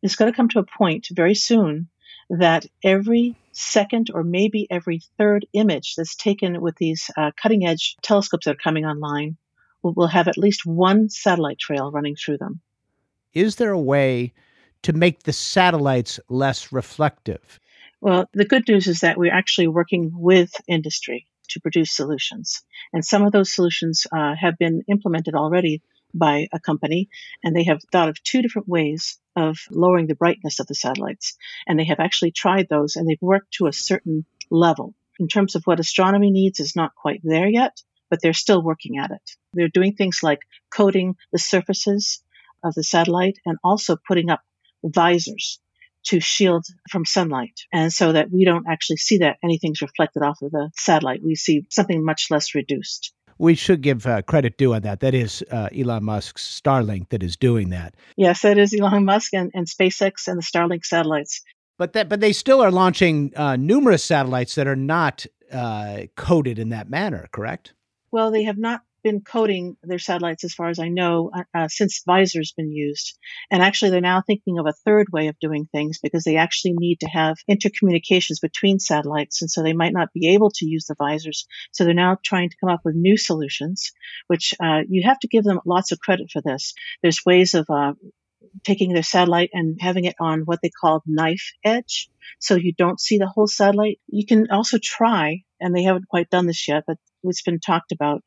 it's 0.01 0.15
going 0.15 0.31
to 0.31 0.35
come 0.35 0.49
to 0.49 0.59
a 0.59 0.65
point 0.65 1.07
very 1.11 1.35
soon 1.35 1.89
that 2.29 2.65
every 2.83 3.35
second 3.51 4.09
or 4.13 4.23
maybe 4.23 4.67
every 4.69 5.01
third 5.17 5.45
image 5.53 5.95
that's 5.95 6.15
taken 6.15 6.59
with 6.61 6.75
these 6.75 7.09
uh, 7.15 7.31
cutting 7.41 7.65
edge 7.65 7.95
telescopes 8.01 8.45
that 8.45 8.51
are 8.51 8.63
coming 8.63 8.85
online 8.85 9.37
will 9.81 10.07
have 10.07 10.27
at 10.27 10.37
least 10.37 10.65
one 10.65 11.09
satellite 11.09 11.59
trail 11.59 11.91
running 11.91 12.15
through 12.15 12.37
them. 12.37 12.61
Is 13.33 13.55
there 13.55 13.71
a 13.71 13.79
way 13.79 14.33
to 14.83 14.93
make 14.93 15.23
the 15.23 15.33
satellites 15.33 16.19
less 16.29 16.71
reflective? 16.71 17.59
Well, 18.01 18.29
the 18.33 18.45
good 18.45 18.67
news 18.67 18.87
is 18.87 18.99
that 18.99 19.17
we're 19.17 19.33
actually 19.33 19.67
working 19.67 20.11
with 20.13 20.53
industry 20.67 21.27
to 21.49 21.61
produce 21.61 21.95
solutions. 21.95 22.61
And 22.91 23.03
some 23.03 23.23
of 23.23 23.31
those 23.31 23.53
solutions 23.53 24.05
uh, 24.11 24.35
have 24.39 24.57
been 24.57 24.83
implemented 24.87 25.35
already 25.35 25.81
by 26.13 26.47
a 26.53 26.59
company, 26.59 27.09
and 27.43 27.55
they 27.55 27.63
have 27.63 27.81
thought 27.91 28.09
of 28.09 28.21
two 28.21 28.41
different 28.41 28.67
ways 28.67 29.17
of 29.35 29.57
lowering 29.71 30.07
the 30.07 30.15
brightness 30.15 30.59
of 30.59 30.67
the 30.67 30.75
satellites. 30.75 31.35
And 31.67 31.79
they 31.79 31.85
have 31.85 31.99
actually 31.99 32.31
tried 32.31 32.67
those, 32.69 32.95
and 32.95 33.07
they've 33.07 33.17
worked 33.21 33.53
to 33.53 33.67
a 33.67 33.73
certain 33.73 34.25
level. 34.51 34.93
In 35.19 35.27
terms 35.27 35.55
of 35.55 35.63
what 35.65 35.79
astronomy 35.79 36.31
needs 36.31 36.59
is 36.59 36.75
not 36.75 36.95
quite 36.95 37.21
there 37.23 37.47
yet, 37.47 37.81
but 38.09 38.21
they're 38.21 38.33
still 38.33 38.61
working 38.61 38.97
at 38.97 39.11
it. 39.11 39.31
They're 39.53 39.69
doing 39.69 39.95
things 39.95 40.19
like 40.21 40.41
coating 40.69 41.15
the 41.31 41.39
surfaces 41.39 42.21
of 42.63 42.73
the 42.75 42.83
satellite 42.83 43.39
and 43.45 43.57
also 43.63 43.95
putting 43.95 44.29
up 44.29 44.41
visors 44.83 45.59
to 46.05 46.19
shield 46.19 46.65
from 46.91 47.05
sunlight. 47.05 47.61
And 47.71 47.91
so 47.93 48.11
that 48.11 48.29
we 48.31 48.43
don't 48.45 48.65
actually 48.67 48.97
see 48.97 49.19
that 49.19 49.37
anything's 49.43 49.81
reflected 49.81 50.21
off 50.21 50.41
of 50.41 50.51
the 50.51 50.69
satellite. 50.75 51.21
We 51.23 51.35
see 51.35 51.65
something 51.69 52.03
much 52.03 52.27
less 52.29 52.53
reduced. 52.53 53.13
we 53.37 53.55
should 53.55 53.81
give 53.81 54.05
uh, 54.05 54.21
credit 54.21 54.57
due 54.57 54.73
on 54.73 54.81
that. 54.83 54.99
That 54.99 55.13
is 55.13 55.43
uh, 55.51 55.69
Elon 55.75 56.03
Musk's 56.03 56.61
Starlink 56.61 57.09
that 57.09 57.23
is 57.23 57.35
doing 57.37 57.69
that. 57.69 57.95
Yes, 58.17 58.41
that 58.41 58.57
is 58.57 58.73
Elon 58.77 59.05
Musk 59.05 59.33
and, 59.33 59.51
and 59.53 59.67
SpaceX 59.67 60.27
and 60.27 60.37
the 60.37 60.43
Starlink 60.43 60.85
satellites. 60.85 61.41
But 61.77 61.93
that, 61.93 62.09
but 62.09 62.19
they 62.19 62.33
still 62.33 62.61
are 62.61 62.71
launching 62.71 63.33
uh, 63.35 63.55
numerous 63.55 64.03
satellites 64.03 64.55
that 64.55 64.67
are 64.67 64.75
not 64.75 65.25
uh, 65.51 66.01
coded 66.15 66.59
in 66.59 66.69
that 66.69 66.89
manner. 66.89 67.27
Correct? 67.31 67.73
Well, 68.11 68.31
they 68.31 68.43
have 68.43 68.57
not 68.57 68.81
been 69.03 69.21
coding 69.21 69.77
their 69.83 69.99
satellites, 69.99 70.43
as 70.43 70.53
far 70.53 70.69
as 70.69 70.79
I 70.79 70.89
know, 70.89 71.31
uh, 71.33 71.43
uh, 71.53 71.67
since 71.67 72.03
Visor's 72.07 72.53
been 72.53 72.71
used. 72.71 73.17
And 73.51 73.61
actually, 73.61 73.91
they're 73.91 74.01
now 74.01 74.23
thinking 74.25 74.59
of 74.59 74.65
a 74.65 74.73
third 74.85 75.07
way 75.11 75.27
of 75.27 75.39
doing 75.39 75.67
things 75.71 75.99
because 76.01 76.23
they 76.23 76.37
actually 76.37 76.73
need 76.77 77.01
to 77.01 77.07
have 77.07 77.37
intercommunications 77.49 78.41
between 78.41 78.79
satellites. 78.79 79.41
And 79.41 79.51
so 79.51 79.61
they 79.61 79.73
might 79.73 79.93
not 79.93 80.13
be 80.13 80.33
able 80.33 80.51
to 80.55 80.65
use 80.65 80.85
the 80.85 80.95
visors. 80.97 81.45
So 81.71 81.83
they're 81.83 81.93
now 81.93 82.17
trying 82.23 82.49
to 82.49 82.57
come 82.59 82.69
up 82.69 82.81
with 82.83 82.95
new 82.95 83.17
solutions, 83.17 83.91
which 84.27 84.53
uh, 84.63 84.81
you 84.87 85.03
have 85.05 85.19
to 85.19 85.27
give 85.27 85.43
them 85.43 85.59
lots 85.65 85.91
of 85.91 85.99
credit 85.99 86.31
for 86.31 86.41
this. 86.41 86.73
There's 87.01 87.25
ways 87.25 87.53
of 87.53 87.69
uh, 87.69 87.93
taking 88.63 88.93
their 88.93 89.03
satellite 89.03 89.49
and 89.53 89.77
having 89.81 90.05
it 90.05 90.15
on 90.19 90.41
what 90.41 90.59
they 90.61 90.69
call 90.69 91.03
knife 91.05 91.51
edge. 91.63 92.09
So 92.39 92.55
you 92.55 92.73
don't 92.73 92.99
see 92.99 93.17
the 93.17 93.27
whole 93.27 93.47
satellite. 93.47 93.99
You 94.07 94.25
can 94.25 94.49
also 94.51 94.77
try, 94.81 95.43
and 95.59 95.75
they 95.75 95.83
haven't 95.83 96.07
quite 96.07 96.29
done 96.29 96.47
this 96.47 96.67
yet, 96.67 96.83
but 96.87 96.97
it's 97.29 97.41
been 97.41 97.59
talked 97.59 97.91
about 97.91 98.23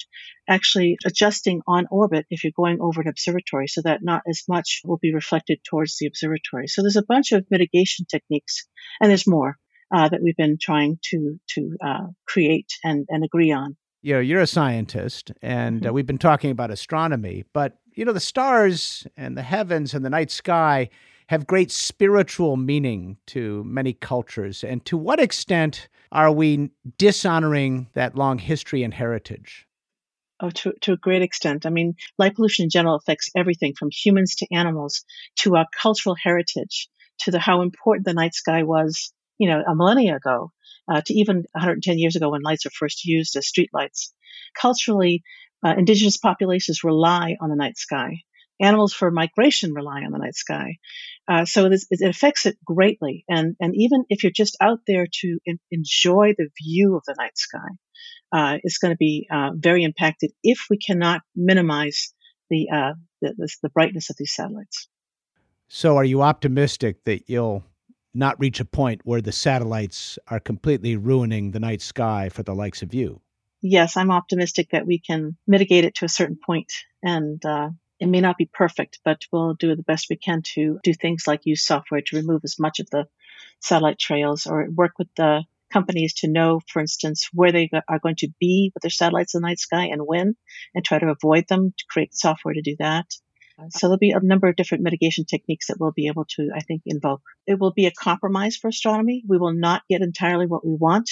actually 0.48 0.96
adjusting 1.04 1.62
on 1.66 1.86
orbit 1.90 2.26
if 2.30 2.44
you're 2.44 2.52
going 2.56 2.78
over 2.80 3.00
an 3.00 3.08
observatory 3.08 3.68
so 3.68 3.82
that 3.82 4.00
not 4.02 4.22
as 4.28 4.42
much 4.48 4.80
will 4.84 4.98
be 4.98 5.14
reflected 5.14 5.60
towards 5.68 5.96
the 5.98 6.06
observatory. 6.06 6.66
So 6.68 6.82
there's 6.82 6.96
a 6.96 7.04
bunch 7.04 7.32
of 7.32 7.46
mitigation 7.50 8.06
techniques 8.10 8.66
and 9.00 9.10
there's 9.10 9.26
more 9.26 9.56
uh, 9.94 10.08
that 10.08 10.22
we've 10.22 10.36
been 10.36 10.58
trying 10.60 10.98
to, 11.10 11.38
to 11.50 11.76
uh, 11.84 12.06
create 12.26 12.72
and, 12.82 13.06
and 13.08 13.24
agree 13.24 13.52
on. 13.52 13.76
You 14.02 14.14
know, 14.14 14.20
you're 14.20 14.40
a 14.40 14.46
scientist 14.46 15.32
and 15.42 15.82
uh, 15.82 15.88
mm-hmm. 15.88 15.94
we've 15.94 16.06
been 16.06 16.18
talking 16.18 16.50
about 16.50 16.70
astronomy, 16.70 17.44
but 17.52 17.78
you 17.94 18.04
know, 18.04 18.12
the 18.12 18.20
stars 18.20 19.06
and 19.16 19.36
the 19.36 19.42
heavens 19.42 19.94
and 19.94 20.04
the 20.04 20.10
night 20.10 20.30
sky 20.30 20.90
have 21.28 21.46
great 21.46 21.70
spiritual 21.70 22.56
meaning 22.56 23.16
to 23.26 23.64
many 23.64 23.92
cultures. 23.92 24.62
And 24.62 24.84
to 24.86 24.96
what 24.96 25.20
extent 25.20 25.88
are 26.12 26.30
we 26.30 26.70
dishonoring 26.98 27.88
that 27.94 28.14
long 28.14 28.38
history 28.38 28.82
and 28.82 28.94
heritage? 28.94 29.66
Oh, 30.40 30.50
to, 30.50 30.74
to 30.82 30.92
a 30.92 30.96
great 30.96 31.22
extent. 31.22 31.64
I 31.64 31.70
mean, 31.70 31.94
light 32.18 32.36
pollution 32.36 32.64
in 32.64 32.70
general 32.70 32.96
affects 32.96 33.30
everything 33.34 33.74
from 33.74 33.88
humans 33.90 34.36
to 34.36 34.54
animals 34.54 35.04
to 35.36 35.56
our 35.56 35.66
cultural 35.74 36.14
heritage 36.14 36.88
to 37.20 37.30
the 37.30 37.38
how 37.38 37.62
important 37.62 38.06
the 38.06 38.12
night 38.12 38.34
sky 38.34 38.62
was, 38.62 39.12
you 39.38 39.48
know, 39.48 39.62
a 39.66 39.74
millennia 39.74 40.16
ago, 40.16 40.52
uh, 40.92 41.00
to 41.06 41.14
even 41.14 41.44
110 41.52 41.98
years 41.98 42.16
ago 42.16 42.30
when 42.30 42.42
lights 42.42 42.66
were 42.66 42.70
first 42.70 43.04
used 43.04 43.34
as 43.36 43.48
street 43.48 43.70
lights. 43.72 44.12
Culturally, 44.60 45.22
uh, 45.64 45.74
indigenous 45.76 46.18
populations 46.18 46.84
rely 46.84 47.36
on 47.40 47.48
the 47.48 47.56
night 47.56 47.78
sky. 47.78 48.22
Animals 48.60 48.92
for 48.92 49.10
migration 49.10 49.74
rely 49.74 50.02
on 50.02 50.12
the 50.12 50.18
night 50.18 50.34
sky. 50.34 50.78
Uh, 51.28 51.44
so 51.44 51.66
it, 51.66 51.80
it, 51.90 52.08
affects 52.08 52.46
it 52.46 52.56
greatly. 52.64 53.24
And, 53.28 53.56
and 53.60 53.74
even 53.76 54.04
if 54.08 54.22
you're 54.22 54.32
just 54.32 54.56
out 54.60 54.80
there 54.86 55.06
to 55.20 55.38
in, 55.44 55.58
enjoy 55.70 56.34
the 56.36 56.48
view 56.62 56.96
of 56.96 57.02
the 57.06 57.14
night 57.18 57.36
sky, 57.36 57.68
uh, 58.32 58.58
it's 58.62 58.78
going 58.78 58.92
to 58.92 58.98
be 58.98 59.26
uh, 59.30 59.50
very 59.54 59.84
impacted 59.84 60.32
if 60.42 60.66
we 60.70 60.78
cannot 60.78 61.22
minimize 61.34 62.12
the, 62.50 62.68
uh, 62.72 62.92
the, 63.20 63.34
the, 63.36 63.48
the 63.64 63.68
brightness 63.70 64.10
of 64.10 64.16
these 64.18 64.34
satellites. 64.34 64.88
So 65.68 65.96
are 65.96 66.04
you 66.04 66.22
optimistic 66.22 67.04
that 67.04 67.28
you'll 67.28 67.64
not 68.14 68.38
reach 68.40 68.60
a 68.60 68.64
point 68.64 69.02
where 69.04 69.20
the 69.20 69.32
satellites 69.32 70.18
are 70.28 70.40
completely 70.40 70.96
ruining 70.96 71.50
the 71.50 71.60
night 71.60 71.82
sky 71.82 72.28
for 72.28 72.42
the 72.42 72.54
likes 72.54 72.82
of 72.82 72.94
you? 72.94 73.20
Yes, 73.62 73.96
I'm 73.96 74.10
optimistic 74.10 74.70
that 74.70 74.86
we 74.86 74.98
can 74.98 75.36
mitigate 75.46 75.84
it 75.84 75.96
to 75.96 76.04
a 76.04 76.08
certain 76.08 76.38
point 76.44 76.72
and 77.02 77.44
uh, 77.44 77.70
it 77.98 78.06
may 78.06 78.20
not 78.20 78.36
be 78.36 78.48
perfect, 78.52 79.00
but 79.04 79.22
we'll 79.32 79.54
do 79.54 79.74
the 79.74 79.82
best 79.82 80.06
we 80.10 80.16
can 80.16 80.42
to 80.54 80.78
do 80.82 80.92
things 80.92 81.24
like 81.26 81.40
use 81.44 81.64
software 81.64 82.02
to 82.02 82.16
remove 82.16 82.42
as 82.44 82.58
much 82.58 82.80
of 82.80 82.88
the 82.90 83.06
satellite 83.60 83.98
trails 83.98 84.46
or 84.46 84.68
work 84.70 84.92
with 84.98 85.08
the 85.16 85.44
companies 85.72 86.14
to 86.14 86.28
know, 86.28 86.60
for 86.68 86.80
instance, 86.80 87.28
where 87.32 87.52
they 87.52 87.70
are 87.88 87.98
going 87.98 88.16
to 88.16 88.28
be 88.38 88.70
with 88.74 88.82
their 88.82 88.90
satellites 88.90 89.34
in 89.34 89.40
the 89.40 89.48
night 89.48 89.58
sky 89.58 89.86
and 89.86 90.02
when, 90.04 90.36
and 90.74 90.84
try 90.84 90.98
to 90.98 91.10
avoid 91.10 91.46
them 91.48 91.72
to 91.76 91.84
create 91.88 92.14
software 92.14 92.54
to 92.54 92.62
do 92.62 92.76
that. 92.78 93.06
So 93.70 93.86
there'll 93.86 93.98
be 93.98 94.10
a 94.10 94.20
number 94.20 94.48
of 94.48 94.56
different 94.56 94.84
mitigation 94.84 95.24
techniques 95.24 95.68
that 95.68 95.78
we'll 95.80 95.92
be 95.92 96.08
able 96.08 96.26
to, 96.36 96.50
I 96.54 96.60
think, 96.60 96.82
invoke. 96.84 97.22
It 97.46 97.58
will 97.58 97.72
be 97.72 97.86
a 97.86 97.90
compromise 97.90 98.56
for 98.56 98.68
astronomy. 98.68 99.24
We 99.26 99.38
will 99.38 99.54
not 99.54 99.82
get 99.88 100.02
entirely 100.02 100.46
what 100.46 100.64
we 100.66 100.74
want, 100.74 101.10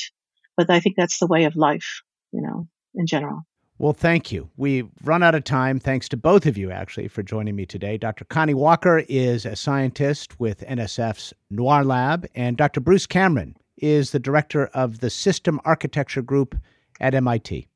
but 0.54 0.68
I 0.68 0.80
think 0.80 0.96
that's 0.96 1.18
the 1.18 1.26
way 1.26 1.44
of 1.44 1.56
life, 1.56 2.02
you 2.32 2.42
know, 2.42 2.68
in 2.94 3.06
general. 3.06 3.46
Well, 3.76 3.92
thank 3.92 4.30
you. 4.30 4.50
We've 4.56 4.88
run 5.02 5.24
out 5.24 5.34
of 5.34 5.42
time. 5.42 5.80
Thanks 5.80 6.08
to 6.10 6.16
both 6.16 6.46
of 6.46 6.56
you, 6.56 6.70
actually, 6.70 7.08
for 7.08 7.24
joining 7.24 7.56
me 7.56 7.66
today. 7.66 7.98
Dr. 7.98 8.24
Connie 8.24 8.54
Walker 8.54 9.04
is 9.08 9.44
a 9.44 9.56
scientist 9.56 10.38
with 10.38 10.60
NSF's 10.60 11.34
NOIR 11.50 11.82
Lab, 11.84 12.24
and 12.36 12.56
Dr. 12.56 12.80
Bruce 12.80 13.06
Cameron 13.06 13.56
is 13.76 14.12
the 14.12 14.20
director 14.20 14.66
of 14.66 15.00
the 15.00 15.10
System 15.10 15.60
Architecture 15.64 16.22
Group 16.22 16.54
at 17.00 17.16
MIT. 17.16 17.66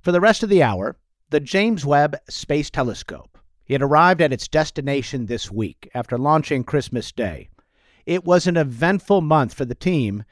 For 0.00 0.12
the 0.12 0.20
rest 0.20 0.42
of 0.42 0.48
the 0.48 0.62
hour, 0.62 0.96
the 1.28 1.40
James 1.40 1.84
Webb 1.84 2.16
Space 2.30 2.70
Telescope. 2.70 3.38
It 3.68 3.82
arrived 3.82 4.22
at 4.22 4.32
its 4.32 4.48
destination 4.48 5.26
this 5.26 5.50
week 5.50 5.90
after 5.94 6.16
launching 6.16 6.64
Christmas 6.64 7.12
Day. 7.12 7.50
It 8.06 8.24
was 8.24 8.46
an 8.46 8.56
eventful 8.56 9.20
month 9.20 9.52
for 9.52 9.66
the 9.66 9.74
team 9.74 10.24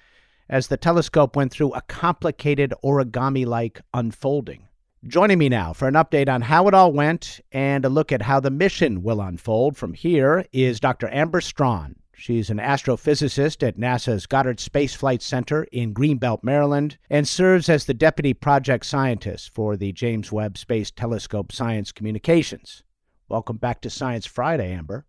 as 0.49 0.69
the 0.69 0.77
telescope 0.77 1.37
went 1.37 1.53
through 1.53 1.73
a 1.73 1.83
complicated 1.83 2.73
origami 2.83 3.47
like 3.47 3.81
unfolding. 3.95 4.69
Joining 5.07 5.39
me 5.39 5.49
now 5.49 5.73
for 5.73 5.87
an 5.87 5.95
update 5.95 6.29
on 6.29 6.43
how 6.43 6.67
it 6.67 6.75
all 6.75 6.93
went 6.93 7.41
and 7.53 7.85
a 7.85 7.89
look 7.89 8.11
at 8.11 8.23
how 8.23 8.41
the 8.41 8.51
mission 8.51 9.03
will 9.03 9.21
unfold 9.21 9.77
from 9.77 9.95
here 9.95 10.45
is 10.53 10.81
Dr. 10.81 11.09
Amber 11.13 11.41
Straughn. 11.41 11.95
She's 12.17 12.51
an 12.51 12.59
astrophysicist 12.59 13.65
at 13.65 13.79
NASA's 13.79 14.27
Goddard 14.27 14.59
Space 14.59 14.93
Flight 14.93 15.23
Center 15.23 15.69
in 15.71 15.95
Greenbelt, 15.95 16.43
Maryland, 16.43 16.99
and 17.09 17.29
serves 17.29 17.69
as 17.69 17.85
the 17.85 17.95
deputy 17.95 18.35
project 18.35 18.87
scientist 18.87 19.55
for 19.55 19.77
the 19.77 19.93
James 19.93 20.33
Webb 20.33 20.59
Space 20.59 20.91
Telescope 20.91 21.53
Science 21.53 21.93
Communications. 21.93 22.83
Welcome 23.29 23.59
back 23.59 23.81
to 23.83 23.91
Science 23.91 24.27
Friday, 24.27 24.73
Amber. 24.73 25.07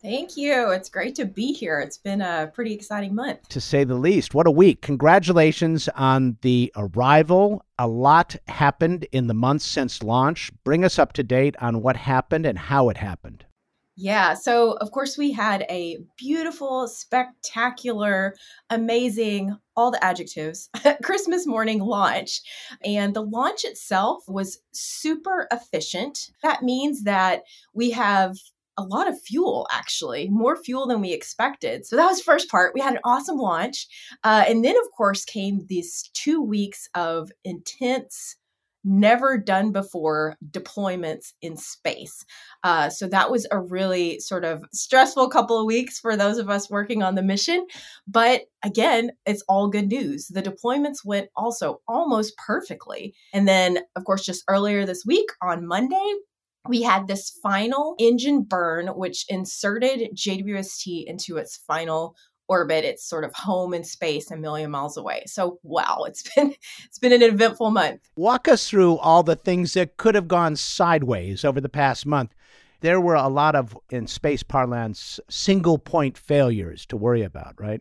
Thank 0.00 0.36
you. 0.36 0.70
It's 0.70 0.88
great 0.88 1.16
to 1.16 1.24
be 1.24 1.52
here. 1.52 1.80
It's 1.80 1.98
been 1.98 2.20
a 2.20 2.50
pretty 2.54 2.72
exciting 2.72 3.14
month. 3.16 3.48
To 3.48 3.60
say 3.60 3.82
the 3.82 3.96
least. 3.96 4.32
What 4.32 4.46
a 4.46 4.50
week. 4.50 4.80
Congratulations 4.80 5.88
on 5.88 6.36
the 6.42 6.72
arrival. 6.76 7.64
A 7.78 7.88
lot 7.88 8.36
happened 8.46 9.08
in 9.10 9.26
the 9.26 9.34
months 9.34 9.64
since 9.64 10.02
launch. 10.02 10.52
Bring 10.62 10.84
us 10.84 11.00
up 11.00 11.14
to 11.14 11.24
date 11.24 11.56
on 11.60 11.82
what 11.82 11.96
happened 11.96 12.46
and 12.46 12.58
how 12.58 12.90
it 12.90 12.96
happened. 12.96 13.44
Yeah, 14.00 14.34
so 14.34 14.74
of 14.74 14.92
course, 14.92 15.18
we 15.18 15.32
had 15.32 15.66
a 15.68 15.98
beautiful, 16.16 16.86
spectacular, 16.86 18.36
amazing, 18.70 19.56
all 19.76 19.90
the 19.90 20.04
adjectives, 20.04 20.70
Christmas 21.02 21.48
morning 21.48 21.80
launch. 21.80 22.40
And 22.84 23.12
the 23.12 23.24
launch 23.24 23.64
itself 23.64 24.22
was 24.28 24.60
super 24.70 25.48
efficient. 25.50 26.30
That 26.44 26.62
means 26.62 27.02
that 27.02 27.42
we 27.74 27.90
have 27.90 28.36
a 28.78 28.84
lot 28.84 29.08
of 29.08 29.20
fuel 29.20 29.66
actually 29.70 30.28
more 30.30 30.56
fuel 30.56 30.86
than 30.86 31.00
we 31.00 31.12
expected. 31.12 31.84
So 31.84 31.96
that 31.96 32.06
was 32.06 32.22
first 32.22 32.48
part. 32.48 32.72
We 32.74 32.80
had 32.80 32.94
an 32.94 33.00
awesome 33.04 33.36
launch 33.36 33.86
uh, 34.24 34.44
and 34.48 34.64
then 34.64 34.76
of 34.76 34.90
course 34.96 35.24
came 35.24 35.66
these 35.66 36.08
two 36.14 36.40
weeks 36.40 36.88
of 36.94 37.30
intense 37.44 38.36
never 38.84 39.36
done 39.36 39.72
before 39.72 40.36
deployments 40.50 41.32
in 41.42 41.56
space. 41.56 42.24
Uh, 42.62 42.88
so 42.88 43.08
that 43.08 43.30
was 43.30 43.46
a 43.50 43.60
really 43.60 44.20
sort 44.20 44.44
of 44.44 44.64
stressful 44.72 45.28
couple 45.28 45.58
of 45.58 45.66
weeks 45.66 45.98
for 45.98 46.16
those 46.16 46.38
of 46.38 46.48
us 46.48 46.70
working 46.70 47.02
on 47.02 47.14
the 47.14 47.22
mission. 47.22 47.66
But 48.06 48.42
again 48.64 49.10
it's 49.26 49.42
all 49.48 49.68
good 49.68 49.88
news. 49.88 50.28
The 50.28 50.42
deployments 50.42 51.04
went 51.04 51.28
also 51.36 51.80
almost 51.88 52.36
perfectly. 52.36 53.14
And 53.32 53.46
then 53.46 53.80
of 53.96 54.04
course 54.04 54.24
just 54.24 54.44
earlier 54.48 54.86
this 54.86 55.04
week 55.04 55.28
on 55.42 55.66
monday 55.66 56.14
we 56.66 56.82
had 56.82 57.06
this 57.06 57.30
final 57.42 57.94
engine 57.98 58.42
burn, 58.42 58.88
which 58.88 59.24
inserted 59.28 60.10
JWST 60.14 61.04
into 61.06 61.36
its 61.36 61.56
final 61.56 62.16
orbit. 62.48 62.84
It's 62.84 63.08
sort 63.08 63.24
of 63.24 63.34
home 63.34 63.74
in 63.74 63.84
space, 63.84 64.30
a 64.30 64.36
million 64.36 64.70
miles 64.70 64.96
away. 64.96 65.22
So 65.26 65.58
wow, 65.62 66.04
it's 66.06 66.22
been 66.34 66.54
it's 66.84 66.98
been 66.98 67.12
an 67.12 67.22
eventful 67.22 67.70
month. 67.70 68.08
Walk 68.16 68.48
us 68.48 68.68
through 68.68 68.96
all 68.98 69.22
the 69.22 69.36
things 69.36 69.74
that 69.74 69.96
could 69.96 70.14
have 70.14 70.28
gone 70.28 70.56
sideways 70.56 71.44
over 71.44 71.60
the 71.60 71.68
past 71.68 72.06
month. 72.06 72.34
There 72.80 73.00
were 73.00 73.16
a 73.16 73.28
lot 73.28 73.56
of, 73.56 73.76
in 73.90 74.06
space 74.06 74.44
parlance, 74.44 75.18
single 75.28 75.78
point 75.78 76.16
failures 76.16 76.86
to 76.86 76.96
worry 76.96 77.22
about, 77.22 77.54
right? 77.58 77.80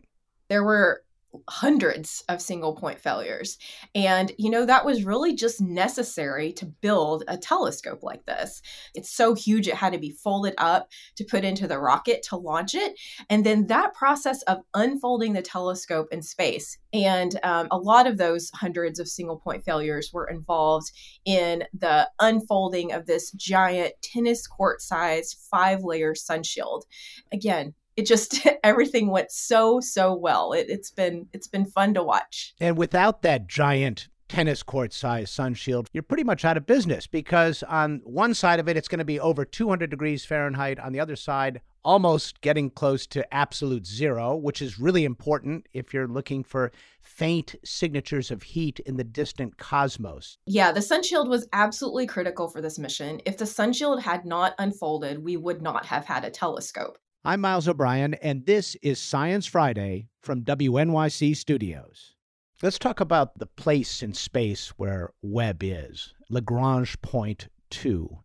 There 0.50 0.64
were 0.64 1.04
hundreds 1.50 2.24
of 2.30 2.42
single 2.42 2.76
point 2.76 3.00
failures. 3.00 3.58
And, 3.96 4.32
you 4.38 4.50
know, 4.50 4.66
that 4.66 4.86
was 4.86 5.04
really 5.04 5.36
just 5.36 5.62
necessary 5.62 6.52
to 6.54 6.66
build 6.66 7.24
a 7.28 7.38
telescope 7.38 8.04
like 8.04 8.26
this. 8.26 8.62
It's 8.94 9.10
so 9.10 9.34
huge, 9.34 9.68
it 9.68 9.76
had 9.76 9.94
to 9.94 10.00
be 10.00 10.12
folded 10.12 10.56
up 10.58 10.90
to 11.16 11.24
put 11.24 11.44
into 11.44 11.68
the 11.68 11.80
rocket 11.80 12.24
to 12.30 12.38
launch 12.38 12.76
it. 12.76 13.00
And 13.30 13.46
then 13.46 13.68
that 13.68 13.94
process 13.94 14.42
of 14.44 14.60
unfolding 14.74 15.34
the 15.34 15.42
telescope 15.42 16.08
in 16.12 16.22
space. 16.22 16.78
And 16.94 17.40
um, 17.44 17.68
a 17.72 17.78
lot 17.78 18.08
of 18.08 18.18
those 18.18 18.50
hundreds 18.54 19.00
of 19.00 19.08
single 19.08 19.38
point 19.38 19.64
failures 19.64 20.12
were 20.14 20.28
involved 20.28 20.92
in 21.26 21.64
the 21.78 22.10
unfolding 22.20 22.92
of 22.92 23.06
this 23.06 23.32
giant 23.32 23.94
tennis 24.02 24.48
court 24.48 24.82
sized 24.82 25.38
five 25.50 25.84
layer 25.84 26.14
sunshield. 26.14 26.84
Again, 27.32 27.74
it 27.98 28.06
just 28.06 28.48
everything 28.64 29.10
went 29.12 29.32
so 29.32 29.80
so 29.82 30.14
well. 30.14 30.54
It, 30.54 30.68
it's 30.70 30.92
been 30.92 31.28
it's 31.34 31.48
been 31.48 31.66
fun 31.66 31.94
to 31.96 32.04
watch. 32.04 32.54
And 32.62 32.78
without 32.78 33.24
that 33.24 33.48
giant 33.48 34.08
tennis 34.30 34.62
court 34.64 34.94
size 34.94 35.32
sun 35.32 35.54
shield, 35.54 35.90
you're 35.92 36.04
pretty 36.04 36.24
much 36.24 36.46
out 36.46 36.58
of 36.58 36.66
business 36.66 37.08
because 37.08 37.64
on 37.64 38.02
one 38.04 38.34
side 38.34 38.60
of 38.60 38.70
it, 38.70 38.78
it's 38.78 38.88
going 38.88 39.00
to 39.00 39.06
be 39.06 39.20
over 39.20 39.44
200 39.46 39.90
degrees 39.90 40.26
Fahrenheit. 40.26 40.80
On 40.80 40.92
the 40.92 41.00
other 41.00 41.16
side, 41.16 41.62
almost 41.84 42.42
getting 42.42 42.70
close 42.70 43.08
to 43.08 43.34
absolute 43.34 43.88
zero, 43.88 44.36
which 44.36 44.62
is 44.62 44.78
really 44.78 45.06
important 45.06 45.66
if 45.74 45.94
you're 45.94 46.08
looking 46.08 46.44
for 46.44 46.72
faint 47.02 47.56
signatures 47.64 48.30
of 48.30 48.44
heat 48.44 48.82
in 48.82 48.98
the 48.98 49.04
distant 49.06 49.58
cosmos. 49.58 50.38
Yeah, 50.46 50.74
the 50.74 50.82
sun 50.82 51.02
shield 51.02 51.30
was 51.30 51.48
absolutely 51.54 52.06
critical 52.06 52.50
for 52.50 52.62
this 52.62 52.78
mission. 52.78 53.22
If 53.26 53.38
the 53.38 53.46
sun 53.46 53.72
shield 53.72 54.02
had 54.02 54.26
not 54.26 54.54
unfolded, 54.60 55.24
we 55.24 55.38
would 55.38 55.62
not 55.62 55.86
have 55.86 56.04
had 56.04 56.26
a 56.26 56.30
telescope. 56.30 56.98
I'm 57.28 57.42
Miles 57.42 57.68
O'Brien, 57.68 58.14
and 58.14 58.46
this 58.46 58.76
is 58.76 59.00
Science 59.00 59.46
Friday 59.46 60.08
from 60.22 60.46
WNYC 60.46 61.36
Studios. 61.36 62.16
Let's 62.64 62.80
talk 62.80 63.02
about 63.02 63.38
the 63.38 63.48
place 63.48 64.02
in 64.02 64.14
space 64.14 64.70
where 64.78 65.12
Webb 65.22 65.62
is, 65.62 66.14
Lagrange 66.30 67.02
Point 67.02 67.50
2. 67.72 68.20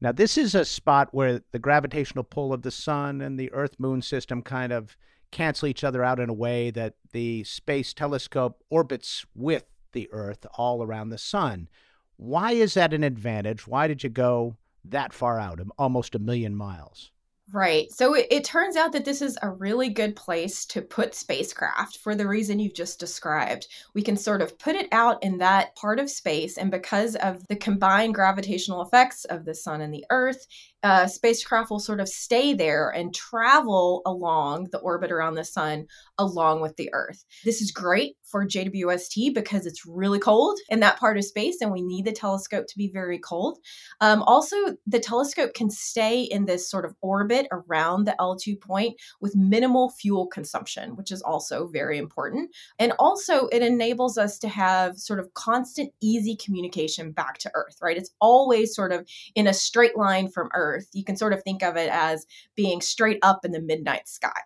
Now, 0.00 0.10
this 0.10 0.38
is 0.38 0.54
a 0.54 0.64
spot 0.64 1.08
where 1.12 1.42
the 1.52 1.58
gravitational 1.58 2.24
pull 2.24 2.54
of 2.54 2.62
the 2.62 2.70
sun 2.70 3.20
and 3.20 3.38
the 3.38 3.52
Earth 3.52 3.78
Moon 3.78 4.00
system 4.00 4.40
kind 4.40 4.72
of 4.72 4.96
cancel 5.30 5.68
each 5.68 5.84
other 5.84 6.02
out 6.02 6.18
in 6.18 6.30
a 6.30 6.32
way 6.32 6.70
that 6.70 6.94
the 7.12 7.44
space 7.44 7.92
telescope 7.92 8.64
orbits 8.70 9.26
with 9.34 9.64
the 9.92 10.08
Earth 10.12 10.46
all 10.54 10.82
around 10.82 11.10
the 11.10 11.18
sun. 11.18 11.68
Why 12.16 12.52
is 12.52 12.72
that 12.72 12.94
an 12.94 13.04
advantage? 13.04 13.66
Why 13.66 13.86
did 13.86 14.02
you 14.02 14.08
go 14.08 14.56
that 14.82 15.12
far 15.12 15.38
out, 15.38 15.60
almost 15.76 16.14
a 16.14 16.18
million 16.18 16.56
miles? 16.56 17.10
Right. 17.52 17.92
So 17.92 18.14
it, 18.14 18.26
it, 18.30 18.44
turns 18.44 18.74
out 18.74 18.90
that 18.92 19.04
this 19.04 19.22
is 19.22 19.38
a 19.40 19.50
really 19.50 19.88
good 19.88 20.16
place 20.16 20.66
to 20.66 20.82
put 20.82 21.14
spacecraft 21.14 21.98
for 21.98 22.16
the 22.16 22.26
reason 22.26 22.58
you've 22.58 22.74
just 22.74 22.98
described. 22.98 23.68
We 23.94 24.02
can 24.02 24.16
sort 24.16 24.42
of 24.42 24.58
put 24.58 24.74
it 24.74 24.88
out 24.90 25.22
in 25.22 25.38
that 25.38 25.76
part 25.76 26.00
of 26.00 26.10
space, 26.10 26.58
and 26.58 26.72
because 26.72 27.14
of 27.16 27.46
the 27.46 27.54
combined 27.54 28.16
gravitational 28.16 28.82
effects 28.82 29.26
of 29.26 29.44
the 29.44 29.54
sun 29.54 29.80
and 29.80 29.94
the 29.94 30.04
earth, 30.10 30.48
uh, 30.86 31.04
spacecraft 31.08 31.68
will 31.68 31.80
sort 31.80 31.98
of 31.98 32.08
stay 32.08 32.54
there 32.54 32.90
and 32.90 33.12
travel 33.12 34.02
along 34.06 34.68
the 34.70 34.78
orbit 34.78 35.10
around 35.10 35.34
the 35.34 35.42
sun 35.42 35.84
along 36.16 36.60
with 36.60 36.76
the 36.76 36.88
Earth. 36.92 37.24
This 37.44 37.60
is 37.60 37.72
great 37.72 38.16
for 38.22 38.46
JWST 38.46 39.34
because 39.34 39.66
it's 39.66 39.84
really 39.84 40.20
cold 40.20 40.56
in 40.68 40.78
that 40.80 40.98
part 41.00 41.18
of 41.18 41.24
space 41.24 41.56
and 41.60 41.72
we 41.72 41.82
need 41.82 42.04
the 42.04 42.12
telescope 42.12 42.66
to 42.68 42.78
be 42.78 42.88
very 42.92 43.18
cold. 43.18 43.58
Um, 44.00 44.22
also, 44.22 44.56
the 44.86 45.00
telescope 45.00 45.54
can 45.54 45.70
stay 45.70 46.22
in 46.22 46.46
this 46.46 46.70
sort 46.70 46.84
of 46.84 46.94
orbit 47.00 47.48
around 47.50 48.04
the 48.04 48.14
L2 48.20 48.60
point 48.60 48.94
with 49.20 49.34
minimal 49.34 49.90
fuel 49.90 50.28
consumption, 50.28 50.94
which 50.94 51.10
is 51.10 51.20
also 51.20 51.66
very 51.66 51.98
important. 51.98 52.50
And 52.78 52.92
also, 53.00 53.48
it 53.48 53.62
enables 53.62 54.18
us 54.18 54.38
to 54.38 54.48
have 54.48 54.98
sort 54.98 55.18
of 55.18 55.34
constant, 55.34 55.92
easy 56.00 56.36
communication 56.36 57.10
back 57.10 57.38
to 57.38 57.50
Earth, 57.54 57.76
right? 57.82 57.96
It's 57.96 58.14
always 58.20 58.72
sort 58.72 58.92
of 58.92 59.04
in 59.34 59.48
a 59.48 59.54
straight 59.54 59.96
line 59.96 60.28
from 60.28 60.48
Earth 60.54 60.75
Earth, 60.76 60.88
you 60.92 61.04
can 61.04 61.16
sort 61.16 61.32
of 61.32 61.42
think 61.42 61.62
of 61.62 61.76
it 61.76 61.90
as 61.90 62.26
being 62.54 62.80
straight 62.80 63.18
up 63.22 63.44
in 63.44 63.52
the 63.52 63.60
midnight 63.60 64.08
sky. 64.08 64.40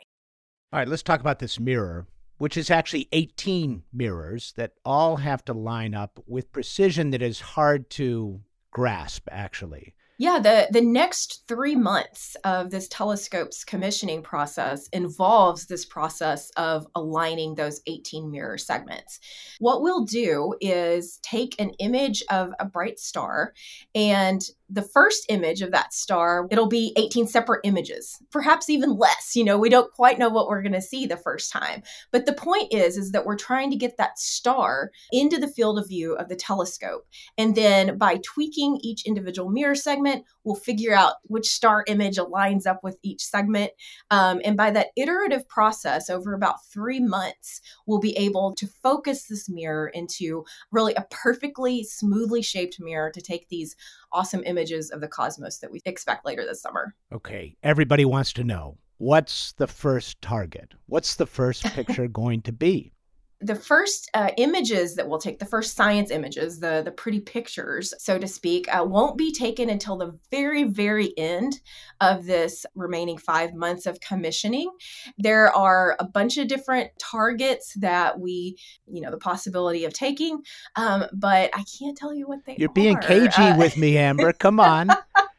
All 0.73 0.79
right, 0.79 0.89
let's 0.89 1.03
talk 1.03 1.21
about 1.21 1.41
this 1.41 1.59
mirror, 1.59 2.07
which 2.39 2.57
is 2.57 2.71
actually 2.71 3.09
18 3.13 3.83
mirrors 3.93 4.53
that 4.57 4.73
all 4.85 5.17
have 5.17 5.45
to 5.47 5.53
line 5.53 5.95
up 5.95 6.23
with 6.27 6.53
precision 6.53 7.11
that 7.11 7.23
is 7.23 7.41
hard 7.41 7.91
to 7.91 8.41
grasp, 8.71 9.27
actually. 9.31 9.95
Yeah, 10.21 10.39
the, 10.39 10.69
the 10.71 10.83
next 10.83 11.45
three 11.49 11.75
months 11.75 12.37
of 12.45 12.71
this 12.71 12.89
telescope's 12.89 13.65
commissioning 13.65 14.23
process 14.23 14.87
involves 14.89 15.65
this 15.65 15.87
process 15.87 16.51
of 16.59 16.87
aligning 16.95 17.55
those 17.55 17.81
18 17.87 18.31
mirror 18.31 18.59
segments. 18.59 19.19
What 19.61 19.81
we'll 19.81 20.05
do 20.05 20.55
is 20.61 21.21
take 21.23 21.59
an 21.59 21.71
image 21.79 22.23
of 22.31 22.53
a 22.61 22.67
bright 22.67 22.99
star 22.99 23.55
and 23.95 24.43
the 24.71 24.83
first 24.83 25.27
image 25.29 25.63
of 25.63 25.73
that 25.73 25.93
star, 25.93 26.47
it'll 26.51 26.69
be 26.69 26.93
18 26.97 27.27
separate 27.27 27.61
images, 27.65 28.19
perhaps 28.31 28.71
even 28.71 28.97
less. 28.97 29.35
You 29.35 29.45
know, 29.45 29.59
we 29.59 29.69
don't 29.69 29.93
quite 29.93 30.19
know 30.19 30.29
what 30.29 30.49
we're 30.49 30.63
going 30.63 30.73
to 30.73 30.81
see 30.81 31.07
the 31.07 31.17
first 31.17 31.53
time. 31.53 31.83
But 32.13 32.27
the 32.27 32.33
point 32.33 32.73
is, 32.73 32.97
is 32.97 33.13
that 33.13 33.27
we're 33.27 33.37
trying 33.37 33.71
to 33.71 33.77
get 33.77 33.97
that 33.97 34.19
star 34.19 34.91
into 35.13 35.39
the 35.39 35.49
field 35.49 35.79
of 35.79 35.89
view 35.89 36.15
of 36.15 36.29
the 36.29 36.37
telescope. 36.37 37.07
And 37.37 37.55
then 37.55 37.99
by 37.99 38.21
tweaking 38.25 38.79
each 38.83 39.07
individual 39.07 39.51
mirror 39.51 39.75
segment, 39.75 40.25
we'll 40.45 40.55
figure 40.55 40.95
out 40.95 41.15
which 41.25 41.49
star 41.49 41.85
image 41.87 42.17
aligns 42.17 42.67
up 42.67 42.83
with 42.83 42.97
each 43.03 43.23
segment. 43.23 43.73
Um, 44.11 44.41
and 44.45 44.57
by 44.57 44.71
that 44.71 44.89
iterative 44.97 45.49
process 45.49 46.09
over 46.09 46.35
about 46.35 46.65
three 46.73 47.01
months, 47.01 47.61
we'll 47.87 48.01
be 48.01 48.17
able 48.17 48.55
to 48.55 48.67
focus 48.67 49.25
this 49.25 49.49
mirror 49.49 49.89
into 49.89 50.45
really 50.71 50.95
a 50.95 51.07
perfectly 51.11 51.83
smoothly 51.85 52.43
shaped 52.43 52.81
mirror 52.81 53.11
to 53.11 53.21
take 53.21 53.49
these 53.49 53.77
awesome 54.13 54.43
images 54.45 54.91
of 54.91 55.01
the 55.01 55.09
cosmos 55.09 55.59
that 55.59 55.71
we 55.71 55.81
expect 55.85 56.25
later 56.25 56.45
this 56.45 56.63
summer. 56.63 56.95
Okay, 57.13 57.57
everybody 57.63 58.05
wants 58.05 58.33
to 58.35 58.45
know 58.45 58.77
what's 58.99 59.53
the 59.53 59.67
first 59.67 60.21
target? 60.21 60.75
What's 60.87 61.17
the 61.17 61.27
first 61.27 61.65
picture 61.75 62.09
going 62.09 62.43
to 62.43 62.53
be? 62.53 62.93
The 63.41 63.55
first 63.55 64.11
uh, 64.13 64.31
images 64.37 64.95
that 64.97 65.09
we'll 65.09 65.19
take, 65.19 65.39
the 65.39 65.47
first 65.47 65.75
science 65.75 66.11
images, 66.11 66.61
the 66.61 66.83
the 66.85 66.91
pretty 66.91 67.21
pictures, 67.21 67.95
so 67.99 68.19
to 68.19 68.29
speak, 68.29 68.67
uh, 68.75 68.85
won't 68.85 69.17
be 69.17 69.33
taken 69.33 69.71
until 69.71 69.97
the 69.97 70.19
very 70.31 70.65
very 70.65 71.17
end 71.17 71.61
of 72.01 72.27
this 72.27 72.67
remaining 72.75 73.17
five 73.17 73.55
months 73.55 73.87
of 73.87 74.01
commissioning. 74.01 74.71
There 75.19 75.55
are 75.55 75.97
a 75.99 76.05
bunch 76.05 76.37
of 76.37 76.49
different 76.49 76.91
targets 76.99 77.75
that 77.81 78.21
we, 78.21 78.57
you 78.87 79.01
know, 79.01 79.11
the 79.11 79.19
possibility 79.19 79.85
of 79.85 79.93
taking, 79.93 80.43
um, 80.77 81.07
but 81.13 81.51
I 81.55 81.65
can't 81.79 81.97
tell 81.97 82.13
you 82.13 82.27
what 82.27 82.45
they. 82.45 82.53
Are. 82.53 82.57
You're 82.59 82.73
being 82.73 82.99
cagey 82.99 83.43
uh, 83.43 83.57
with 83.57 83.77
me, 83.77 83.97
Amber. 83.97 84.33
Come 84.33 84.61
on. 84.61 84.91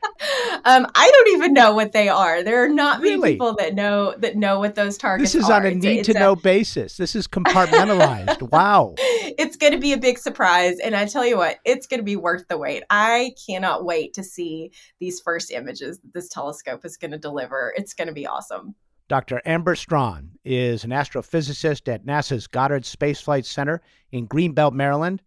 um, 0.66 0.88
I 0.94 1.12
don't 1.12 1.36
even 1.36 1.54
know 1.54 1.74
what 1.74 1.92
they 1.92 2.10
are. 2.10 2.44
There 2.44 2.64
are 2.64 2.70
not 2.70 3.02
many 3.02 3.16
really? 3.16 3.32
people 3.34 3.56
that 3.56 3.74
know 3.74 4.14
that 4.18 4.36
know 4.36 4.60
what 4.60 4.76
those 4.76 4.98
targets. 4.98 5.34
Are. 5.34 5.40
This 5.40 5.44
is 5.44 5.50
are. 5.50 5.62
on 5.62 5.66
a 5.66 5.76
need 5.76 6.06
to 6.06 6.14
know 6.14 6.36
basis. 6.36 6.98
This 6.98 7.16
is 7.16 7.28
compartmentalized. 7.28 8.42
wow. 8.52 8.94
It's 8.98 9.56
going 9.56 9.74
to 9.74 9.80
be 9.80 9.94
a 9.94 9.98
big 9.98 10.20
surprise, 10.20 10.80
and 10.80 10.96
I 10.96 11.06
tell 11.06 11.26
you 11.26 11.38
what, 11.38 11.58
it's 11.66 11.88
going 11.88 12.00
to 12.00 12.04
be 12.06 12.16
worth 12.16 12.48
the 12.48 12.58
wait. 12.58 12.84
I 12.90 13.34
cannot 13.48 13.86
wait 13.86 14.14
to 14.16 14.24
see 14.24 14.72
these 15.00 15.20
first 15.20 15.52
images 15.52 16.00
that 16.00 16.14
this 16.14 16.30
telescope 16.30 16.86
is 16.86 16.98
going 16.98 17.12
to 17.12 17.18
deliver. 17.18 17.74
It's 17.76 17.94
going 17.94 18.08
to 18.08 18.14
be 18.14 18.28
awesome. 18.28 18.76
Dr. 19.08 19.42
Amber 19.44 19.76
Straughn 19.76 20.32
is 20.46 20.86
an 20.86 20.92
astrophysicist 20.92 21.92
at 21.92 22.06
NASA's 22.06 22.48
Goddard 22.48 22.86
Space 22.86 23.20
Flight 23.20 23.46
Center 23.46 23.82
in 24.12 24.28
Greenbelt, 24.28 24.72
Maryland 24.72 25.22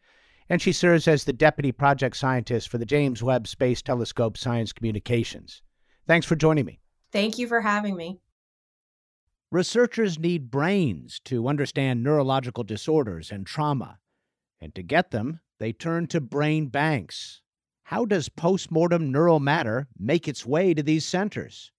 and 0.49 0.61
she 0.61 0.73
serves 0.73 1.09
as 1.09 1.25
the 1.25 1.33
deputy 1.33 1.73
project 1.73 2.17
scientist 2.17 2.69
for 2.69 2.79
the 2.79 2.85
James 2.87 3.23
Webb 3.23 3.47
Space 3.47 3.81
Telescope 3.81 4.37
Science 4.37 4.73
Communications. 4.73 5.63
Thanks 6.07 6.27
for 6.27 6.37
joining 6.37 6.67
me. 6.67 6.81
Thank 7.13 7.39
you 7.39 7.47
for 7.47 7.61
having 7.61 7.97
me. 7.97 8.21
Researchers 9.51 10.19
need 10.19 10.51
brains 10.51 11.21
to 11.25 11.49
understand 11.49 12.03
neurological 12.03 12.65
disorders 12.65 13.31
and 13.31 13.47
trauma. 13.47 13.99
And 14.61 14.75
to 14.75 14.83
get 14.83 15.13
them, 15.13 15.41
they 15.61 15.73
turn 15.73 16.09
to 16.09 16.21
brain 16.21 16.67
banks. 16.67 17.41
How 17.85 18.05
does 18.05 18.29
postmortem 18.29 19.13
neural 19.13 19.41
matter 19.41 19.87
make 19.99 20.27
its 20.27 20.45
way 20.45 20.75
to 20.75 20.83
these 20.83 21.07
centers? 21.07 21.71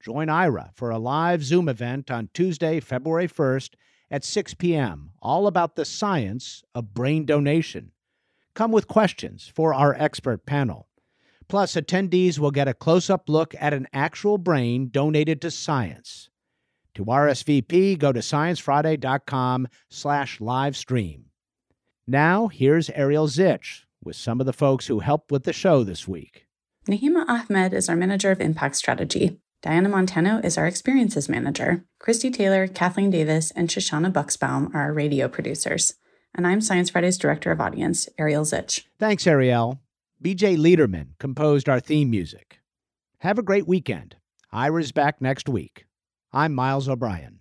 Join 0.00 0.28
Ira 0.28 0.70
for 0.74 0.90
a 0.90 0.98
live 0.98 1.42
Zoom 1.42 1.68
event 1.68 2.10
on 2.10 2.28
Tuesday, 2.34 2.80
February 2.80 3.26
1st 3.26 3.70
at 4.10 4.22
6 4.22 4.54
p.m., 4.54 5.10
all 5.20 5.46
about 5.46 5.74
the 5.74 5.84
science 5.84 6.62
of 6.74 6.94
brain 6.94 7.24
donation 7.24 7.90
come 8.54 8.72
with 8.72 8.88
questions 8.88 9.50
for 9.54 9.74
our 9.74 9.94
expert 9.94 10.46
panel. 10.46 10.88
Plus, 11.48 11.74
attendees 11.74 12.38
will 12.38 12.50
get 12.50 12.68
a 12.68 12.74
close 12.74 13.10
up 13.10 13.28
look 13.28 13.54
at 13.60 13.74
an 13.74 13.86
actual 13.92 14.38
brain 14.38 14.88
donated 14.90 15.40
to 15.42 15.50
science. 15.50 16.30
To 16.94 17.04
RSVP, 17.04 17.98
go 17.98 18.12
to 18.12 18.20
sciencefriday.com 18.20 19.68
slash 19.90 20.40
live 20.40 20.76
stream. 20.76 21.26
Now, 22.06 22.48
here's 22.48 22.90
Ariel 22.90 23.26
Zych 23.26 23.84
with 24.02 24.16
some 24.16 24.40
of 24.40 24.46
the 24.46 24.52
folks 24.52 24.86
who 24.86 25.00
helped 25.00 25.32
with 25.32 25.44
the 25.44 25.52
show 25.52 25.82
this 25.82 26.06
week. 26.06 26.46
Nahima 26.88 27.24
Ahmed 27.28 27.72
is 27.72 27.88
our 27.88 27.96
Manager 27.96 28.30
of 28.30 28.40
Impact 28.40 28.76
Strategy. 28.76 29.40
Diana 29.62 29.88
Montano 29.88 30.40
is 30.44 30.58
our 30.58 30.66
experiences 30.66 31.28
manager. 31.28 31.84
Christie 31.98 32.30
Taylor, 32.30 32.68
Kathleen 32.68 33.10
Davis, 33.10 33.50
and 33.52 33.70
Shoshana 33.70 34.12
Buxbaum 34.12 34.74
are 34.74 34.82
our 34.82 34.92
radio 34.92 35.26
producers. 35.26 35.94
And 36.34 36.46
I'm 36.48 36.60
Science 36.60 36.90
Friday's 36.90 37.16
director 37.16 37.52
of 37.52 37.60
audience, 37.60 38.08
Ariel 38.18 38.44
Zych. 38.44 38.84
Thanks, 38.98 39.24
Ariel. 39.26 39.80
BJ 40.22 40.56
Leiderman 40.56 41.16
composed 41.18 41.68
our 41.68 41.78
theme 41.78 42.10
music. 42.10 42.58
Have 43.18 43.38
a 43.38 43.42
great 43.42 43.68
weekend. 43.68 44.16
Ira's 44.52 44.90
back 44.90 45.20
next 45.20 45.48
week. 45.48 45.86
I'm 46.32 46.52
Miles 46.52 46.88
O'Brien. 46.88 47.38